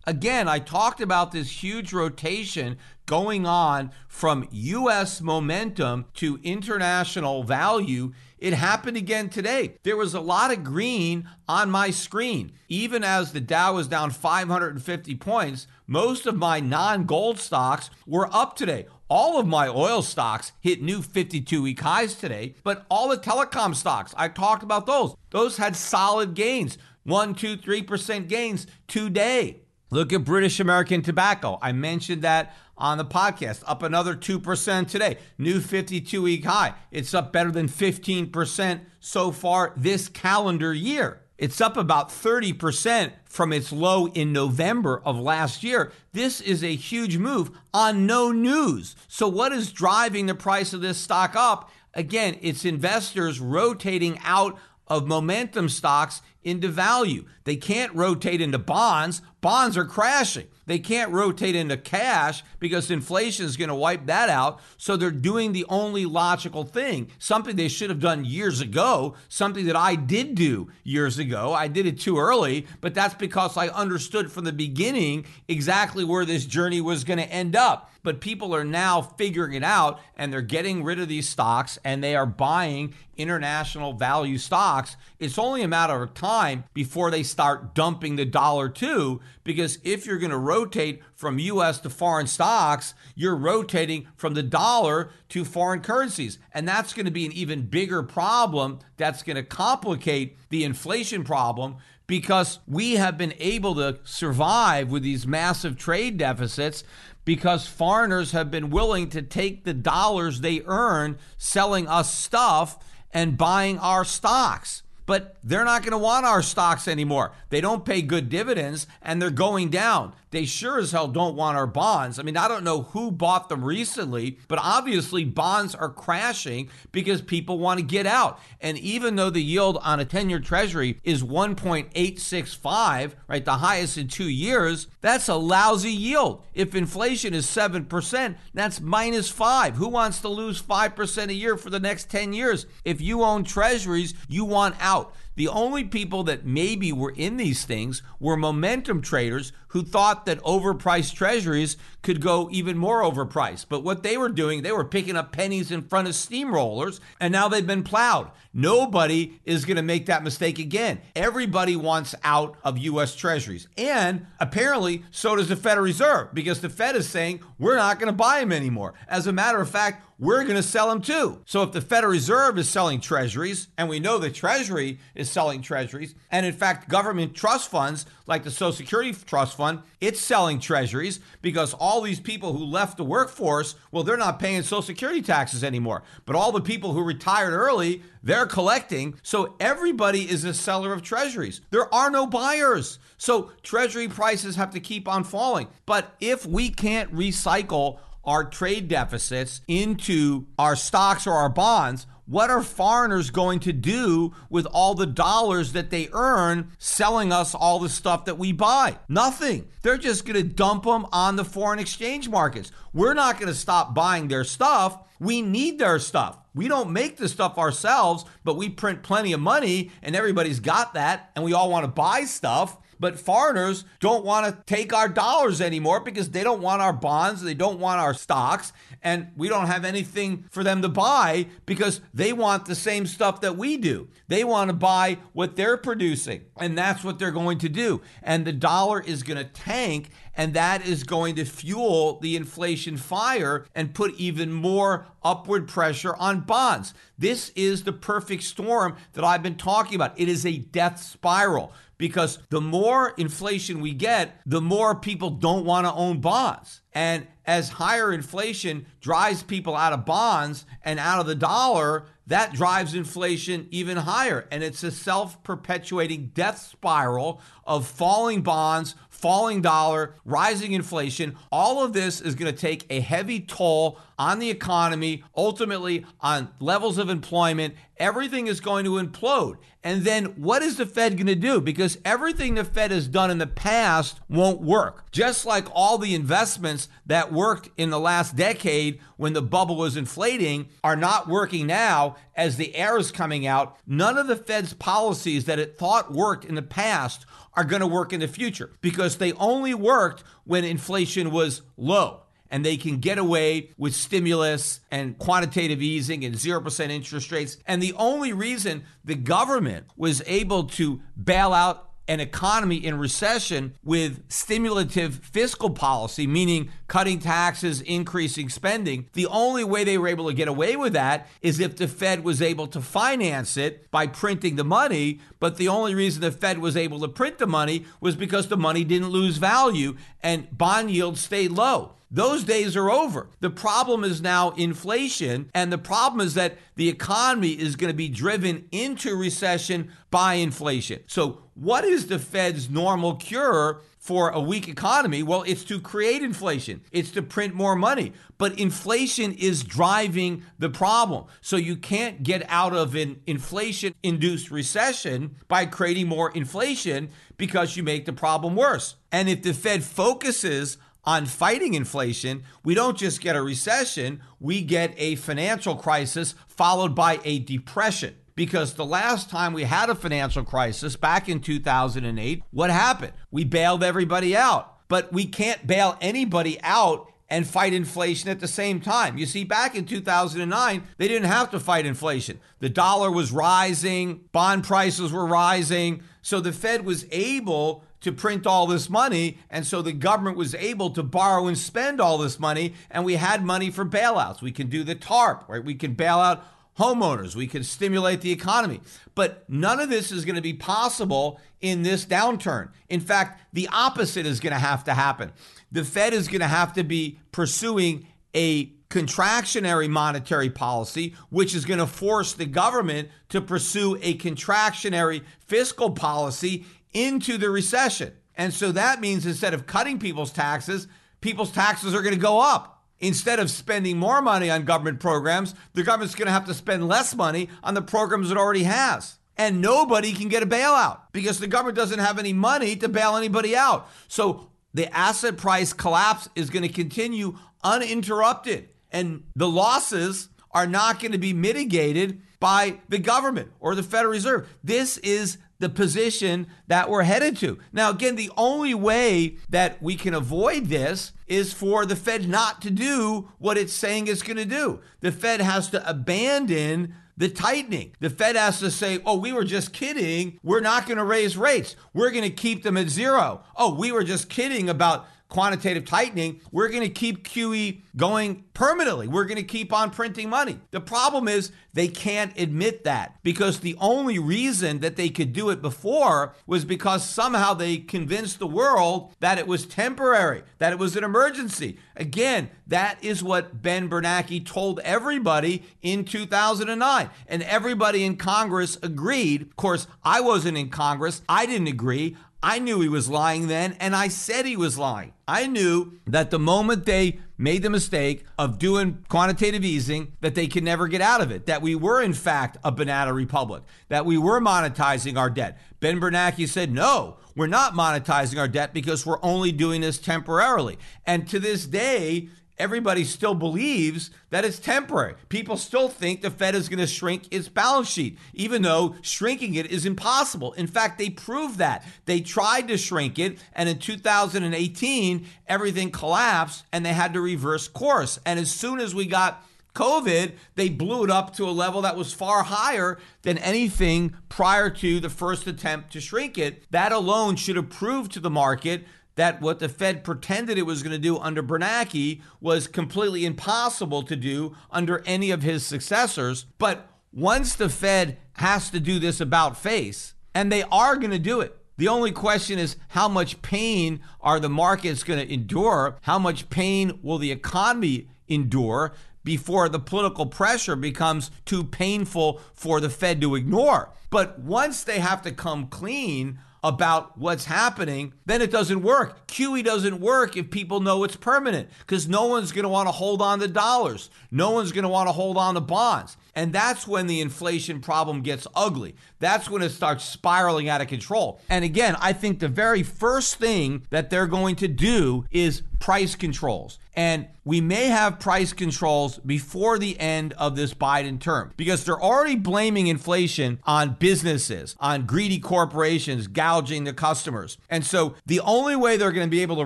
Again, 0.08 0.48
I 0.48 0.58
talked 0.58 1.00
about 1.00 1.32
this 1.32 1.64
huge 1.64 1.94
rotation 1.94 2.78
going 3.06 3.46
on 3.46 3.92
from 4.08 4.48
US 4.50 5.22
momentum 5.22 6.06
to 6.16 6.40
international 6.44 7.44
value. 7.44 8.12
It 8.40 8.54
happened 8.54 8.98
again 8.98 9.30
today. 9.30 9.76
There 9.84 9.98
was 9.98 10.16
a 10.16 10.20
lot 10.20 10.52
of 10.52 10.64
green 10.64 11.30
on 11.48 11.70
my 11.70 11.92
screen. 11.92 12.54
Even 12.68 13.04
as 13.04 13.32
the 13.32 13.42
Dow 13.42 13.76
was 13.76 13.88
down 13.88 14.10
550 14.10 15.16
points, 15.16 15.68
most 15.86 16.26
of 16.26 16.36
my 16.36 16.60
non 16.60 17.04
gold 17.06 17.38
stocks 17.38 17.92
were 18.08 18.34
up 18.34 18.56
today. 18.56 18.88
All 19.08 19.40
of 19.40 19.46
my 19.46 19.68
oil 19.68 20.02
stocks 20.02 20.52
hit 20.62 20.82
new 20.82 21.04
52 21.04 21.62
week 21.62 21.80
highs 21.80 22.16
today, 22.16 22.56
but 22.64 22.86
all 22.90 23.10
the 23.10 23.18
telecom 23.18 23.76
stocks, 23.76 24.16
I 24.18 24.30
talked 24.30 24.64
about 24.64 24.88
those. 24.88 25.16
Those 25.30 25.58
had 25.58 25.76
solid 25.76 26.34
gains, 26.34 26.80
one, 27.04 27.36
two, 27.36 27.56
three 27.56 27.84
percent 27.84 28.30
gains 28.30 28.66
today. 28.88 29.61
Look 29.94 30.14
at 30.14 30.24
British 30.24 30.62
American 30.62 31.02
Tobacco. 31.02 31.60
I 31.62 31.74
mentioned 31.74 32.22
that 32.22 32.56
on 32.78 32.98
the 32.98 33.04
podcast, 33.04 33.62
up 33.68 33.84
another 33.84 34.16
2% 34.16 34.88
today. 34.88 35.18
New 35.38 35.60
52 35.60 36.22
week 36.22 36.46
high. 36.46 36.76
It's 36.92 37.14
up 37.14 37.34
better 37.34 37.52
than 37.52 37.68
15% 37.68 38.80
so 39.02 39.32
far 39.32 39.74
this 39.76 40.08
calendar 40.08 40.74
year. 40.74 41.22
It's 41.38 41.60
up 41.60 41.76
about 41.76 42.10
30% 42.10 43.12
from 43.26 43.52
its 43.52 43.74
low 43.74 44.08
in 44.08 44.32
November 44.32 45.02
of 45.04 45.20
last 45.20 45.62
year. 45.62 45.92
This 46.14 46.40
is 46.40 46.64
a 46.64 46.74
huge 46.76 47.18
move 47.18 47.52
on 47.74 48.06
no 48.06 48.32
news. 48.32 48.96
So, 49.10 49.28
what 49.28 49.52
is 49.52 49.74
driving 49.74 50.28
the 50.28 50.36
price 50.36 50.72
of 50.72 50.82
this 50.82 51.00
stock 51.00 51.36
up? 51.36 51.70
Again, 51.94 52.38
it's 52.42 52.64
investors 52.64 53.42
rotating 53.42 54.20
out 54.24 54.58
of 54.88 55.08
momentum 55.08 55.68
stocks 55.68 56.22
into 56.44 56.68
value. 56.68 57.26
They 57.44 57.56
can't 57.56 57.94
rotate 57.96 58.42
into 58.42 58.60
bonds. 58.60 59.22
Bonds 59.42 59.76
are 59.76 59.86
crashing. 59.86 60.48
They 60.68 60.78
can't 60.78 61.12
rotate 61.12 61.56
into 61.56 61.76
cash 61.76 62.44
because 62.60 62.92
inflation 62.92 63.46
is 63.46 63.58
going 63.58 63.70
to 63.70 63.76
wipe 63.76 64.06
that 64.06 64.30
out. 64.30 64.62
So 64.78 64.96
they're 64.96 65.10
doing 65.10 65.52
the 65.52 65.66
only 65.68 66.06
logical 66.06 66.64
thing, 66.64 67.10
something 67.18 67.56
they 67.56 67.68
should 67.68 67.90
have 67.90 68.00
done 68.00 68.24
years 68.24 68.62
ago, 68.62 69.16
something 69.28 69.66
that 69.66 69.76
I 69.76 69.96
did 69.96 70.36
do 70.36 70.70
years 70.84 71.18
ago. 71.18 71.54
I 71.54 71.68
did 71.68 71.88
it 71.88 72.00
too 72.00 72.20
early, 72.20 72.68
but 72.82 72.94
that's 72.94 73.16
because 73.16 73.58
I 73.58 73.68
understood 73.70 74.32
from 74.32 74.44
the 74.44 74.54
beginning 74.54 75.26
exactly 75.48 76.04
where 76.04 76.24
this 76.24 76.46
journey 76.46 76.80
was 76.80 77.04
going 77.04 77.20
to 77.20 77.30
end 77.32 77.56
up. 77.56 77.92
But 78.04 78.22
people 78.22 78.56
are 78.56 78.64
now 78.64 79.02
figuring 79.02 79.54
it 79.54 79.64
out 79.64 80.00
and 80.16 80.32
they're 80.32 80.42
getting 80.42 80.84
rid 80.84 81.00
of 81.00 81.08
these 81.08 81.28
stocks 81.28 81.78
and 81.84 82.04
they 82.04 82.16
are 82.16 82.26
buying 82.26 82.94
international 83.22 83.94
value 83.94 84.38
stocks. 84.38 84.98
It's 85.20 85.38
only 85.38 85.62
a 85.62 85.68
matter 85.68 86.02
of 86.02 86.14
time 86.14 86.64
before 86.74 87.12
they 87.12 87.24
start 87.24 87.76
dumping 87.76 88.16
the 88.16 88.26
dollar 88.26 88.70
too, 88.70 89.22
because 89.44 89.80
if 89.84 90.06
you're 90.06 90.18
going 90.18 90.32
to 90.32 90.38
rotate 90.38 91.02
from 91.14 91.40
US 91.40 91.80
to 91.82 91.90
foreign 91.90 92.28
stocks, 92.28 92.94
you're 93.16 93.36
rotating 93.36 94.08
from 94.16 94.34
the 94.34 94.44
dollar 94.44 95.12
to 95.30 95.46
foreign 95.46 95.82
currencies. 95.82 96.40
And 96.54 96.68
that's 96.68 96.94
going 96.94 97.06
to 97.06 97.12
be 97.12 97.26
an 97.26 97.32
even 97.32 97.68
bigger 97.68 98.04
problem 98.04 98.80
that's 98.98 99.24
going 99.24 99.38
to 99.38 99.44
complicate 99.44 100.38
the 100.50 100.64
inflation 100.64 101.24
problem 101.24 101.78
because 102.08 102.60
we 102.68 102.96
have 102.96 103.18
been 103.18 103.34
able 103.40 103.74
to 103.76 103.98
survive 104.04 104.92
with 104.92 105.02
these 105.02 105.26
massive 105.26 105.78
trade 105.78 106.18
deficits 106.18 106.84
because 107.24 107.68
foreigners 107.68 108.32
have 108.32 108.52
been 108.52 108.70
willing 108.70 109.10
to 109.10 109.22
take 109.22 109.64
the 109.64 109.74
dollars 109.74 110.42
they 110.42 110.62
earn 110.66 111.18
selling 111.38 111.88
us 111.88 112.14
stuff 112.14 112.78
and 113.14 113.38
buying 113.38 113.78
our 113.80 114.04
stocks 114.06 114.84
but 115.12 115.36
they're 115.44 115.66
not 115.66 115.82
going 115.82 115.92
to 115.92 115.98
want 115.98 116.26
our 116.26 116.42
stocks 116.42 116.88
anymore. 116.88 117.34
They 117.50 117.60
don't 117.60 117.84
pay 117.84 118.02
good 118.02 118.30
dividends 118.30 118.88
and 119.02 119.22
they're 119.22 119.30
going 119.30 119.70
down. 119.70 120.14
They 120.32 120.46
sure 120.46 120.80
as 120.80 120.92
hell 120.92 121.08
don't 121.10 121.36
want 121.36 121.58
our 121.58 121.68
bonds. 121.68 122.18
I 122.18 122.24
mean, 122.24 122.38
I 122.38 122.48
don't 122.48 122.64
know 122.64 122.84
who 122.84 123.12
bought 123.12 123.50
them 123.50 123.64
recently, 123.64 124.40
but 124.48 124.60
obviously 124.62 125.26
bonds 125.26 125.76
are 125.76 125.90
crashing 125.90 126.70
because 126.94 127.22
people 127.22 127.60
want 127.60 127.80
to 127.80 127.86
get 127.86 128.08
out. 128.08 128.40
And 128.62 128.78
even 128.78 129.18
though 129.18 129.30
the 129.30 129.44
yield 129.44 129.78
on 129.82 130.00
a 130.00 130.06
10 130.06 130.30
year 130.30 130.40
treasury 130.40 131.00
is 131.04 131.22
1.865, 131.22 133.14
right, 133.28 133.46
the 133.46 133.52
highest 133.58 133.98
in 133.98 134.08
two 134.08 134.30
years, 134.30 134.88
that's 135.02 135.28
a 135.28 135.36
lousy 135.36 135.92
yield. 135.92 136.46
If 136.54 136.76
inflation 136.76 137.34
is 137.34 137.46
7%, 137.46 138.36
that's 138.54 138.80
minus 138.80 139.30
five. 139.30 139.76
Who 139.76 139.90
wants 139.90 140.22
to 140.22 140.30
lose 140.30 140.62
5% 140.62 141.28
a 141.28 141.34
year 141.34 141.58
for 141.58 141.70
the 141.70 141.80
next 141.80 142.10
10 142.10 142.32
years? 142.32 142.66
If 142.86 143.02
you 143.02 143.24
own 143.24 143.44
treasuries, 143.44 144.14
you 144.30 144.46
want 144.46 144.76
out. 144.80 145.14
The 145.36 145.48
only 145.48 145.84
people 145.84 146.24
that 146.24 146.46
maybe 146.46 146.92
were 146.92 147.14
in 147.16 147.38
these 147.38 147.64
things 147.66 148.04
were 148.20 148.36
momentum 148.36 149.02
traders 149.02 149.54
who 149.70 149.84
thought 149.84 150.26
that 150.26 150.42
overpriced 150.44 151.16
treasuries 151.16 151.78
could 152.02 152.22
go 152.22 152.50
even 152.52 152.78
more 152.78 153.02
overpriced. 153.02 153.68
But 153.70 153.84
what 153.84 154.04
they 154.04 154.18
were 154.18 154.30
doing, 154.30 154.62
they 154.62 154.72
were 154.72 154.86
picking 154.86 155.16
up 155.16 155.32
pennies 155.32 155.72
in 155.72 155.84
front 155.84 156.08
of 156.08 156.14
steamrollers, 156.14 157.00
and 157.20 157.32
now 157.32 157.48
they've 157.48 157.66
been 157.66 157.84
plowed. 157.84 158.32
Nobody 158.54 159.40
is 159.46 159.66
going 159.66 159.78
to 159.78 159.84
make 159.84 160.08
that 160.08 160.24
mistake 160.24 160.60
again. 160.60 161.02
Everybody 161.16 161.76
wants 161.76 162.16
out 162.24 162.58
of 162.64 162.78
U.S. 162.80 163.16
treasuries. 163.16 163.68
And 163.78 164.26
apparently, 164.40 165.04
so 165.12 165.36
does 165.36 165.50
the 165.50 165.56
Federal 165.56 165.86
Reserve, 165.86 166.34
because 166.34 166.60
the 166.60 166.70
Fed 166.70 166.96
is 166.96 167.08
saying 167.08 167.42
we're 167.58 167.78
not 167.78 168.00
going 168.00 168.12
to 168.12 168.14
buy 168.14 168.40
them 168.40 168.52
anymore. 168.52 168.94
As 169.08 169.28
a 169.28 169.34
matter 169.34 169.62
of 169.62 169.70
fact, 169.70 170.04
we're 170.20 170.44
going 170.44 170.56
to 170.56 170.64
sell 170.64 170.90
them 170.90 171.02
too. 171.02 171.42
So 171.46 171.64
if 171.64 171.72
the 171.72 171.82
Federal 171.82 172.12
Reserve 172.12 172.58
is 172.60 172.70
selling 172.70 173.02
treasuries, 173.02 173.70
and 173.78 173.90
we 173.90 174.00
know 174.00 174.18
the 174.18 174.30
Treasury 174.30 175.00
is 175.16 175.32
selling 175.32 175.62
treasuries, 175.62 176.14
and 176.30 176.46
in 176.46 176.54
fact, 176.54 176.90
government 176.90 177.34
trust 177.34 177.72
funds 177.72 178.06
like 178.32 178.44
the 178.44 178.50
Social 178.50 178.72
Security 178.72 179.14
Trust 179.14 179.58
Fund, 179.58 179.82
it's 180.00 180.22
selling 180.22 180.60
treasuries 180.60 181.20
because 181.42 181.74
all 181.74 182.02
these 182.02 182.20
people 182.20 182.54
who 182.54 182.64
left 182.64 182.96
the 182.96 183.04
workforce, 183.04 183.76
well, 183.92 184.04
they're 184.04 184.16
not 184.16 184.40
paying 184.40 184.64
Social 184.64 184.82
Security 184.82 185.22
taxes 185.22 185.64
anymore. 185.64 186.02
But 186.26 186.38
all 186.38 186.54
the 186.54 186.62
people 186.62 186.94
who 186.94 187.04
retired 187.04 187.52
early, 187.52 188.04
they're 188.24 188.46
collecting. 188.46 189.20
So 189.22 189.56
everybody 189.60 190.22
is 190.32 190.46
a 190.46 190.54
seller 190.54 190.94
of 190.94 191.02
treasuries. 191.02 191.60
There 191.72 191.94
are 191.94 192.10
no 192.10 192.26
buyers. 192.26 193.00
So 193.18 193.52
treasury 193.64 194.08
prices 194.08 194.56
have 194.56 194.72
to 194.72 194.80
keep 194.80 195.10
on 195.10 195.26
falling. 195.26 195.68
But 195.86 196.16
if 196.22 196.46
we 196.46 196.70
can't 196.70 197.14
recycle 197.14 198.00
our 198.24 198.46
trade 198.46 198.88
deficits 198.88 199.60
into 199.68 200.46
our 200.58 200.78
stocks 200.78 201.28
or 201.28 201.34
our 201.34 201.50
bonds, 201.50 202.08
what 202.32 202.50
are 202.50 202.64
foreigners 202.64 203.30
going 203.30 203.60
to 203.60 203.74
do 203.74 204.34
with 204.50 204.66
all 204.68 204.96
the 204.96 205.06
dollars 205.06 205.74
that 205.74 205.90
they 205.90 206.08
earn 206.14 206.72
selling 206.78 207.34
us 207.34 207.54
all 207.54 207.78
the 207.78 207.90
stuff 207.90 208.24
that 208.24 208.38
we 208.38 208.54
buy? 208.54 208.98
Nothing. 209.10 209.68
They're 209.82 209.98
just 209.98 210.24
going 210.24 210.42
to 210.42 210.44
dump 210.44 210.86
them 210.86 211.08
on 211.12 211.36
the 211.36 211.44
foreign 211.44 211.80
exchange 211.80 212.30
markets. 212.30 212.72
We're 212.94 213.16
not 213.16 213.36
going 213.36 213.50
to 213.52 213.54
stop 213.54 213.94
buying 213.94 214.30
their 214.30 214.46
stuff. 214.46 215.10
We 215.20 215.42
need 215.42 215.78
their 215.78 216.00
stuff. 216.00 216.38
We 216.56 216.70
don't 216.70 216.94
make 216.94 217.18
the 217.18 217.28
stuff 217.28 217.58
ourselves, 217.58 218.24
but 218.46 218.56
we 218.56 218.70
print 218.70 219.04
plenty 219.04 219.34
of 219.34 219.42
money 219.42 219.92
and 220.02 220.16
everybody's 220.16 220.62
got 220.62 220.94
that 220.94 221.32
and 221.36 221.44
we 221.44 221.52
all 221.52 221.70
want 221.70 221.84
to 221.84 221.92
buy 221.92 222.24
stuff. 222.24 222.78
But 223.02 223.20
foreigners 223.20 223.84
don't 224.00 224.24
want 224.24 224.46
to 224.46 224.64
take 224.66 224.94
our 224.94 225.10
dollars 225.10 225.60
anymore 225.60 226.02
because 226.02 226.30
they 226.30 226.44
don't 226.44 226.62
want 226.62 226.84
our 226.84 226.94
bonds, 226.94 227.42
they 227.42 227.56
don't 227.56 227.80
want 227.80 228.00
our 228.00 228.14
stocks, 228.14 228.72
and 229.04 229.28
we 229.36 229.50
don't 229.50 229.68
have 229.68 229.86
anything 229.86 230.46
for 230.52 230.64
them 230.64 230.82
to 230.82 230.90
buy 230.90 231.48
because 231.66 232.02
they 232.14 232.34
want 232.34 232.66
the 232.66 232.76
same 232.76 233.06
stuff 233.06 233.42
that 233.42 233.58
we 233.58 233.78
do. 233.78 234.08
They 234.28 234.44
want 234.44 234.70
to 234.70 234.76
buy 234.76 235.18
what 235.34 235.56
they're 235.56 235.78
producing, 235.78 236.46
and 236.58 236.78
that's 236.78 237.04
what 237.04 237.20
they're 237.20 237.32
going 237.32 237.58
to 237.60 237.70
do. 237.70 238.02
And 238.22 238.46
the 238.46 238.54
dollar 238.54 239.02
is 239.02 239.24
going 239.24 239.38
to 239.38 239.52
tank, 239.52 240.10
and 240.36 240.54
that 240.54 240.86
is 240.86 241.04
going 241.04 241.36
to 241.36 241.46
fuel 241.46 242.20
the 242.20 242.36
inflation 242.36 242.98
fire 242.98 243.66
and 243.76 243.94
put 243.94 244.16
even 244.16 244.52
more 244.52 245.08
upward 245.24 245.68
pressure 245.68 246.16
on 246.16 246.42
bonds. 246.42 246.94
This 247.18 247.52
is 247.56 247.84
the 247.84 247.94
perfect 247.94 248.44
storm 248.44 248.96
that 249.14 249.24
I've 249.24 249.44
been 249.44 249.56
talking 249.56 249.96
about. 249.96 250.20
It 250.20 250.30
is 250.30 250.46
a 250.46 250.58
death 250.58 251.02
spiral 251.02 251.74
because 252.02 252.40
the 252.50 252.60
more 252.60 253.14
inflation 253.16 253.80
we 253.80 253.94
get, 253.94 254.42
the 254.44 254.60
more 254.60 254.96
people 254.96 255.30
don't 255.30 255.64
want 255.66 255.86
to 255.86 255.94
own 255.94 256.20
bonds. 256.20 256.82
And 256.94 257.28
as 257.46 257.70
higher 257.70 258.12
inflation 258.12 258.88
drives 259.02 259.44
people 259.44 259.76
out 259.76 259.94
of 259.94 260.04
bonds 260.04 260.66
and 260.84 261.00
out 261.00 261.20
of 261.20 261.28
the 261.28 261.36
dollar, 261.36 262.08
that 262.26 262.54
drives 262.54 262.96
inflation 262.96 263.68
even 263.70 263.98
higher. 263.98 264.48
And 264.52 264.64
it's 264.64 264.82
a 264.84 264.90
self 264.90 265.44
perpetuating 265.44 266.32
death 266.34 266.58
spiral 266.58 267.40
of 267.66 267.86
falling 267.86 268.42
bonds, 268.42 268.96
falling 269.22 269.62
dollar, 269.62 270.16
rising 270.26 270.74
inflation. 270.74 271.38
All 271.52 271.84
of 271.84 271.94
this 271.94 272.22
is 272.22 272.34
going 272.34 272.52
to 272.52 272.60
take 272.60 272.86
a 272.90 273.00
heavy 273.00 273.40
toll 273.40 274.00
on 274.18 274.40
the 274.40 274.50
economy, 274.50 275.24
ultimately 275.36 276.06
on 276.20 276.50
levels 276.60 276.98
of 276.98 277.10
employment. 277.10 277.76
Everything 277.98 278.48
is 278.48 278.60
going 278.60 278.84
to 278.86 278.92
implode. 278.92 279.58
And 279.84 280.04
then 280.04 280.26
what 280.42 280.62
is 280.62 280.78
the 280.78 280.86
Fed 280.86 281.18
going 281.18 281.28
to 281.28 281.36
do? 281.36 281.60
Because 281.60 281.98
everything 282.06 282.56
the 282.56 282.64
Fed 282.64 282.92
has 282.92 283.08
done 283.08 283.32
in 283.32 283.40
the 283.40 283.48
past 283.48 284.20
won't 284.30 284.62
work. 284.62 285.12
Just 285.12 285.46
like 285.46 285.66
all 285.72 285.98
the 285.98 286.14
investments 286.14 286.88
that 287.06 287.34
worked 287.34 287.70
in 287.78 287.90
the 287.90 288.00
last 288.00 288.36
decade 288.36 289.00
when 289.18 289.34
the 289.34 289.42
bubble 289.42 289.76
was 289.76 289.98
inflating 289.98 290.70
are 290.84 290.96
not 290.96 291.28
working 291.28 291.68
now 291.68 292.16
as 292.36 292.58
the 292.58 292.76
air 292.76 292.98
is 292.98 293.12
coming 293.12 293.46
out. 293.46 293.78
None 293.88 294.18
of 294.18 294.28
the 294.28 294.36
Fed's 294.36 294.74
policies 294.74 295.46
that 295.46 295.60
it 295.60 295.78
thought 295.78 296.14
worked 296.14 296.46
in 296.46 296.56
the 296.56 296.62
past 296.62 297.26
are 297.54 297.64
going 297.64 297.82
to 297.82 297.88
work 297.88 298.14
in 298.14 298.20
the 298.20 298.28
future 298.28 298.72
because 298.82 299.18
they 299.18 299.34
only 299.34 299.74
worked 299.74 300.24
when 300.46 300.64
inflation 300.64 301.32
was 301.32 301.62
low 301.78 302.22
and 302.50 302.66
they 302.66 302.78
can 302.78 302.98
get 302.98 303.18
away 303.18 303.70
with 303.78 303.96
stimulus 303.96 304.82
and 304.92 305.18
quantitative 305.18 305.82
easing 305.82 306.26
and 306.26 306.36
0% 306.36 306.90
interest 306.90 307.32
rates. 307.32 307.58
And 307.66 307.82
the 307.82 307.94
only 307.94 308.34
reason 308.34 308.84
the 309.06 309.16
government 309.16 309.88
was 309.96 310.22
able 310.28 310.66
to 310.66 311.02
bail 311.22 311.54
out 311.54 311.91
an 312.08 312.20
economy 312.20 312.76
in 312.78 312.98
recession 312.98 313.74
with 313.84 314.24
stimulative 314.30 315.16
fiscal 315.16 315.70
policy, 315.70 316.28
meaning 316.28 316.70
cutting 316.88 317.20
taxes, 317.20 317.82
increasing 317.82 318.50
spending, 318.50 319.08
the 319.14 319.28
only 319.28 319.64
way 319.64 319.84
they 319.84 319.98
were 319.98 320.08
able 320.08 320.28
to 320.28 320.34
get 320.34 320.48
away 320.48 320.76
with 320.76 320.94
that 320.94 321.28
is 321.42 321.60
if 321.60 321.78
the 321.78 321.88
Fed 321.88 322.24
was 322.24 322.42
able 322.42 322.68
to 322.68 322.82
finance 322.82 323.58
it 323.58 323.90
by 323.92 324.08
printing 324.08 324.56
the 324.56 324.64
money. 324.64 325.20
But 325.40 325.58
the 325.58 325.68
only 325.68 325.96
reason 325.96 326.22
the 326.22 326.32
Fed 326.32 326.60
was 326.60 326.76
able 326.76 327.00
to 327.02 327.08
print 327.08 327.38
the 327.38 327.48
money 327.48 327.86
was 328.00 328.16
because 328.16 328.48
the 328.48 328.58
money 328.58 328.84
didn't 328.84 329.10
lose 329.10 329.38
value 329.38 329.96
and 330.22 330.56
bond 330.58 330.92
yields 330.92 331.22
stayed 331.22 331.52
low. 331.52 331.96
Those 332.14 332.44
days 332.44 332.76
are 332.76 332.92
over. 332.92 333.30
The 333.40 333.50
problem 333.50 334.04
is 334.04 334.22
now 334.22 334.52
inflation, 334.52 335.50
and 335.54 335.72
the 335.72 335.78
problem 335.78 336.20
is 336.20 336.34
that 336.34 336.58
the 336.76 336.90
economy 336.90 337.52
is 337.52 337.78
going 337.78 337.90
to 337.90 337.96
be 337.96 338.10
driven 338.10 338.68
into 338.74 339.16
recession 339.16 339.92
by 340.10 340.34
inflation. 340.34 341.04
So, 341.08 341.44
what 341.62 341.84
is 341.84 342.08
the 342.08 342.18
Fed's 342.18 342.72
normal 342.72 343.18
cure 343.18 343.82
for 344.00 344.32
a 344.32 344.42
weak 344.42 344.68
economy? 344.68 345.22
Well, 345.22 345.44
it's 345.44 345.64
to 345.66 345.80
create 345.80 346.24
inflation, 346.24 346.82
it's 346.92 347.12
to 347.12 347.22
print 347.22 347.54
more 347.54 347.76
money. 347.76 348.14
But 348.40 348.58
inflation 348.58 349.34
is 349.34 349.64
driving 349.64 350.44
the 350.58 350.72
problem. 350.72 351.26
So, 351.40 351.58
you 351.58 351.76
can't 351.76 352.24
get 352.24 352.44
out 352.50 352.74
of 352.74 352.96
an 352.96 353.22
inflation 353.28 353.94
induced 354.02 354.50
recession 354.50 355.36
by 355.48 355.68
creating 355.68 356.08
more 356.08 356.32
inflation 356.32 357.10
because 357.38 357.78
you 357.78 357.84
make 357.84 358.06
the 358.06 358.14
problem 358.14 358.56
worse. 358.56 358.96
And 359.12 359.30
if 359.30 359.44
the 359.44 359.54
Fed 359.54 359.84
focuses 359.84 360.80
on 361.04 361.28
fighting 361.28 361.76
inflation, 361.76 362.44
we 362.64 362.74
don't 362.74 362.98
just 362.98 363.22
get 363.22 363.36
a 363.36 363.42
recession, 363.42 364.22
we 364.40 364.64
get 364.64 364.96
a 364.98 365.16
financial 365.16 365.76
crisis 365.76 366.34
followed 366.48 366.96
by 366.96 367.20
a 367.24 367.38
depression. 367.38 368.16
Because 368.36 368.74
the 368.74 368.86
last 368.86 369.30
time 369.30 369.54
we 369.54 369.64
had 369.64 369.90
a 369.90 369.96
financial 369.96 370.44
crisis 370.44 370.96
back 370.96 371.28
in 371.28 371.40
2008, 371.40 372.44
what 372.52 372.70
happened? 372.70 373.14
We 373.30 373.44
bailed 373.44 373.84
everybody 373.84 374.36
out. 374.36 374.88
But 374.88 375.14
we 375.14 375.26
can't 375.26 375.66
bail 375.66 375.98
anybody 376.02 376.60
out 376.64 377.12
and 377.30 377.48
fight 377.48 377.74
inflation 377.74 378.30
at 378.30 378.42
the 378.42 378.48
same 378.48 378.82
time. 378.82 379.18
You 379.18 379.26
see, 379.26 379.46
back 379.46 379.74
in 379.74 379.86
2009, 379.86 380.84
they 380.98 381.08
didn't 381.08 381.30
have 381.30 381.50
to 381.52 381.62
fight 381.62 381.86
inflation. 381.86 382.42
The 382.60 382.68
dollar 382.68 383.10
was 383.10 383.32
rising, 383.32 384.26
bond 384.34 384.66
prices 384.66 385.14
were 385.14 385.26
rising. 385.26 386.04
So 386.22 386.42
the 386.42 386.52
Fed 386.52 386.86
was 386.86 387.06
able 387.10 387.86
to 388.02 388.12
print 388.12 388.46
all 388.46 388.68
this 388.68 388.90
money. 388.90 389.38
And 389.50 389.66
so 389.66 389.82
the 389.82 389.94
government 389.94 390.36
was 390.36 390.54
able 390.56 390.90
to 390.90 391.04
borrow 391.04 391.48
and 391.48 391.58
spend 391.58 392.02
all 392.02 392.18
this 392.18 392.38
money. 392.38 392.74
And 392.90 393.06
we 393.06 393.16
had 393.16 393.46
money 393.46 393.72
for 393.72 393.86
bailouts. 393.86 394.42
We 394.42 394.52
can 394.52 394.68
do 394.68 394.84
the 394.84 394.96
TARP, 394.96 395.48
right? 395.48 395.64
We 395.64 395.76
can 395.76 395.94
bail 395.94 396.20
out 396.20 396.44
homeowners. 396.82 397.36
We 397.36 397.48
can 397.48 397.64
stimulate 397.64 398.22
the 398.22 398.32
economy. 398.32 398.82
But 399.14 399.48
none 399.48 399.80
of 399.80 399.90
this 399.90 400.12
is 400.12 400.26
going 400.26 400.36
to 400.36 400.42
be 400.42 400.54
possible 400.54 401.40
in 401.62 401.84
this 401.84 402.06
downturn. 402.06 402.70
In 402.90 403.00
fact, 403.00 403.42
the 403.54 403.70
opposite 403.72 404.26
is 404.26 404.40
going 404.40 404.54
to 404.54 404.60
have 404.60 404.84
to 404.86 404.94
happen. 404.94 405.32
The 405.72 405.84
Fed 405.84 406.14
is 406.14 406.28
going 406.28 406.42
to 406.42 406.48
have 406.48 406.74
to 406.74 406.84
be 406.84 407.20
pursuing 407.32 408.08
a 408.36 408.66
contractionary 408.90 409.90
monetary 409.90 410.50
policy, 410.50 411.16
which 411.30 411.56
is 411.56 411.66
going 411.66 411.80
to 411.80 411.88
force 411.88 412.34
the 412.34 412.46
government 412.46 413.10
to 413.30 413.40
pursue 413.42 413.98
a 414.02 414.18
contractionary 414.18 415.24
fiscal 415.40 415.92
policy 415.92 416.66
into 416.94 417.38
the 417.38 417.50
recession. 417.50 418.12
And 418.36 418.54
so 418.54 418.72
that 418.72 419.00
means 419.00 419.26
instead 419.26 419.54
of 419.54 419.68
cutting 419.68 420.00
people's 420.00 420.32
taxes, 420.32 420.88
people's 421.22 421.52
taxes 421.52 421.94
are 421.94 422.02
going 422.02 422.16
to 422.16 422.20
go 422.20 422.40
up. 422.40 422.81
Instead 423.02 423.40
of 423.40 423.50
spending 423.50 423.98
more 423.98 424.22
money 424.22 424.50
on 424.50 424.64
government 424.64 425.00
programs, 425.00 425.56
the 425.74 425.84
government's 425.84 426.16
going 426.16 426.28
to 426.28 426.32
have 426.32 426.46
to 426.46 426.54
spend 426.54 426.88
less 426.88 427.16
money 427.16 427.50
on 427.64 427.74
the 427.74 427.82
programs 427.82 428.32
it 428.32 428.38
already 428.38 428.64
has. 428.64 429.18
And 429.38 429.60
nobody 429.60 430.14
can 430.14 430.28
get 430.28 430.44
a 430.44 430.46
bailout 430.46 431.00
because 431.12 431.40
the 431.40 431.48
government 431.48 431.76
doesn't 431.76 432.00
have 432.00 432.20
any 432.20 432.32
money 432.32 432.76
to 432.76 432.88
bail 432.88 433.16
anybody 433.16 433.56
out. 433.56 433.90
So 434.08 434.52
the 434.74 434.96
asset 434.96 435.36
price 435.38 435.74
collapse 435.74 436.30
is 436.36 436.52
going 436.52 436.64
to 436.64 436.70
continue 436.70 437.38
uninterrupted. 437.64 438.70
And 438.92 439.24
the 439.36 439.50
losses 439.50 440.30
are 440.52 440.68
not 440.68 441.00
going 441.00 441.14
to 441.14 441.18
be 441.18 441.34
mitigated 441.34 442.22
by 442.40 442.80
the 442.90 443.00
government 443.00 443.52
or 443.60 443.74
the 443.74 443.84
Federal 443.84 444.12
Reserve. 444.12 444.48
This 444.64 444.98
is 445.00 445.38
the 445.62 445.70
position 445.70 446.48
that 446.68 446.90
we're 446.90 447.04
headed 447.04 447.38
to. 447.38 447.58
Now, 447.72 447.92
again, 447.92 448.16
the 448.16 448.32
only 448.36 448.74
way 448.74 449.38
that 449.50 449.82
we 449.82 449.96
can 449.96 450.14
avoid 450.14 450.66
this 450.66 451.14
is 451.28 451.54
for 451.54 451.86
the 451.86 451.96
Fed 451.96 452.28
not 452.28 452.62
to 452.64 452.70
do 452.70 453.30
what 453.38 453.58
it's 453.58 453.72
saying 453.72 454.08
it's 454.08 454.24
going 454.24 454.38
to 454.38 454.46
do. 454.46 454.82
The 455.00 455.12
Fed 455.12 455.40
has 455.40 455.70
to 455.70 455.90
abandon 455.90 456.96
the 457.16 457.30
tightening. 457.30 457.96
The 458.00 458.10
Fed 458.10 458.36
has 458.36 458.60
to 458.60 458.72
say, 458.72 459.00
oh, 459.06 459.18
we 459.18 459.32
were 459.32 459.44
just 459.44 459.74
kidding. 459.74 460.40
We're 460.44 460.60
not 460.60 460.88
going 460.88 460.98
to 460.98 461.04
raise 461.04 461.38
rates. 461.38 461.76
We're 461.94 462.12
going 462.12 462.24
to 462.24 462.30
keep 462.32 462.64
them 462.64 462.78
at 462.78 462.90
zero. 462.90 463.44
Oh, 463.56 463.76
we 463.76 463.92
were 463.92 464.04
just 464.04 464.30
kidding 464.30 464.70
about 464.70 465.06
quantitative 465.32 465.86
tightening, 465.86 466.42
we're 466.52 466.68
going 466.68 466.84
to 466.84 466.90
keep 466.90 467.28
QE 467.28 467.82
going 467.96 468.44
permanently. 468.54 469.08
We're 469.08 469.26
going 469.26 469.38
to 469.38 469.44
keep 469.44 469.72
on 469.72 469.90
printing 469.90 470.30
money. 470.30 470.60
The 470.72 470.82
problem 470.82 471.30
is 471.30 471.52
they 471.74 471.88
can't 471.88 472.38
admit 472.38 472.84
that 472.84 473.16
because 473.24 473.62
the 473.62 473.78
only 473.80 474.20
reason 474.20 474.80
that 474.80 474.98
they 474.98 475.10
could 475.10 475.32
do 475.32 475.50
it 475.50 475.62
before 475.62 476.36
was 476.46 476.66
because 476.66 477.08
somehow 477.08 477.54
they 477.54 477.78
convinced 477.78 478.40
the 478.40 478.48
world 478.48 479.14
that 479.22 479.38
it 479.38 479.48
was 479.48 479.66
temporary, 479.66 480.44
that 480.58 480.74
it 480.74 480.80
was 480.80 480.98
an 480.98 481.04
emergency. 481.06 481.78
Again, 481.96 482.50
that 482.68 483.02
is 483.02 483.24
what 483.24 483.62
Ben 483.62 483.90
Bernanke 483.90 484.46
told 484.46 484.82
everybody 484.82 485.64
in 485.82 486.04
2009. 486.04 487.10
And 487.28 487.44
everybody 487.44 488.04
in 488.04 488.18
Congress 488.18 488.78
agreed. 488.84 489.44
Of 489.44 489.56
course, 489.56 489.88
I 490.04 490.20
wasn't 490.20 490.58
in 490.58 490.70
Congress. 490.70 491.22
I 491.30 491.46
didn't 491.46 491.68
agree. 491.68 492.18
I 492.44 492.58
knew 492.58 492.82
he 492.82 492.90
was 492.90 493.08
lying 493.08 493.48
then, 493.48 493.78
and 493.80 493.96
I 493.96 494.08
said 494.08 494.46
he 494.46 494.58
was 494.58 494.78
lying. 494.78 495.14
I 495.28 495.46
knew 495.46 496.00
that 496.08 496.32
the 496.32 496.40
moment 496.40 496.86
they 496.86 497.20
made 497.38 497.62
the 497.62 497.70
mistake 497.70 498.26
of 498.38 498.58
doing 498.58 499.06
quantitative 499.10 499.64
easing, 499.64 500.14
that 500.22 500.34
they 500.34 500.48
could 500.48 500.64
never 500.64 500.88
get 500.88 501.02
out 501.02 501.22
of 501.22 501.32
it, 501.32 501.46
that 501.46 501.62
we 501.62 501.76
were, 501.76 502.02
in 502.02 502.14
fact, 502.14 502.58
a 502.64 502.72
banana 502.72 503.14
republic, 503.14 503.64
that 503.90 504.06
we 504.06 504.18
were 504.18 504.42
monetizing 504.42 505.18
our 505.18 505.30
debt. 505.30 505.60
Ben 505.80 506.00
Bernanke 506.00 506.48
said, 506.48 506.72
no, 506.72 507.18
we're 507.36 507.48
not 507.48 507.74
monetizing 507.74 508.40
our 508.40 508.48
debt 508.48 508.74
because 508.74 509.06
we're 509.06 509.24
only 509.24 509.52
doing 509.52 509.82
this 509.82 510.00
temporarily. 510.00 510.80
And 511.06 511.28
to 511.30 511.40
this 511.40 511.66
day, 511.66 512.30
everybody 512.62 513.04
still 513.04 513.34
believes 513.34 514.12
that 514.30 514.46
it's 514.46 514.60
temporary. 514.60 515.16
People 515.30 515.58
still 515.58 515.90
think 515.90 516.22
the 516.22 516.30
Fed 516.30 516.54
is 516.54 516.70
going 516.70 516.80
to 516.80 516.88
shrink 516.88 517.24
its 517.32 517.50
balance 517.50 517.90
sheet, 517.90 518.18
even 518.34 518.62
though 518.62 518.96
shrinking 519.02 519.56
it 519.56 519.72
is 519.72 519.86
impossible. 519.86 520.54
In 520.54 520.68
fact, 520.68 521.00
they 521.00 521.10
proved 521.10 521.58
that. 521.58 521.84
They 522.06 522.22
tried 522.22 522.68
to 522.68 522.78
shrink 522.78 523.18
it, 523.18 523.40
and 523.54 523.68
in 523.68 523.80
2018, 523.80 525.26
everything 525.48 525.92
collapsed 525.92 526.64
and 526.72 526.86
they 526.86 526.94
had 526.94 527.14
to 527.14 527.22
reverse 527.22 527.68
course. 527.68 528.20
And 528.26 528.40
as 528.40 528.52
soon 528.52 528.80
as 528.80 528.94
we 528.94 529.08
got 529.08 529.44
COVID, 529.74 530.34
they 530.56 530.70
blew 530.70 531.04
it 531.04 531.10
up 531.10 531.34
to 531.36 531.46
a 531.46 531.52
level 531.52 531.82
that 531.82 531.96
was 531.96 532.14
far 532.14 532.44
higher 532.44 533.00
than 533.22 533.38
anything 533.38 534.16
prior 534.30 534.70
to 534.70 535.00
the 535.00 535.10
first 535.10 535.48
attempt 535.48 535.94
to 535.94 536.02
shrink 536.02 536.38
it. 536.38 536.64
That 536.72 536.92
alone 536.92 537.38
should 537.38 537.56
have 537.56 537.70
proved 537.70 538.12
to 538.14 538.20
the 538.20 538.30
market 538.30 538.86
that 539.22 539.40
what 539.40 539.60
the 539.60 539.70
Fed 539.70 540.04
pretended 540.04 540.58
it 540.58 540.66
was 540.66 540.82
going 540.82 540.96
to 540.96 540.98
do 540.98 541.20
under 541.20 541.44
Bernanke 541.44 542.22
was 542.40 542.68
completely 542.68 543.24
impossible 543.24 544.02
to 544.02 544.16
do 544.16 544.56
under 544.72 545.04
any 545.06 545.30
of 545.30 545.44
his 545.44 545.64
successors. 545.64 546.48
But 546.58 546.90
once 547.14 547.54
the 547.54 547.70
Fed 547.70 548.18
has 548.38 548.72
to 548.72 548.80
do 548.80 548.98
this 548.98 549.22
about 549.22 549.58
face, 549.58 550.16
and 550.34 550.52
they 550.52 550.64
are 550.72 550.96
going 550.96 551.12
to 551.12 551.20
do 551.20 551.40
it, 551.40 551.56
the 551.78 551.88
only 551.88 552.12
question 552.12 552.58
is 552.58 552.78
how 552.88 553.08
much 553.08 553.44
pain 553.44 554.00
are 554.22 554.40
the 554.40 554.50
markets 554.50 555.04
going 555.04 555.24
to 555.24 555.32
endure? 555.32 555.98
How 556.02 556.18
much 556.18 556.50
pain 556.50 556.98
will 557.04 557.20
the 557.20 557.32
economy 557.32 558.10
endure 558.28 558.92
before 559.24 559.70
the 559.70 559.78
political 559.78 560.26
pressure 560.26 560.76
becomes 560.76 561.30
too 561.46 561.64
painful 561.64 562.42
for 562.56 562.80
the 562.80 562.90
Fed 562.90 563.22
to 563.22 563.36
ignore? 563.36 563.94
But 564.10 564.40
once 564.40 564.84
they 564.84 564.98
have 564.98 565.22
to 565.22 565.32
come 565.32 565.68
clean 565.68 566.40
about 566.64 567.18
what's 567.18 567.46
happening, 567.46 568.14
then 568.26 568.42
it 568.42 568.52
doesn't 568.52 568.84
work. 568.84 569.28
QE 569.28 569.64
doesn't 569.64 570.00
work 570.00 570.38
if 570.38 570.52
people 570.52 570.80
know 570.80 571.04
it's 571.04 571.16
permanent 571.16 571.70
because 571.80 572.08
no 572.08 572.26
one's 572.26 572.52
going 572.52 572.64
to 572.64 572.70
want 572.70 572.88
to 572.88 572.92
hold 572.92 573.22
on 573.22 573.40
to 573.40 573.48
dollars. 573.48 574.10
No 574.30 574.52
one's 574.52 574.72
going 574.72 574.84
to 574.84 574.90
want 574.90 575.08
to 575.08 575.14
hold 575.14 575.38
on 575.38 575.56
to 575.56 575.62
bonds. 575.62 576.18
And 576.36 576.54
that's 576.54 576.88
when 576.88 577.08
the 577.08 577.22
inflation 577.22 577.82
problem 577.82 578.22
gets 578.22 578.48
ugly. 578.56 578.96
That's 579.20 579.50
when 579.50 579.62
it 579.62 579.70
starts 579.70 580.04
spiraling 580.04 580.70
out 580.70 580.82
of 580.82 580.88
control. 580.88 581.40
And 581.50 581.66
again, 581.66 581.96
I 582.00 582.14
think 582.14 582.40
the 582.40 582.48
very 582.48 582.84
first 582.84 583.36
thing 583.36 583.86
that 583.90 584.10
they're 584.10 584.28
going 584.28 584.56
to 584.58 584.68
do 584.68 585.26
is 585.32 585.64
price 585.80 586.16
controls. 586.16 586.80
And 586.94 587.28
we 587.44 587.62
may 587.62 587.88
have 587.88 588.20
price 588.20 588.54
controls 588.54 589.18
before 589.20 589.80
the 589.80 590.00
end 590.00 590.34
of 590.34 590.56
this 590.56 590.74
Biden 590.74 591.20
term 591.20 591.54
because 591.58 591.84
they're 591.84 592.02
already 592.02 592.36
blaming 592.36 592.88
inflation 592.88 593.60
on 593.64 593.96
businesses, 594.00 594.76
on 594.80 595.06
greedy 595.06 595.40
corporations 595.40 596.28
gouging 596.28 596.84
the 596.84 596.94
customers. 596.94 597.58
And 597.70 597.86
so 597.86 598.16
the 598.26 598.42
only 598.42 598.76
way 598.76 598.98
they're 598.98 599.12
going 599.12 599.28
to 599.28 599.32
be 599.32 599.42
able 599.42 599.58
to 599.58 599.66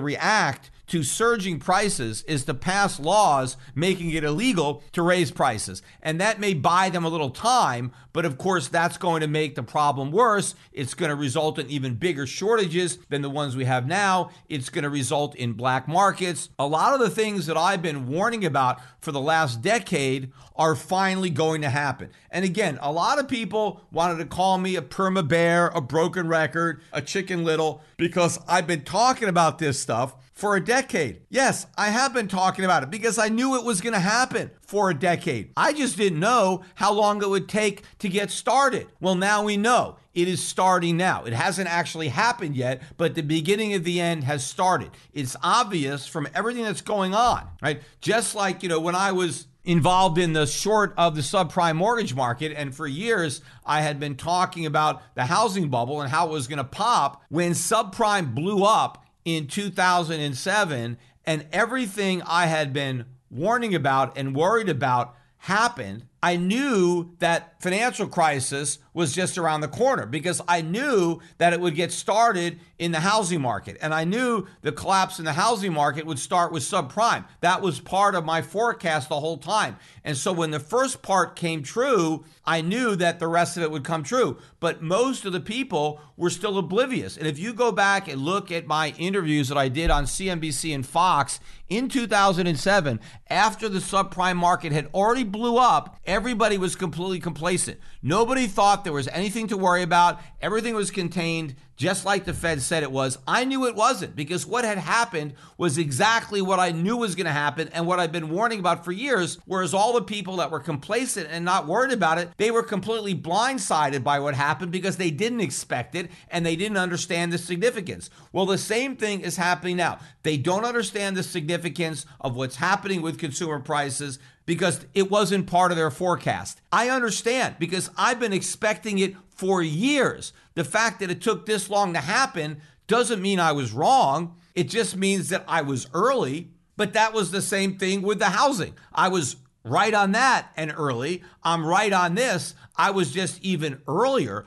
react 0.00 0.70
to 0.88 1.02
surging 1.02 1.58
prices 1.58 2.22
is 2.24 2.44
to 2.44 2.54
pass 2.54 3.00
laws 3.00 3.56
making 3.74 4.10
it 4.10 4.24
illegal 4.24 4.82
to 4.92 5.02
raise 5.02 5.30
prices. 5.30 5.82
And 6.02 6.20
that 6.20 6.40
may 6.40 6.54
buy 6.54 6.90
them 6.90 7.04
a 7.04 7.08
little 7.08 7.30
time, 7.30 7.92
but 8.12 8.24
of 8.24 8.38
course, 8.38 8.68
that's 8.68 8.96
going 8.96 9.20
to 9.20 9.26
make 9.26 9.54
the 9.54 9.62
problem 9.62 10.10
worse. 10.10 10.54
It's 10.72 10.94
going 10.94 11.10
to 11.10 11.16
result 11.16 11.58
in 11.58 11.68
even 11.68 11.94
bigger 11.94 12.26
shortages 12.26 12.98
than 13.08 13.22
the 13.22 13.30
ones 13.30 13.56
we 13.56 13.64
have 13.64 13.86
now. 13.86 14.30
It's 14.48 14.70
going 14.70 14.84
to 14.84 14.90
result 14.90 15.34
in 15.34 15.52
black 15.52 15.88
markets. 15.88 16.48
A 16.58 16.66
lot 16.66 16.94
of 16.94 17.00
the 17.00 17.10
things 17.10 17.46
that 17.46 17.56
I've 17.56 17.82
been 17.82 18.06
warning 18.06 18.44
about 18.44 18.80
for 19.00 19.12
the 19.12 19.20
last 19.20 19.62
decade 19.62 20.32
are 20.56 20.74
finally 20.74 21.30
going 21.30 21.62
to 21.62 21.70
happen. 21.70 22.10
And 22.30 22.44
again, 22.44 22.78
a 22.80 22.92
lot 22.92 23.18
of 23.18 23.28
people 23.28 23.82
wanted 23.92 24.18
to 24.18 24.26
call 24.26 24.58
me 24.58 24.76
a 24.76 24.82
perma 24.82 25.26
bear, 25.26 25.68
a 25.68 25.80
broken 25.80 26.28
record, 26.28 26.80
a 26.92 27.02
chicken 27.02 27.44
little, 27.44 27.82
because 27.96 28.38
I've 28.48 28.66
been 28.66 28.82
talking 28.82 29.28
about 29.28 29.58
this 29.58 29.78
stuff 29.78 30.14
for 30.36 30.54
a 30.54 30.64
decade. 30.64 31.22
Yes, 31.30 31.66
I 31.78 31.86
have 31.88 32.12
been 32.12 32.28
talking 32.28 32.64
about 32.64 32.82
it 32.82 32.90
because 32.90 33.18
I 33.18 33.28
knew 33.28 33.56
it 33.56 33.64
was 33.64 33.80
going 33.80 33.94
to 33.94 33.98
happen 33.98 34.50
for 34.60 34.90
a 34.90 34.94
decade. 34.94 35.50
I 35.56 35.72
just 35.72 35.96
didn't 35.96 36.20
know 36.20 36.62
how 36.74 36.92
long 36.92 37.22
it 37.22 37.28
would 37.28 37.48
take 37.48 37.82
to 38.00 38.08
get 38.08 38.30
started. 38.30 38.86
Well, 39.00 39.14
now 39.14 39.42
we 39.42 39.56
know. 39.56 39.96
It 40.12 40.28
is 40.28 40.42
starting 40.42 40.98
now. 40.98 41.24
It 41.24 41.32
hasn't 41.32 41.68
actually 41.68 42.08
happened 42.08 42.54
yet, 42.54 42.82
but 42.98 43.14
the 43.14 43.22
beginning 43.22 43.72
of 43.74 43.84
the 43.84 43.98
end 43.98 44.24
has 44.24 44.44
started. 44.44 44.90
It's 45.14 45.36
obvious 45.42 46.06
from 46.06 46.28
everything 46.34 46.64
that's 46.64 46.82
going 46.82 47.14
on, 47.14 47.48
right? 47.62 47.80
Just 48.02 48.34
like, 48.34 48.62
you 48.62 48.68
know, 48.68 48.80
when 48.80 48.94
I 48.94 49.12
was 49.12 49.46
involved 49.66 50.16
in 50.16 50.32
the 50.32 50.46
short 50.46 50.94
of 50.96 51.16
the 51.16 51.20
subprime 51.20 51.76
mortgage 51.76 52.14
market. 52.14 52.52
And 52.56 52.74
for 52.74 52.86
years, 52.86 53.42
I 53.64 53.80
had 53.80 53.98
been 53.98 54.14
talking 54.14 54.64
about 54.64 55.02
the 55.16 55.24
housing 55.24 55.68
bubble 55.68 56.00
and 56.00 56.10
how 56.10 56.28
it 56.28 56.30
was 56.30 56.46
going 56.46 56.58
to 56.58 56.64
pop 56.64 57.24
when 57.28 57.50
subprime 57.50 58.32
blew 58.32 58.64
up 58.64 59.05
in 59.26 59.48
2007 59.48 60.96
and 61.26 61.46
everything 61.52 62.22
I 62.22 62.46
had 62.46 62.72
been 62.72 63.04
warning 63.28 63.74
about 63.74 64.16
and 64.16 64.34
worried 64.34 64.68
about 64.68 65.16
happened, 65.38 66.06
I 66.22 66.36
knew 66.36 67.14
that 67.18 67.60
financial 67.62 68.06
crisis 68.06 68.78
was 68.94 69.12
just 69.12 69.36
around 69.36 69.60
the 69.60 69.68
corner 69.68 70.06
because 70.06 70.40
I 70.48 70.62
knew 70.62 71.20
that 71.36 71.52
it 71.52 71.60
would 71.60 71.74
get 71.74 71.92
started 71.92 72.58
in 72.78 72.92
the 72.92 73.00
housing 73.00 73.40
market. 73.40 73.76
And 73.80 73.92
I 73.92 74.04
knew 74.04 74.46
the 74.62 74.72
collapse 74.72 75.18
in 75.18 75.26
the 75.26 75.34
housing 75.34 75.72
market 75.72 76.06
would 76.06 76.18
start 76.18 76.52
with 76.52 76.62
subprime. 76.62 77.26
That 77.40 77.60
was 77.60 77.78
part 77.80 78.14
of 78.14 78.24
my 78.24 78.40
forecast 78.40 79.08
the 79.08 79.20
whole 79.20 79.36
time. 79.36 79.76
And 80.04 80.16
so 80.16 80.32
when 80.32 80.50
the 80.50 80.60
first 80.60 81.02
part 81.02 81.36
came 81.36 81.62
true, 81.62 82.24
I 82.44 82.62
knew 82.62 82.96
that 82.96 83.18
the 83.18 83.28
rest 83.28 83.56
of 83.56 83.62
it 83.62 83.70
would 83.70 83.84
come 83.84 84.02
true. 84.02 84.38
But 84.60 84.82
most 84.82 85.26
of 85.26 85.32
the 85.32 85.40
people 85.40 86.00
were 86.16 86.30
still 86.30 86.56
oblivious. 86.56 87.16
And 87.16 87.26
if 87.26 87.38
you 87.38 87.52
go 87.52 87.72
back 87.72 88.08
and 88.08 88.22
look 88.22 88.50
at 88.50 88.66
my 88.66 88.94
interviews 88.98 89.48
that 89.48 89.58
I 89.58 89.68
did 89.68 89.90
on 89.90 90.04
CNBC 90.04 90.74
and 90.74 90.86
Fox 90.86 91.40
in 91.68 91.88
2007, 91.88 93.00
after 93.28 93.68
the 93.68 93.80
subprime 93.80 94.36
market 94.36 94.72
had 94.72 94.88
already 94.94 95.24
blew 95.24 95.58
up, 95.58 95.98
everybody 96.06 96.58
was 96.58 96.76
completely 96.76 97.20
complacent. 97.20 97.78
Nobody 98.02 98.46
thought 98.46 98.84
there 98.84 98.92
was 98.92 99.08
anything 99.08 99.48
to 99.48 99.56
worry 99.56 99.82
about. 99.82 100.20
Everything 100.40 100.74
was 100.74 100.90
contained 100.90 101.56
just 101.76 102.06
like 102.06 102.24
the 102.24 102.32
Fed 102.32 102.62
said 102.62 102.82
it 102.82 102.90
was. 102.90 103.18
I 103.28 103.44
knew 103.44 103.66
it 103.66 103.74
wasn't 103.74 104.16
because 104.16 104.46
what 104.46 104.64
had 104.64 104.78
happened 104.78 105.34
was 105.58 105.76
exactly 105.76 106.40
what 106.40 106.58
I 106.58 106.70
knew 106.72 106.96
was 106.96 107.14
going 107.14 107.26
to 107.26 107.32
happen 107.32 107.68
and 107.72 107.86
what 107.86 108.00
I've 108.00 108.12
been 108.12 108.30
warning 108.30 108.58
about 108.58 108.84
for 108.84 108.92
years. 108.92 109.38
Whereas 109.44 109.74
all 109.74 109.92
the 109.92 110.02
people 110.02 110.36
that 110.36 110.50
were 110.50 110.60
complacent 110.60 111.28
and 111.30 111.44
not 111.44 111.66
worried 111.66 111.92
about 111.92 112.18
it, 112.18 112.30
they 112.38 112.50
were 112.50 112.62
completely 112.62 113.14
blindsided 113.14 114.02
by 114.02 114.18
what 114.20 114.34
happened 114.34 114.72
because 114.72 114.96
they 114.96 115.10
didn't 115.10 115.40
expect 115.40 115.94
it 115.94 116.10
and 116.30 116.44
they 116.44 116.56
didn't 116.56 116.78
understand 116.78 117.32
the 117.32 117.38
significance. 117.38 118.08
Well, 118.32 118.46
the 118.46 118.58
same 118.58 118.96
thing 118.96 119.20
is 119.20 119.36
happening 119.36 119.76
now. 119.76 119.98
They 120.22 120.38
don't 120.38 120.64
understand 120.64 121.16
the 121.16 121.22
significance 121.22 122.06
of 122.20 122.36
what's 122.36 122.56
happening 122.56 123.02
with 123.02 123.18
consumer 123.18 123.60
prices 123.60 124.18
because 124.46 124.86
it 124.94 125.10
wasn't 125.10 125.46
part 125.46 125.70
of 125.70 125.76
their 125.76 125.90
forecast. 125.90 126.60
I 126.72 126.88
understand 126.88 127.56
because 127.58 127.90
I've 127.96 128.20
been 128.20 128.32
expecting 128.32 128.98
it 128.98 129.16
for 129.28 129.62
years. 129.62 130.32
The 130.54 130.64
fact 130.64 131.00
that 131.00 131.10
it 131.10 131.20
took 131.20 131.44
this 131.44 131.68
long 131.68 131.92
to 131.92 132.00
happen 132.00 132.62
doesn't 132.86 133.20
mean 133.20 133.38
I 133.38 133.52
was 133.52 133.72
wrong. 133.72 134.36
It 134.54 134.70
just 134.70 134.96
means 134.96 135.28
that 135.28 135.44
I 135.46 135.62
was 135.62 135.88
early. 135.92 136.50
But 136.76 136.92
that 136.92 137.12
was 137.12 137.30
the 137.30 137.42
same 137.42 137.78
thing 137.78 138.02
with 138.02 138.18
the 138.18 138.26
housing. 138.26 138.74
I 138.92 139.08
was 139.08 139.36
right 139.64 139.94
on 139.94 140.12
that 140.12 140.52
and 140.56 140.72
early. 140.76 141.22
I'm 141.42 141.66
right 141.66 141.92
on 141.92 142.14
this. 142.14 142.54
I 142.76 142.90
was 142.90 143.10
just 143.10 143.42
even 143.42 143.80
earlier. 143.88 144.46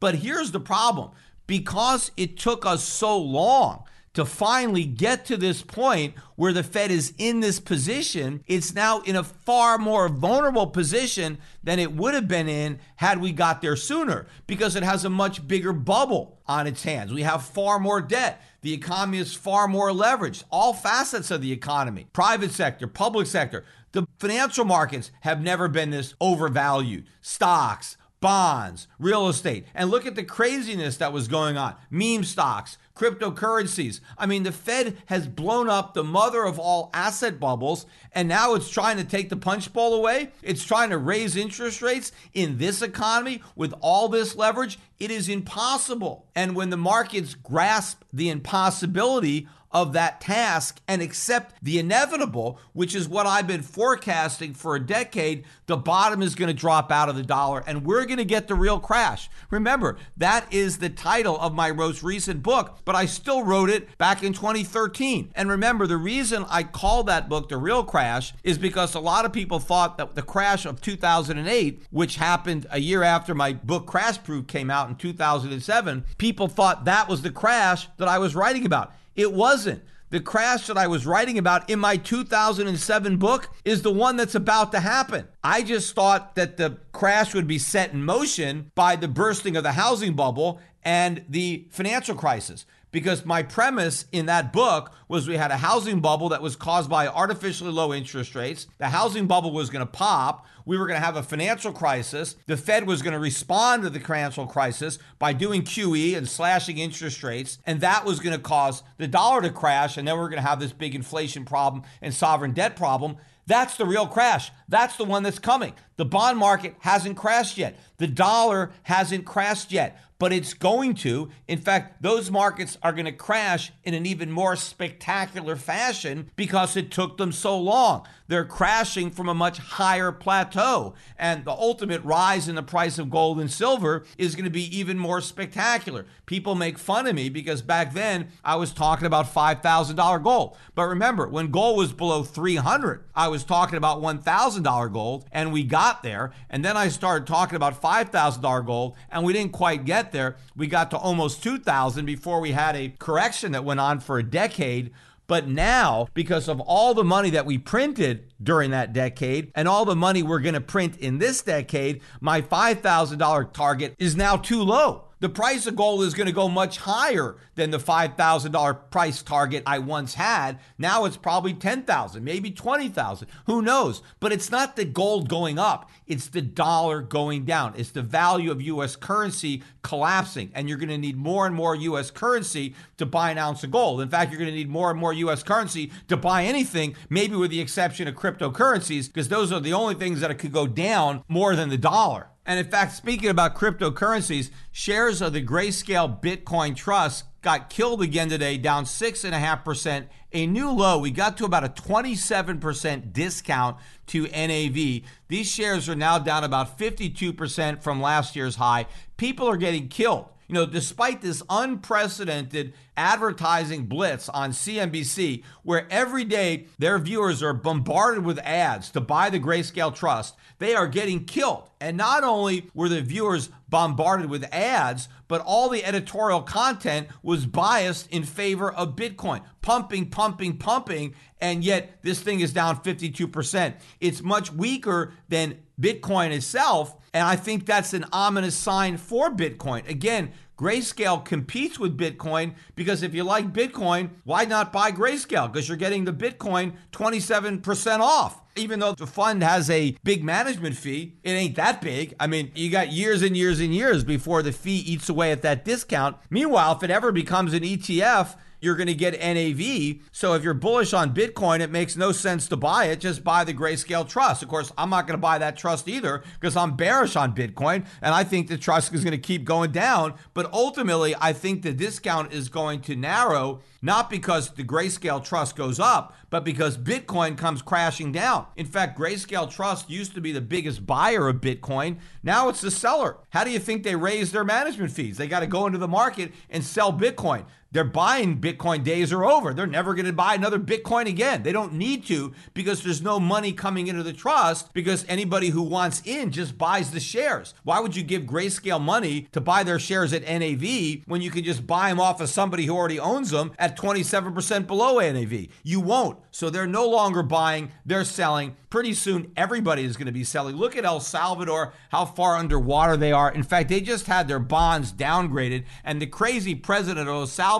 But 0.00 0.16
here's 0.16 0.52
the 0.52 0.60
problem 0.60 1.10
because 1.46 2.10
it 2.16 2.36
took 2.36 2.64
us 2.66 2.84
so 2.84 3.18
long 3.18 3.84
to 4.14 4.24
finally 4.24 4.84
get 4.84 5.24
to 5.26 5.36
this 5.36 5.62
point 5.62 6.14
where 6.34 6.52
the 6.52 6.64
Fed 6.64 6.90
is 6.90 7.14
in 7.18 7.38
this 7.38 7.60
position, 7.60 8.42
it's 8.48 8.74
now 8.74 9.00
in 9.02 9.14
a 9.14 9.22
far 9.22 9.78
more 9.78 10.08
vulnerable 10.08 10.66
position 10.66 11.38
than 11.62 11.78
it 11.78 11.92
would 11.92 12.14
have 12.14 12.26
been 12.26 12.48
in 12.48 12.80
had 12.96 13.20
we 13.20 13.30
got 13.30 13.62
there 13.62 13.76
sooner 13.76 14.26
because 14.48 14.74
it 14.74 14.82
has 14.82 15.04
a 15.04 15.10
much 15.10 15.46
bigger 15.46 15.72
bubble 15.72 16.40
on 16.46 16.66
its 16.66 16.82
hands. 16.82 17.12
We 17.12 17.22
have 17.22 17.44
far 17.44 17.78
more 17.78 18.00
debt. 18.00 18.42
The 18.62 18.72
economy 18.72 19.18
is 19.18 19.34
far 19.34 19.68
more 19.68 19.90
leveraged. 19.90 20.42
All 20.50 20.72
facets 20.72 21.30
of 21.30 21.40
the 21.40 21.52
economy, 21.52 22.08
private 22.12 22.50
sector, 22.50 22.88
public 22.88 23.28
sector, 23.28 23.64
the 23.92 24.06
financial 24.18 24.64
markets 24.64 25.12
have 25.20 25.40
never 25.40 25.68
been 25.68 25.90
this 25.90 26.14
overvalued. 26.20 27.06
Stocks, 27.20 27.96
bonds, 28.20 28.88
real 28.98 29.28
estate. 29.28 29.66
And 29.74 29.90
look 29.90 30.06
at 30.06 30.14
the 30.14 30.24
craziness 30.24 30.96
that 30.96 31.12
was 31.12 31.28
going 31.28 31.56
on. 31.56 31.74
Meme 31.90 32.24
stocks, 32.24 32.78
cryptocurrencies. 32.94 34.00
I 34.16 34.26
mean, 34.26 34.42
the 34.42 34.52
Fed 34.52 34.96
has 35.06 35.28
blown 35.28 35.68
up 35.68 35.94
the 35.94 36.04
mother 36.04 36.44
of 36.44 36.58
all 36.58 36.90
asset 36.92 37.38
bubbles, 37.38 37.86
and 38.12 38.28
now 38.28 38.54
it's 38.54 38.70
trying 38.70 38.96
to 38.96 39.04
take 39.04 39.28
the 39.28 39.36
punch 39.36 39.72
bowl 39.72 39.94
away. 39.94 40.32
It's 40.42 40.64
trying 40.64 40.90
to 40.90 40.98
raise 40.98 41.36
interest 41.36 41.80
rates 41.80 42.12
in 42.34 42.58
this 42.58 42.82
economy 42.82 43.42
with 43.54 43.72
all 43.80 44.08
this 44.08 44.34
leverage. 44.34 44.78
It 44.98 45.10
is 45.10 45.28
impossible. 45.28 46.26
And 46.34 46.56
when 46.56 46.70
the 46.70 46.76
markets 46.76 47.34
grasp 47.34 48.02
the 48.12 48.30
impossibility 48.30 49.48
of 49.70 49.92
that 49.92 50.20
task 50.20 50.80
and 50.88 51.02
accept 51.02 51.54
the 51.62 51.78
inevitable, 51.78 52.58
which 52.72 52.94
is 52.94 53.08
what 53.08 53.26
I've 53.26 53.46
been 53.46 53.62
forecasting 53.62 54.54
for 54.54 54.74
a 54.74 54.80
decade. 54.80 55.44
The 55.66 55.76
bottom 55.76 56.22
is 56.22 56.34
going 56.34 56.48
to 56.48 56.54
drop 56.54 56.90
out 56.90 57.08
of 57.08 57.16
the 57.16 57.22
dollar 57.22 57.62
and 57.66 57.84
we're 57.84 58.06
going 58.06 58.18
to 58.18 58.24
get 58.24 58.48
the 58.48 58.54
real 58.54 58.80
crash. 58.80 59.28
Remember, 59.50 59.98
that 60.16 60.52
is 60.52 60.78
the 60.78 60.88
title 60.88 61.38
of 61.38 61.54
my 61.54 61.72
most 61.72 62.02
recent 62.02 62.42
book, 62.42 62.78
but 62.84 62.94
I 62.94 63.06
still 63.06 63.42
wrote 63.42 63.70
it 63.70 63.96
back 63.98 64.22
in 64.22 64.32
2013. 64.32 65.32
And 65.34 65.50
remember, 65.50 65.86
the 65.86 65.96
reason 65.96 66.46
I 66.48 66.62
call 66.62 67.04
that 67.04 67.28
book 67.28 67.48
The 67.48 67.56
Real 67.56 67.84
Crash 67.84 68.32
is 68.42 68.58
because 68.58 68.94
a 68.94 69.00
lot 69.00 69.24
of 69.24 69.32
people 69.32 69.58
thought 69.58 69.98
that 69.98 70.14
the 70.14 70.22
crash 70.22 70.64
of 70.64 70.80
2008, 70.80 71.82
which 71.90 72.16
happened 72.16 72.66
a 72.70 72.80
year 72.80 73.02
after 73.02 73.34
my 73.34 73.52
book 73.52 73.86
Crash 73.86 74.22
Proof 74.22 74.46
came 74.46 74.70
out 74.70 74.88
in 74.88 74.96
2007, 74.96 76.04
people 76.16 76.48
thought 76.48 76.84
that 76.84 77.08
was 77.08 77.22
the 77.22 77.30
crash 77.30 77.88
that 77.98 78.08
I 78.08 78.18
was 78.18 78.34
writing 78.34 78.64
about. 78.64 78.92
It 79.18 79.32
wasn't. 79.32 79.82
The 80.10 80.20
crash 80.20 80.68
that 80.68 80.78
I 80.78 80.86
was 80.86 81.04
writing 81.04 81.38
about 81.38 81.68
in 81.68 81.80
my 81.80 81.96
2007 81.96 83.16
book 83.18 83.48
is 83.64 83.82
the 83.82 83.92
one 83.92 84.16
that's 84.16 84.36
about 84.36 84.70
to 84.72 84.80
happen. 84.80 85.26
I 85.42 85.62
just 85.62 85.94
thought 85.94 86.36
that 86.36 86.56
the 86.56 86.78
crash 86.92 87.34
would 87.34 87.48
be 87.48 87.58
set 87.58 87.92
in 87.92 88.04
motion 88.04 88.70
by 88.76 88.94
the 88.94 89.08
bursting 89.08 89.56
of 89.56 89.64
the 89.64 89.72
housing 89.72 90.14
bubble 90.14 90.60
and 90.84 91.24
the 91.28 91.66
financial 91.68 92.14
crisis 92.14 92.64
because 92.90 93.24
my 93.24 93.42
premise 93.42 94.06
in 94.12 94.26
that 94.26 94.52
book 94.52 94.92
was 95.08 95.28
we 95.28 95.36
had 95.36 95.50
a 95.50 95.56
housing 95.56 96.00
bubble 96.00 96.30
that 96.30 96.42
was 96.42 96.56
caused 96.56 96.88
by 96.88 97.06
artificially 97.06 97.70
low 97.70 97.92
interest 97.92 98.34
rates. 98.34 98.66
The 98.78 98.88
housing 98.88 99.26
bubble 99.26 99.52
was 99.52 99.70
going 99.70 99.84
to 99.84 99.90
pop. 99.90 100.46
We 100.64 100.78
were 100.78 100.86
going 100.86 101.00
to 101.00 101.04
have 101.04 101.16
a 101.16 101.22
financial 101.22 101.72
crisis. 101.72 102.36
The 102.46 102.56
Fed 102.56 102.86
was 102.86 103.02
going 103.02 103.14
to 103.14 103.18
respond 103.18 103.82
to 103.82 103.90
the 103.90 104.00
financial 104.00 104.46
crisis 104.46 104.98
by 105.18 105.32
doing 105.32 105.62
QE 105.62 106.16
and 106.16 106.28
slashing 106.28 106.78
interest 106.78 107.22
rates. 107.22 107.58
And 107.66 107.80
that 107.80 108.04
was 108.04 108.20
going 108.20 108.36
to 108.36 108.42
cause 108.42 108.82
the 108.98 109.08
dollar 109.08 109.40
to 109.42 109.50
crash. 109.50 109.96
And 109.96 110.06
then 110.06 110.14
we 110.14 110.20
we're 110.20 110.28
going 110.28 110.42
to 110.42 110.48
have 110.48 110.60
this 110.60 110.72
big 110.72 110.94
inflation 110.94 111.44
problem 111.44 111.84
and 112.02 112.12
sovereign 112.12 112.52
debt 112.52 112.76
problem. 112.76 113.16
That's 113.48 113.78
the 113.78 113.86
real 113.86 114.06
crash. 114.06 114.52
That's 114.68 114.98
the 114.98 115.04
one 115.04 115.22
that's 115.22 115.38
coming. 115.38 115.72
The 115.96 116.04
bond 116.04 116.36
market 116.36 116.76
hasn't 116.80 117.16
crashed 117.16 117.56
yet. 117.56 117.78
The 117.96 118.06
dollar 118.06 118.72
hasn't 118.82 119.24
crashed 119.24 119.72
yet 119.72 119.98
but 120.18 120.32
it's 120.32 120.54
going 120.54 120.94
to. 120.94 121.30
In 121.46 121.58
fact, 121.58 122.02
those 122.02 122.30
markets 122.30 122.76
are 122.82 122.92
going 122.92 123.04
to 123.04 123.12
crash 123.12 123.72
in 123.84 123.94
an 123.94 124.06
even 124.06 124.30
more 124.30 124.56
spectacular 124.56 125.56
fashion 125.56 126.30
because 126.36 126.76
it 126.76 126.90
took 126.90 127.16
them 127.16 127.32
so 127.32 127.58
long. 127.58 128.06
They're 128.28 128.44
crashing 128.44 129.10
from 129.10 129.28
a 129.28 129.34
much 129.34 129.58
higher 129.58 130.12
plateau. 130.12 130.94
And 131.18 131.44
the 131.44 131.50
ultimate 131.50 132.04
rise 132.04 132.46
in 132.46 132.54
the 132.54 132.62
price 132.62 132.98
of 132.98 133.10
gold 133.10 133.40
and 133.40 133.50
silver 133.50 134.04
is 134.16 134.34
going 134.34 134.44
to 134.44 134.50
be 134.50 134.78
even 134.78 134.98
more 134.98 135.20
spectacular. 135.20 136.06
People 136.26 136.54
make 136.54 136.78
fun 136.78 137.06
of 137.06 137.14
me 137.14 137.30
because 137.30 137.62
back 137.62 137.94
then 137.94 138.28
I 138.44 138.56
was 138.56 138.72
talking 138.72 139.06
about 139.06 139.32
$5,000 139.32 140.22
gold. 140.22 140.56
But 140.74 140.84
remember, 140.84 141.26
when 141.26 141.50
gold 141.50 141.78
was 141.78 141.92
below 141.92 142.22
300, 142.22 143.04
I 143.14 143.28
was 143.28 143.44
talking 143.44 143.78
about 143.78 144.02
$1,000 144.02 144.92
gold 144.92 145.24
and 145.32 145.52
we 145.52 145.64
got 145.64 146.02
there. 146.02 146.32
And 146.50 146.64
then 146.64 146.76
I 146.76 146.88
started 146.88 147.26
talking 147.26 147.56
about 147.56 147.80
$5,000 147.80 148.66
gold 148.66 148.96
and 149.10 149.24
we 149.24 149.32
didn't 149.32 149.52
quite 149.52 149.86
get 149.86 150.12
there. 150.12 150.36
We 150.54 150.66
got 150.66 150.90
to 150.90 150.98
almost 150.98 151.42
2000 151.42 152.04
before 152.04 152.40
we 152.40 152.52
had 152.52 152.76
a 152.76 152.92
correction 152.98 153.52
that 153.52 153.64
went 153.64 153.80
on 153.80 154.00
for 154.00 154.18
a 154.18 154.22
decade. 154.22 154.92
But 155.28 155.46
now, 155.46 156.08
because 156.14 156.48
of 156.48 156.58
all 156.58 156.94
the 156.94 157.04
money 157.04 157.30
that 157.30 157.46
we 157.46 157.58
printed 157.58 158.27
during 158.42 158.70
that 158.70 158.92
decade 158.92 159.50
and 159.54 159.68
all 159.68 159.84
the 159.84 159.96
money 159.96 160.22
we're 160.22 160.40
going 160.40 160.54
to 160.54 160.60
print 160.60 160.96
in 160.98 161.18
this 161.18 161.42
decade, 161.42 162.00
my 162.20 162.40
$5,000 162.40 163.52
target 163.52 163.94
is 163.98 164.16
now 164.16 164.36
too 164.36 164.62
low 164.62 165.08
the 165.20 165.28
price 165.28 165.66
of 165.66 165.74
gold 165.74 166.02
is 166.02 166.14
going 166.14 166.26
to 166.26 166.32
go 166.32 166.48
much 166.48 166.78
higher 166.78 167.36
than 167.56 167.70
the 167.70 167.78
$5,000 167.78 168.90
price 168.90 169.22
target 169.22 169.62
I 169.66 169.78
once 169.78 170.14
had. 170.14 170.60
Now 170.76 171.04
it's 171.04 171.16
probably 171.16 171.54
10,000, 171.54 172.22
maybe 172.22 172.50
20,000. 172.50 173.28
Who 173.46 173.62
knows? 173.62 174.02
But 174.20 174.32
it's 174.32 174.50
not 174.50 174.76
the 174.76 174.84
gold 174.84 175.28
going 175.28 175.58
up. 175.58 175.90
It's 176.06 176.28
the 176.28 176.42
dollar 176.42 177.00
going 177.00 177.44
down. 177.44 177.74
It's 177.76 177.90
the 177.90 178.02
value 178.02 178.50
of 178.50 178.62
US 178.62 178.94
currency 178.94 179.62
collapsing 179.82 180.50
and 180.54 180.68
you're 180.68 180.78
going 180.78 180.88
to 180.88 180.98
need 180.98 181.16
more 181.16 181.46
and 181.46 181.54
more 181.54 181.74
US 181.74 182.10
currency 182.10 182.74
to 182.98 183.06
buy 183.06 183.30
an 183.30 183.38
ounce 183.38 183.64
of 183.64 183.70
gold. 183.70 184.00
In 184.00 184.08
fact, 184.08 184.30
you're 184.30 184.38
going 184.38 184.50
to 184.50 184.56
need 184.56 184.68
more 184.68 184.90
and 184.90 184.98
more 184.98 185.12
US 185.12 185.42
currency 185.42 185.90
to 186.06 186.16
buy 186.16 186.44
anything, 186.44 186.94
maybe 187.10 187.34
with 187.34 187.50
the 187.50 187.60
exception 187.60 188.06
of 188.06 188.14
cryptocurrencies 188.28 189.06
because 189.06 189.28
those 189.28 189.52
are 189.52 189.60
the 189.60 189.72
only 189.72 189.94
things 189.94 190.20
that 190.20 190.36
could 190.38 190.52
go 190.52 190.66
down 190.66 191.22
more 191.28 191.56
than 191.56 191.68
the 191.68 191.78
dollar. 191.78 192.28
And 192.44 192.58
in 192.58 192.70
fact, 192.70 192.92
speaking 192.92 193.28
about 193.28 193.54
cryptocurrencies, 193.54 194.50
shares 194.72 195.20
of 195.20 195.32
the 195.34 195.44
Grayscale 195.44 196.20
Bitcoin 196.22 196.74
Trust 196.74 197.24
got 197.42 197.70
killed 197.70 198.02
again 198.02 198.28
today, 198.28 198.56
down 198.56 198.84
6.5%, 198.84 200.06
a 200.32 200.46
new 200.46 200.70
low. 200.70 200.98
We 200.98 201.10
got 201.10 201.36
to 201.38 201.44
about 201.44 201.64
a 201.64 201.68
27% 201.68 203.12
discount 203.12 203.76
to 204.08 204.22
NAV. 204.28 205.02
These 205.28 205.50
shares 205.50 205.88
are 205.88 205.94
now 205.94 206.18
down 206.18 206.42
about 206.42 206.78
52% 206.78 207.82
from 207.82 208.00
last 208.00 208.34
year's 208.34 208.56
high. 208.56 208.86
People 209.16 209.46
are 209.46 209.56
getting 209.56 209.88
killed. 209.88 210.26
You 210.48 210.54
know, 210.54 210.66
despite 210.66 211.20
this 211.20 211.42
unprecedented 211.50 212.72
advertising 212.96 213.84
blitz 213.84 214.30
on 214.30 214.52
CNBC, 214.52 215.44
where 215.62 215.86
every 215.90 216.24
day 216.24 216.66
their 216.78 216.98
viewers 216.98 217.42
are 217.42 217.52
bombarded 217.52 218.24
with 218.24 218.38
ads 218.38 218.90
to 218.92 219.00
buy 219.02 219.28
the 219.28 219.38
Grayscale 219.38 219.94
Trust, 219.94 220.36
they 220.58 220.74
are 220.74 220.88
getting 220.88 221.26
killed. 221.26 221.68
And 221.80 221.98
not 221.98 222.24
only 222.24 222.70
were 222.74 222.88
the 222.88 223.02
viewers 223.02 223.50
bombarded 223.68 224.30
with 224.30 224.44
ads, 224.52 225.08
but 225.28 225.42
all 225.42 225.68
the 225.68 225.84
editorial 225.84 226.40
content 226.40 227.08
was 227.22 227.44
biased 227.44 228.10
in 228.10 228.24
favor 228.24 228.72
of 228.72 228.96
Bitcoin, 228.96 229.42
pumping, 229.60 230.08
pumping, 230.08 230.56
pumping, 230.56 231.14
and 231.40 231.62
yet 231.62 231.98
this 232.02 232.20
thing 232.20 232.40
is 232.40 232.54
down 232.54 232.82
52%. 232.82 233.74
It's 234.00 234.22
much 234.22 234.50
weaker 234.50 235.12
than 235.28 235.58
Bitcoin 235.80 236.30
itself, 236.32 236.96
and 237.14 237.26
I 237.26 237.36
think 237.36 237.66
that's 237.66 237.94
an 237.94 238.04
ominous 238.12 238.54
sign 238.54 238.96
for 238.96 239.30
Bitcoin. 239.30 239.88
Again, 239.88 240.32
Grayscale 240.58 241.24
competes 241.24 241.78
with 241.78 241.96
Bitcoin 241.96 242.54
because 242.74 243.04
if 243.04 243.14
you 243.14 243.22
like 243.22 243.52
Bitcoin, 243.52 244.10
why 244.24 244.44
not 244.44 244.72
buy 244.72 244.90
Grayscale? 244.90 245.50
Because 245.52 245.68
you're 245.68 245.76
getting 245.76 246.04
the 246.04 246.12
Bitcoin 246.12 246.72
27% 246.90 248.00
off. 248.00 248.42
Even 248.56 248.80
though 248.80 248.92
the 248.92 249.06
fund 249.06 249.44
has 249.44 249.70
a 249.70 249.96
big 250.02 250.24
management 250.24 250.76
fee, 250.76 251.14
it 251.22 251.30
ain't 251.30 251.54
that 251.54 251.80
big. 251.80 252.12
I 252.18 252.26
mean, 252.26 252.50
you 252.56 252.70
got 252.70 252.90
years 252.90 253.22
and 253.22 253.36
years 253.36 253.60
and 253.60 253.72
years 253.72 254.02
before 254.02 254.42
the 254.42 254.50
fee 254.50 254.78
eats 254.78 255.08
away 255.08 255.30
at 255.30 255.42
that 255.42 255.64
discount. 255.64 256.16
Meanwhile, 256.28 256.76
if 256.76 256.82
it 256.82 256.90
ever 256.90 257.12
becomes 257.12 257.54
an 257.54 257.62
ETF, 257.62 258.34
you're 258.60 258.76
going 258.76 258.88
to 258.88 258.94
get 258.94 259.18
NAV. 259.18 260.00
So 260.12 260.34
if 260.34 260.42
you're 260.42 260.54
bullish 260.54 260.92
on 260.92 261.14
Bitcoin, 261.14 261.60
it 261.60 261.70
makes 261.70 261.96
no 261.96 262.12
sense 262.12 262.48
to 262.48 262.56
buy 262.56 262.86
it. 262.86 263.00
Just 263.00 263.24
buy 263.24 263.44
the 263.44 263.54
Grayscale 263.54 264.08
Trust. 264.08 264.42
Of 264.42 264.48
course, 264.48 264.72
I'm 264.76 264.90
not 264.90 265.06
going 265.06 265.18
to 265.18 265.22
buy 265.22 265.38
that 265.38 265.56
trust 265.56 265.88
either 265.88 266.22
because 266.40 266.56
I'm 266.56 266.76
bearish 266.76 267.16
on 267.16 267.34
Bitcoin 267.34 267.86
and 268.02 268.14
I 268.14 268.24
think 268.24 268.48
the 268.48 268.58
trust 268.58 268.92
is 268.92 269.04
going 269.04 269.12
to 269.12 269.18
keep 269.18 269.44
going 269.44 269.72
down. 269.72 270.14
But 270.34 270.52
ultimately, 270.52 271.14
I 271.20 271.32
think 271.32 271.62
the 271.62 271.72
discount 271.72 272.32
is 272.32 272.48
going 272.48 272.80
to 272.82 272.96
narrow 272.96 273.60
not 273.80 274.10
because 274.10 274.50
the 274.50 274.64
Grayscale 274.64 275.24
Trust 275.24 275.54
goes 275.54 275.78
up, 275.78 276.14
but 276.30 276.44
because 276.44 276.76
Bitcoin 276.76 277.38
comes 277.38 277.62
crashing 277.62 278.10
down. 278.10 278.46
In 278.56 278.66
fact, 278.66 278.98
Grayscale 278.98 279.50
Trust 279.50 279.88
used 279.88 280.14
to 280.14 280.20
be 280.20 280.32
the 280.32 280.40
biggest 280.40 280.84
buyer 280.84 281.28
of 281.28 281.36
Bitcoin. 281.36 281.98
Now 282.22 282.48
it's 282.48 282.60
the 282.60 282.70
seller. 282.70 283.18
How 283.30 283.44
do 283.44 283.50
you 283.50 283.58
think 283.58 283.82
they 283.82 283.94
raise 283.94 284.32
their 284.32 284.44
management 284.44 284.90
fees? 284.90 285.16
They 285.16 285.28
got 285.28 285.40
to 285.40 285.46
go 285.46 285.66
into 285.66 285.78
the 285.78 285.88
market 285.88 286.32
and 286.50 286.64
sell 286.64 286.92
Bitcoin. 286.92 287.44
They're 287.70 287.84
buying 287.84 288.40
Bitcoin 288.40 288.82
days 288.82 289.12
are 289.12 289.26
over. 289.26 289.52
They're 289.52 289.66
never 289.66 289.92
going 289.94 290.06
to 290.06 290.12
buy 290.12 290.34
another 290.34 290.58
Bitcoin 290.58 291.06
again. 291.06 291.42
They 291.42 291.52
don't 291.52 291.74
need 291.74 292.06
to 292.06 292.32
because 292.54 292.82
there's 292.82 293.02
no 293.02 293.20
money 293.20 293.52
coming 293.52 293.88
into 293.88 294.02
the 294.02 294.14
trust 294.14 294.72
because 294.72 295.04
anybody 295.06 295.50
who 295.50 295.62
wants 295.62 296.00
in 296.06 296.30
just 296.30 296.56
buys 296.56 296.92
the 296.92 297.00
shares. 297.00 297.52
Why 297.64 297.80
would 297.80 297.94
you 297.94 298.02
give 298.02 298.22
Grayscale 298.22 298.80
money 298.80 299.28
to 299.32 299.40
buy 299.42 299.64
their 299.64 299.78
shares 299.78 300.14
at 300.14 300.22
NAV 300.22 301.02
when 301.06 301.20
you 301.20 301.30
can 301.30 301.44
just 301.44 301.66
buy 301.66 301.90
them 301.90 302.00
off 302.00 302.22
of 302.22 302.30
somebody 302.30 302.64
who 302.64 302.74
already 302.74 302.98
owns 302.98 303.30
them 303.30 303.52
at 303.58 303.76
27% 303.76 304.66
below 304.66 304.98
NAV? 304.98 305.48
You 305.62 305.80
won't. 305.80 306.18
So 306.30 306.48
they're 306.48 306.66
no 306.66 306.88
longer 306.88 307.22
buying, 307.22 307.72
they're 307.84 308.04
selling. 308.04 308.56
Pretty 308.70 308.94
soon, 308.94 309.32
everybody 309.36 309.82
is 309.84 309.96
going 309.96 310.06
to 310.06 310.12
be 310.12 310.24
selling. 310.24 310.56
Look 310.56 310.76
at 310.76 310.84
El 310.84 311.00
Salvador, 311.00 311.72
how 311.88 312.04
far 312.04 312.36
underwater 312.36 312.96
they 312.96 313.12
are. 313.12 313.32
In 313.32 313.42
fact, 313.42 313.70
they 313.70 313.80
just 313.80 314.06
had 314.06 314.28
their 314.28 314.38
bonds 314.38 314.92
downgraded, 314.92 315.64
and 315.84 316.00
the 316.00 316.06
crazy 316.06 316.54
president 316.54 317.08
of 317.08 317.14
El 317.14 317.26
Salvador 317.26 317.57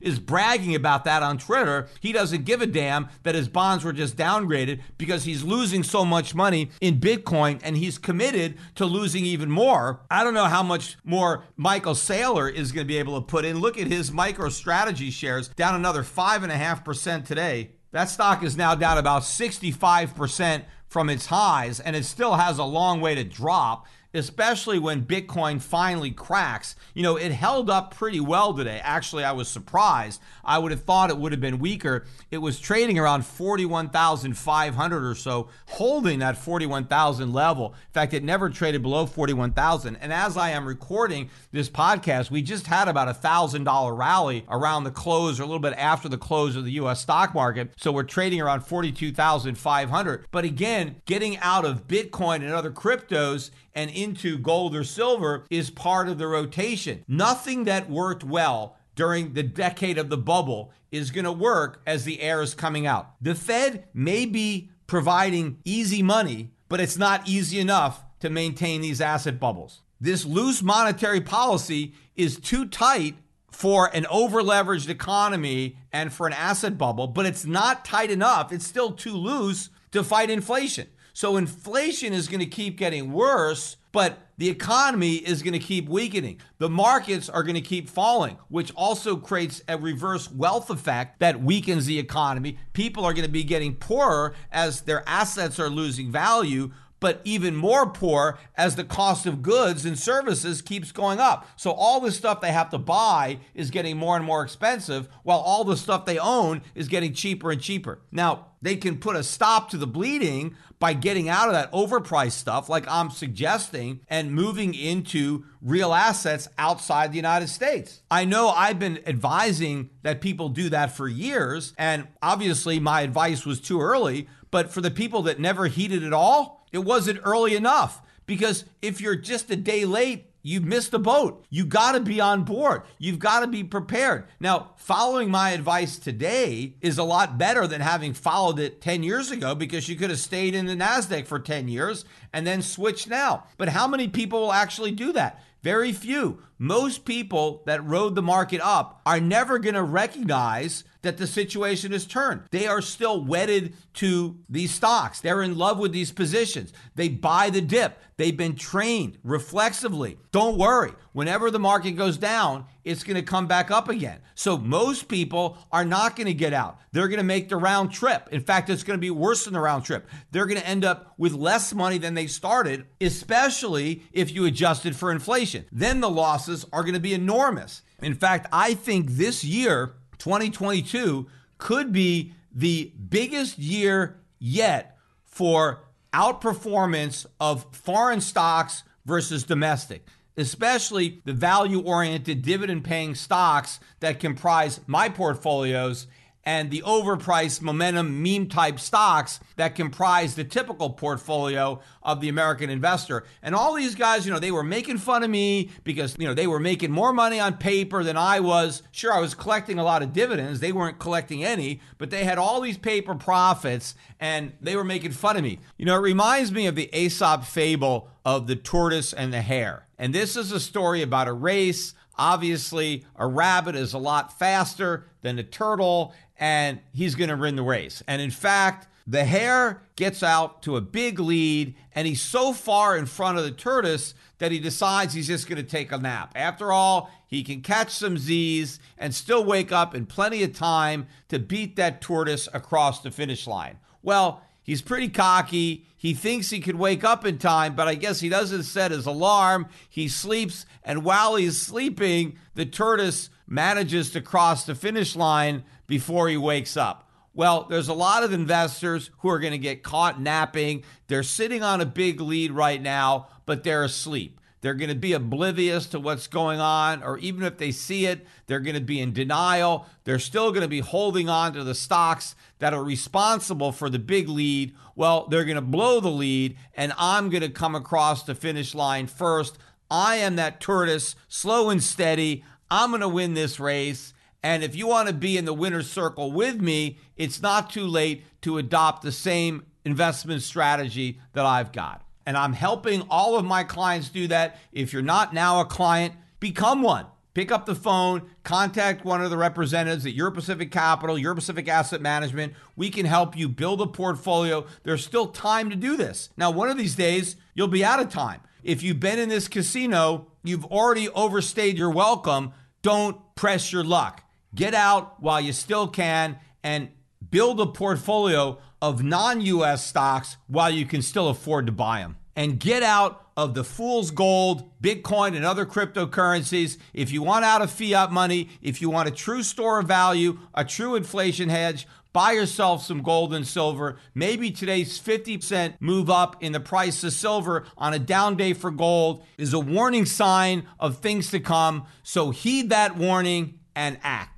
is 0.00 0.18
bragging 0.18 0.74
about 0.74 1.04
that 1.04 1.22
on 1.22 1.38
Twitter. 1.38 1.88
He 2.00 2.12
doesn't 2.12 2.44
give 2.44 2.60
a 2.60 2.66
damn 2.66 3.08
that 3.22 3.34
his 3.34 3.48
bonds 3.48 3.84
were 3.84 3.92
just 3.92 4.16
downgraded 4.16 4.80
because 4.98 5.24
he's 5.24 5.42
losing 5.42 5.82
so 5.82 6.04
much 6.04 6.34
money 6.34 6.70
in 6.80 7.00
Bitcoin 7.00 7.60
and 7.62 7.76
he's 7.76 7.98
committed 7.98 8.56
to 8.74 8.86
losing 8.86 9.24
even 9.24 9.50
more. 9.50 10.00
I 10.10 10.24
don't 10.24 10.34
know 10.34 10.44
how 10.44 10.62
much 10.62 10.96
more 11.04 11.44
Michael 11.56 11.94
Saylor 11.94 12.52
is 12.52 12.72
going 12.72 12.86
to 12.86 12.92
be 12.92 12.98
able 12.98 13.20
to 13.20 13.26
put 13.26 13.44
in. 13.44 13.60
Look 13.60 13.78
at 13.78 13.86
his 13.86 14.10
MicroStrategy 14.10 15.10
shares 15.12 15.48
down 15.48 15.74
another 15.74 16.02
5.5% 16.02 17.24
today. 17.24 17.70
That 17.92 18.10
stock 18.10 18.42
is 18.42 18.56
now 18.56 18.74
down 18.74 18.98
about 18.98 19.22
65% 19.22 20.64
from 20.86 21.10
its 21.10 21.26
highs, 21.26 21.80
and 21.80 21.96
it 21.96 22.04
still 22.04 22.34
has 22.34 22.58
a 22.58 22.64
long 22.64 23.00
way 23.00 23.14
to 23.14 23.24
drop 23.24 23.86
especially 24.18 24.78
when 24.78 25.04
Bitcoin 25.04 25.60
finally 25.60 26.10
cracks. 26.10 26.76
You 26.94 27.02
know, 27.02 27.16
it 27.16 27.32
held 27.32 27.70
up 27.70 27.94
pretty 27.94 28.20
well 28.20 28.54
today. 28.54 28.80
Actually, 28.82 29.24
I 29.24 29.32
was 29.32 29.48
surprised. 29.48 30.20
I 30.44 30.58
would 30.58 30.70
have 30.70 30.84
thought 30.84 31.10
it 31.10 31.18
would 31.18 31.32
have 31.32 31.40
been 31.40 31.58
weaker. 31.58 32.04
It 32.30 32.38
was 32.38 32.60
trading 32.60 32.98
around 32.98 33.26
41,500 33.26 35.04
or 35.04 35.14
so, 35.14 35.48
holding 35.66 36.20
that 36.20 36.38
41,000 36.38 37.32
level. 37.32 37.74
In 37.88 37.92
fact, 37.92 38.14
it 38.14 38.22
never 38.22 38.48
traded 38.50 38.82
below 38.82 39.06
41,000. 39.06 39.96
And 39.96 40.12
as 40.12 40.36
I 40.36 40.50
am 40.50 40.66
recording 40.66 41.30
this 41.52 41.68
podcast, 41.68 42.30
we 42.30 42.42
just 42.42 42.66
had 42.66 42.88
about 42.88 43.08
a 43.08 43.14
$1,000 43.14 43.98
rally 43.98 44.44
around 44.48 44.84
the 44.84 44.90
close 44.90 45.40
or 45.40 45.42
a 45.42 45.46
little 45.46 45.60
bit 45.60 45.74
after 45.74 46.08
the 46.08 46.18
close 46.18 46.56
of 46.56 46.64
the 46.64 46.72
US 46.72 47.00
stock 47.00 47.34
market. 47.34 47.72
So 47.76 47.92
we're 47.92 48.02
trading 48.04 48.40
around 48.40 48.60
42,500. 48.60 50.26
But 50.30 50.44
again, 50.44 50.96
getting 51.06 51.36
out 51.38 51.64
of 51.64 51.86
Bitcoin 51.86 52.36
and 52.36 52.52
other 52.52 52.70
cryptos 52.70 53.50
and 53.76 53.90
into 53.90 54.38
gold 54.38 54.74
or 54.74 54.82
silver 54.82 55.44
is 55.50 55.70
part 55.70 56.08
of 56.08 56.18
the 56.18 56.26
rotation. 56.26 57.04
Nothing 57.06 57.64
that 57.64 57.90
worked 57.90 58.24
well 58.24 58.76
during 58.96 59.34
the 59.34 59.42
decade 59.42 59.98
of 59.98 60.08
the 60.08 60.16
bubble 60.16 60.72
is 60.90 61.10
going 61.10 61.26
to 61.26 61.32
work 61.32 61.82
as 61.86 62.04
the 62.04 62.22
air 62.22 62.40
is 62.40 62.54
coming 62.54 62.86
out. 62.86 63.10
The 63.20 63.34
Fed 63.34 63.86
may 63.92 64.24
be 64.24 64.70
providing 64.86 65.58
easy 65.64 66.02
money, 66.02 66.52
but 66.68 66.80
it's 66.80 66.96
not 66.96 67.28
easy 67.28 67.60
enough 67.60 68.02
to 68.20 68.30
maintain 68.30 68.80
these 68.80 69.02
asset 69.02 69.38
bubbles. 69.38 69.82
This 70.00 70.24
loose 70.24 70.62
monetary 70.62 71.20
policy 71.20 71.94
is 72.16 72.40
too 72.40 72.66
tight 72.66 73.16
for 73.50 73.94
an 73.94 74.06
over 74.10 74.42
leveraged 74.42 74.88
economy 74.88 75.76
and 75.92 76.12
for 76.12 76.26
an 76.26 76.32
asset 76.32 76.78
bubble, 76.78 77.06
but 77.06 77.26
it's 77.26 77.44
not 77.44 77.84
tight 77.84 78.10
enough. 78.10 78.52
It's 78.52 78.66
still 78.66 78.92
too 78.92 79.14
loose 79.14 79.68
to 79.92 80.02
fight 80.02 80.30
inflation. 80.30 80.88
So 81.16 81.38
inflation 81.38 82.12
is 82.12 82.28
going 82.28 82.40
to 82.40 82.46
keep 82.46 82.76
getting 82.76 83.10
worse, 83.10 83.78
but 83.90 84.18
the 84.36 84.50
economy 84.50 85.14
is 85.14 85.42
going 85.42 85.54
to 85.54 85.58
keep 85.58 85.88
weakening. 85.88 86.42
The 86.58 86.68
markets 86.68 87.30
are 87.30 87.42
going 87.42 87.54
to 87.54 87.62
keep 87.62 87.88
falling, 87.88 88.36
which 88.50 88.70
also 88.74 89.16
creates 89.16 89.62
a 89.66 89.78
reverse 89.78 90.30
wealth 90.30 90.68
effect 90.68 91.20
that 91.20 91.42
weakens 91.42 91.86
the 91.86 91.98
economy. 91.98 92.58
People 92.74 93.06
are 93.06 93.14
going 93.14 93.24
to 93.24 93.32
be 93.32 93.44
getting 93.44 93.76
poorer 93.76 94.34
as 94.52 94.82
their 94.82 95.02
assets 95.08 95.58
are 95.58 95.70
losing 95.70 96.12
value 96.12 96.70
but 97.06 97.20
even 97.22 97.54
more 97.54 97.88
poor 97.88 98.36
as 98.56 98.74
the 98.74 98.82
cost 98.82 99.26
of 99.26 99.40
goods 99.40 99.86
and 99.86 99.96
services 99.96 100.60
keeps 100.60 100.90
going 100.90 101.20
up. 101.20 101.46
So 101.54 101.70
all 101.70 102.00
the 102.00 102.10
stuff 102.10 102.40
they 102.40 102.50
have 102.50 102.70
to 102.70 102.78
buy 102.78 103.38
is 103.54 103.70
getting 103.70 103.96
more 103.96 104.16
and 104.16 104.24
more 104.24 104.42
expensive, 104.42 105.08
while 105.22 105.38
all 105.38 105.62
the 105.62 105.76
stuff 105.76 106.04
they 106.04 106.18
own 106.18 106.62
is 106.74 106.88
getting 106.88 107.14
cheaper 107.14 107.52
and 107.52 107.60
cheaper. 107.60 108.00
Now, 108.10 108.46
they 108.60 108.74
can 108.74 108.98
put 108.98 109.14
a 109.14 109.22
stop 109.22 109.70
to 109.70 109.76
the 109.76 109.86
bleeding 109.86 110.56
by 110.80 110.94
getting 110.94 111.28
out 111.28 111.46
of 111.46 111.54
that 111.54 111.70
overpriced 111.70 112.32
stuff, 112.32 112.68
like 112.68 112.88
I'm 112.88 113.10
suggesting, 113.10 114.00
and 114.08 114.32
moving 114.32 114.74
into 114.74 115.44
real 115.62 115.94
assets 115.94 116.48
outside 116.58 117.12
the 117.12 117.16
United 117.16 117.50
States. 117.50 118.02
I 118.10 118.24
know 118.24 118.48
I've 118.48 118.80
been 118.80 118.98
advising 119.06 119.90
that 120.02 120.20
people 120.20 120.48
do 120.48 120.70
that 120.70 120.90
for 120.90 121.06
years, 121.06 121.72
and 121.78 122.08
obviously 122.20 122.80
my 122.80 123.02
advice 123.02 123.46
was 123.46 123.60
too 123.60 123.80
early, 123.80 124.26
but 124.50 124.72
for 124.72 124.80
the 124.80 124.90
people 124.90 125.22
that 125.22 125.38
never 125.38 125.68
heeded 125.68 126.02
it 126.02 126.12
all, 126.12 126.55
it 126.72 126.78
wasn't 126.78 127.20
early 127.24 127.54
enough. 127.56 128.02
Because 128.26 128.64
if 128.82 129.00
you're 129.00 129.16
just 129.16 129.50
a 129.50 129.56
day 129.56 129.84
late, 129.84 130.26
you 130.46 130.60
missed 130.60 130.92
the 130.92 130.98
boat. 131.00 131.44
You 131.50 131.64
got 131.64 131.92
to 131.92 132.00
be 132.00 132.20
on 132.20 132.44
board. 132.44 132.82
You've 132.98 133.18
got 133.18 133.40
to 133.40 133.48
be 133.48 133.64
prepared. 133.64 134.28
Now, 134.38 134.74
following 134.76 135.28
my 135.28 135.50
advice 135.50 135.98
today 135.98 136.76
is 136.80 136.98
a 136.98 137.02
lot 137.02 137.36
better 137.36 137.66
than 137.66 137.80
having 137.80 138.14
followed 138.14 138.60
it 138.60 138.80
10 138.80 139.02
years 139.02 139.32
ago 139.32 139.56
because 139.56 139.88
you 139.88 139.96
could 139.96 140.10
have 140.10 140.20
stayed 140.20 140.54
in 140.54 140.66
the 140.66 140.76
NASDAQ 140.76 141.26
for 141.26 141.40
10 141.40 141.66
years 141.66 142.04
and 142.32 142.46
then 142.46 142.62
switched 142.62 143.08
now. 143.08 143.44
But 143.58 143.70
how 143.70 143.88
many 143.88 144.06
people 144.06 144.40
will 144.40 144.52
actually 144.52 144.92
do 144.92 145.12
that? 145.14 145.42
Very 145.64 145.92
few. 145.92 146.40
Most 146.58 147.04
people 147.04 147.64
that 147.66 147.84
rode 147.84 148.14
the 148.14 148.22
market 148.22 148.60
up 148.62 149.00
are 149.04 149.18
never 149.18 149.58
going 149.58 149.74
to 149.74 149.82
recognize 149.82 150.84
that 151.06 151.16
the 151.18 151.26
situation 151.26 151.92
has 151.92 152.04
turned. 152.04 152.42
They 152.50 152.66
are 152.66 152.82
still 152.82 153.24
wedded 153.24 153.74
to 153.94 154.36
these 154.48 154.72
stocks. 154.72 155.20
They're 155.20 155.42
in 155.42 155.56
love 155.56 155.78
with 155.78 155.92
these 155.92 156.10
positions. 156.10 156.72
They 156.96 157.08
buy 157.08 157.50
the 157.50 157.60
dip. 157.60 157.98
They've 158.16 158.36
been 158.36 158.56
trained 158.56 159.18
reflexively. 159.22 160.18
Don't 160.32 160.58
worry. 160.58 160.92
Whenever 161.12 161.50
the 161.50 161.58
market 161.58 161.92
goes 161.92 162.16
down, 162.16 162.64
it's 162.82 163.04
going 163.04 163.16
to 163.16 163.22
come 163.22 163.46
back 163.46 163.70
up 163.70 163.88
again. 163.88 164.20
So 164.34 164.56
most 164.56 165.08
people 165.08 165.58
are 165.70 165.84
not 165.84 166.16
going 166.16 166.26
to 166.26 166.34
get 166.34 166.52
out. 166.52 166.78
They're 166.92 167.08
going 167.08 167.18
to 167.18 167.24
make 167.24 167.48
the 167.48 167.56
round 167.56 167.92
trip. 167.92 168.28
In 168.32 168.40
fact, 168.40 168.70
it's 168.70 168.82
going 168.82 168.98
to 168.98 169.00
be 169.00 169.10
worse 169.10 169.44
than 169.44 169.54
the 169.54 169.60
round 169.60 169.84
trip. 169.84 170.08
They're 170.30 170.46
going 170.46 170.60
to 170.60 170.66
end 170.66 170.84
up 170.84 171.12
with 171.18 171.34
less 171.34 171.74
money 171.74 171.98
than 171.98 172.14
they 172.14 172.26
started, 172.26 172.86
especially 173.00 174.02
if 174.12 174.32
you 174.32 174.44
adjusted 174.46 174.96
for 174.96 175.12
inflation. 175.12 175.66
Then 175.70 176.00
the 176.00 176.10
losses 176.10 176.64
are 176.72 176.82
going 176.82 176.94
to 176.94 177.00
be 177.00 177.14
enormous. 177.14 177.82
In 178.02 178.14
fact, 178.14 178.46
I 178.52 178.74
think 178.74 179.10
this 179.10 179.44
year 179.44 179.94
2022 180.18 181.26
could 181.58 181.92
be 181.92 182.34
the 182.54 182.92
biggest 183.08 183.58
year 183.58 184.18
yet 184.38 184.96
for 185.24 185.84
outperformance 186.12 187.26
of 187.40 187.66
foreign 187.72 188.20
stocks 188.20 188.82
versus 189.04 189.44
domestic, 189.44 190.06
especially 190.36 191.20
the 191.24 191.32
value 191.32 191.80
oriented 191.80 192.42
dividend 192.42 192.84
paying 192.84 193.14
stocks 193.14 193.78
that 194.00 194.18
comprise 194.20 194.80
my 194.86 195.08
portfolios 195.08 196.06
and 196.46 196.70
the 196.70 196.80
overpriced 196.82 197.60
momentum 197.60 198.22
meme 198.22 198.48
type 198.48 198.78
stocks 198.78 199.40
that 199.56 199.74
comprise 199.74 200.36
the 200.36 200.44
typical 200.44 200.90
portfolio 200.90 201.80
of 202.04 202.20
the 202.20 202.28
American 202.28 202.70
investor. 202.70 203.24
And 203.42 203.52
all 203.52 203.74
these 203.74 203.96
guys, 203.96 204.24
you 204.24 204.32
know, 204.32 204.38
they 204.38 204.52
were 204.52 204.62
making 204.62 204.98
fun 204.98 205.24
of 205.24 205.28
me 205.28 205.70
because, 205.82 206.14
you 206.18 206.26
know, 206.26 206.34
they 206.34 206.46
were 206.46 206.60
making 206.60 206.92
more 206.92 207.12
money 207.12 207.40
on 207.40 207.56
paper 207.56 208.04
than 208.04 208.16
I 208.16 208.38
was. 208.38 208.84
Sure, 208.92 209.12
I 209.12 209.18
was 209.18 209.34
collecting 209.34 209.80
a 209.80 209.84
lot 209.84 210.02
of 210.02 210.12
dividends. 210.12 210.60
They 210.60 210.72
weren't 210.72 211.00
collecting 211.00 211.42
any, 211.42 211.80
but 211.98 212.10
they 212.10 212.22
had 212.22 212.38
all 212.38 212.60
these 212.60 212.78
paper 212.78 213.16
profits 213.16 213.96
and 214.20 214.52
they 214.60 214.76
were 214.76 214.84
making 214.84 215.12
fun 215.12 215.36
of 215.36 215.42
me. 215.42 215.58
You 215.76 215.84
know, 215.84 215.96
it 215.96 216.00
reminds 216.00 216.52
me 216.52 216.68
of 216.68 216.76
the 216.76 216.88
Aesop 216.96 217.44
fable 217.44 218.08
of 218.24 218.46
the 218.46 218.56
tortoise 218.56 219.12
and 219.12 219.32
the 219.32 219.42
hare. 219.42 219.88
And 219.98 220.14
this 220.14 220.36
is 220.36 220.52
a 220.52 220.60
story 220.60 221.02
about 221.02 221.26
a 221.26 221.32
race 221.32 221.94
Obviously, 222.18 223.04
a 223.16 223.26
rabbit 223.26 223.76
is 223.76 223.92
a 223.92 223.98
lot 223.98 224.38
faster 224.38 225.04
than 225.20 225.38
a 225.38 225.42
turtle, 225.42 226.14
and 226.38 226.80
he's 226.92 227.14
going 227.14 227.30
to 227.30 227.36
win 227.36 227.56
the 227.56 227.62
race. 227.62 228.02
And 228.06 228.20
in 228.22 228.30
fact, 228.30 228.88
The 229.06 229.24
hare 229.24 229.82
gets 229.94 230.22
out 230.22 230.62
to 230.62 230.76
a 230.76 230.80
big 230.80 231.20
lead, 231.20 231.76
and 231.94 232.08
he's 232.08 232.20
so 232.20 232.52
far 232.52 232.96
in 232.96 233.06
front 233.06 233.38
of 233.38 233.44
the 233.44 233.52
tortoise 233.52 234.14
that 234.38 234.50
he 234.50 234.58
decides 234.58 235.14
he's 235.14 235.28
just 235.28 235.48
going 235.48 235.62
to 235.62 235.68
take 235.68 235.92
a 235.92 235.98
nap. 235.98 236.32
After 236.34 236.72
all, 236.72 237.10
he 237.28 237.44
can 237.44 237.60
catch 237.60 237.90
some 237.90 238.18
Z's 238.18 238.80
and 238.98 239.14
still 239.14 239.44
wake 239.44 239.70
up 239.70 239.94
in 239.94 240.06
plenty 240.06 240.42
of 240.42 240.54
time 240.54 241.06
to 241.28 241.38
beat 241.38 241.76
that 241.76 242.00
tortoise 242.00 242.48
across 242.52 243.00
the 243.00 243.12
finish 243.12 243.46
line. 243.46 243.78
Well, 244.02 244.42
he's 244.64 244.82
pretty 244.82 245.08
cocky. 245.08 245.86
He 245.96 246.12
thinks 246.12 246.50
he 246.50 246.60
could 246.60 246.76
wake 246.76 247.04
up 247.04 247.24
in 247.24 247.38
time, 247.38 247.76
but 247.76 247.86
I 247.86 247.94
guess 247.94 248.20
he 248.20 248.28
doesn't 248.28 248.64
set 248.64 248.90
his 248.90 249.06
alarm. 249.06 249.68
He 249.88 250.08
sleeps, 250.08 250.66
and 250.82 251.04
while 251.04 251.36
he's 251.36 251.62
sleeping, 251.62 252.38
the 252.56 252.66
tortoise 252.66 253.30
manages 253.46 254.10
to 254.10 254.20
cross 254.20 254.64
the 254.64 254.74
finish 254.74 255.14
line 255.14 255.62
before 255.86 256.28
he 256.28 256.36
wakes 256.36 256.76
up. 256.76 257.10
Well, 257.34 257.64
there's 257.64 257.88
a 257.88 257.94
lot 257.94 258.22
of 258.22 258.32
investors 258.32 259.10
who 259.18 259.28
are 259.28 259.38
going 259.38 259.52
to 259.52 259.58
get 259.58 259.82
caught 259.82 260.20
napping. 260.20 260.84
They're 261.06 261.22
sitting 261.22 261.62
on 261.62 261.82
a 261.82 261.86
big 261.86 262.20
lead 262.20 262.52
right 262.52 262.80
now, 262.80 263.28
but 263.44 263.62
they're 263.62 263.84
asleep. 263.84 264.40
They're 264.62 264.74
going 264.74 264.88
to 264.88 264.96
be 264.96 265.12
oblivious 265.12 265.86
to 265.88 266.00
what's 266.00 266.26
going 266.26 266.60
on, 266.60 267.02
or 267.02 267.18
even 267.18 267.42
if 267.42 267.58
they 267.58 267.70
see 267.72 268.06
it, 268.06 268.26
they're 268.46 268.58
going 268.58 268.74
to 268.74 268.80
be 268.80 269.00
in 269.00 269.12
denial. 269.12 269.86
They're 270.04 270.18
still 270.18 270.50
going 270.50 270.62
to 270.62 270.68
be 270.68 270.80
holding 270.80 271.28
on 271.28 271.52
to 271.52 271.62
the 271.62 271.74
stocks 271.74 272.34
that 272.58 272.72
are 272.72 272.82
responsible 272.82 273.70
for 273.70 273.90
the 273.90 273.98
big 273.98 274.28
lead. 274.28 274.74
Well, 274.96 275.26
they're 275.28 275.44
going 275.44 275.56
to 275.56 275.60
blow 275.60 276.00
the 276.00 276.08
lead, 276.08 276.56
and 276.74 276.94
I'm 276.96 277.28
going 277.28 277.42
to 277.42 277.50
come 277.50 277.74
across 277.74 278.22
the 278.22 278.34
finish 278.34 278.74
line 278.74 279.06
first. 279.06 279.58
I 279.90 280.16
am 280.16 280.36
that 280.36 280.58
tortoise, 280.58 281.14
slow 281.28 281.68
and 281.68 281.82
steady. 281.82 282.42
I'm 282.70 282.90
going 282.90 283.02
to 283.02 283.08
win 283.08 283.34
this 283.34 283.60
race. 283.60 284.14
And 284.42 284.62
if 284.62 284.76
you 284.76 284.86
want 284.86 285.08
to 285.08 285.14
be 285.14 285.36
in 285.36 285.44
the 285.44 285.54
winner's 285.54 285.90
circle 285.90 286.32
with 286.32 286.60
me, 286.60 286.98
it's 287.16 287.42
not 287.42 287.70
too 287.70 287.86
late 287.86 288.24
to 288.42 288.58
adopt 288.58 289.02
the 289.02 289.12
same 289.12 289.64
investment 289.84 290.42
strategy 290.42 291.20
that 291.32 291.46
I've 291.46 291.72
got. 291.72 292.04
And 292.26 292.36
I'm 292.36 292.52
helping 292.52 293.02
all 293.02 293.36
of 293.36 293.44
my 293.44 293.64
clients 293.64 294.08
do 294.08 294.26
that. 294.28 294.58
If 294.72 294.92
you're 294.92 295.02
not 295.02 295.32
now 295.32 295.60
a 295.60 295.64
client, 295.64 296.14
become 296.40 296.82
one. 296.82 297.06
Pick 297.34 297.52
up 297.52 297.66
the 297.66 297.74
phone, 297.74 298.30
contact 298.44 299.04
one 299.04 299.22
of 299.22 299.30
the 299.30 299.36
representatives 299.36 300.06
at 300.06 300.14
Euro 300.14 300.32
Pacific 300.32 300.72
Capital, 300.72 301.18
Euro 301.18 301.34
Pacific 301.34 301.68
Asset 301.68 302.00
Management. 302.00 302.54
We 302.76 302.88
can 302.88 303.04
help 303.04 303.36
you 303.36 303.46
build 303.46 303.82
a 303.82 303.86
portfolio. 303.86 304.64
There's 304.84 305.04
still 305.04 305.26
time 305.26 305.68
to 305.68 305.76
do 305.76 305.98
this. 305.98 306.30
Now, 306.38 306.50
one 306.50 306.70
of 306.70 306.78
these 306.78 306.96
days, 306.96 307.36
you'll 307.54 307.68
be 307.68 307.84
out 307.84 308.00
of 308.00 308.08
time. 308.08 308.40
If 308.64 308.82
you've 308.82 309.00
been 309.00 309.18
in 309.18 309.28
this 309.28 309.48
casino, 309.48 310.28
you've 310.42 310.64
already 310.64 311.10
overstayed 311.10 311.76
your 311.76 311.90
welcome. 311.90 312.52
Don't 312.80 313.20
press 313.34 313.70
your 313.70 313.84
luck. 313.84 314.22
Get 314.56 314.74
out 314.74 315.22
while 315.22 315.40
you 315.40 315.52
still 315.52 315.86
can 315.86 316.38
and 316.64 316.88
build 317.30 317.60
a 317.60 317.66
portfolio 317.66 318.58
of 318.80 319.02
non 319.02 319.42
US 319.42 319.86
stocks 319.86 320.38
while 320.46 320.70
you 320.70 320.86
can 320.86 321.02
still 321.02 321.28
afford 321.28 321.66
to 321.66 321.72
buy 321.72 322.00
them. 322.00 322.16
And 322.34 322.58
get 322.58 322.82
out 322.82 323.26
of 323.36 323.52
the 323.52 323.64
fool's 323.64 324.10
gold, 324.10 324.70
Bitcoin, 324.80 325.36
and 325.36 325.44
other 325.44 325.66
cryptocurrencies. 325.66 326.78
If 326.94 327.12
you 327.12 327.22
want 327.22 327.44
out 327.44 327.60
of 327.60 327.70
fiat 327.70 328.10
money, 328.10 328.48
if 328.62 328.80
you 328.80 328.88
want 328.88 329.08
a 329.08 329.12
true 329.12 329.42
store 329.42 329.78
of 329.78 329.88
value, 329.88 330.38
a 330.54 330.64
true 330.64 330.96
inflation 330.96 331.50
hedge, 331.50 331.86
buy 332.14 332.32
yourself 332.32 332.82
some 332.82 333.02
gold 333.02 333.34
and 333.34 333.46
silver. 333.46 333.98
Maybe 334.14 334.50
today's 334.50 334.98
50% 334.98 335.74
move 335.80 336.08
up 336.08 336.42
in 336.42 336.52
the 336.52 336.60
price 336.60 337.04
of 337.04 337.12
silver 337.12 337.64
on 337.76 337.92
a 337.92 337.98
down 337.98 338.36
day 338.36 338.54
for 338.54 338.70
gold 338.70 339.22
is 339.36 339.52
a 339.52 339.58
warning 339.58 340.06
sign 340.06 340.66
of 340.80 340.96
things 340.96 341.30
to 341.32 341.40
come. 341.40 341.84
So 342.02 342.30
heed 342.30 342.70
that 342.70 342.96
warning 342.96 343.58
and 343.74 343.98
act. 344.02 344.35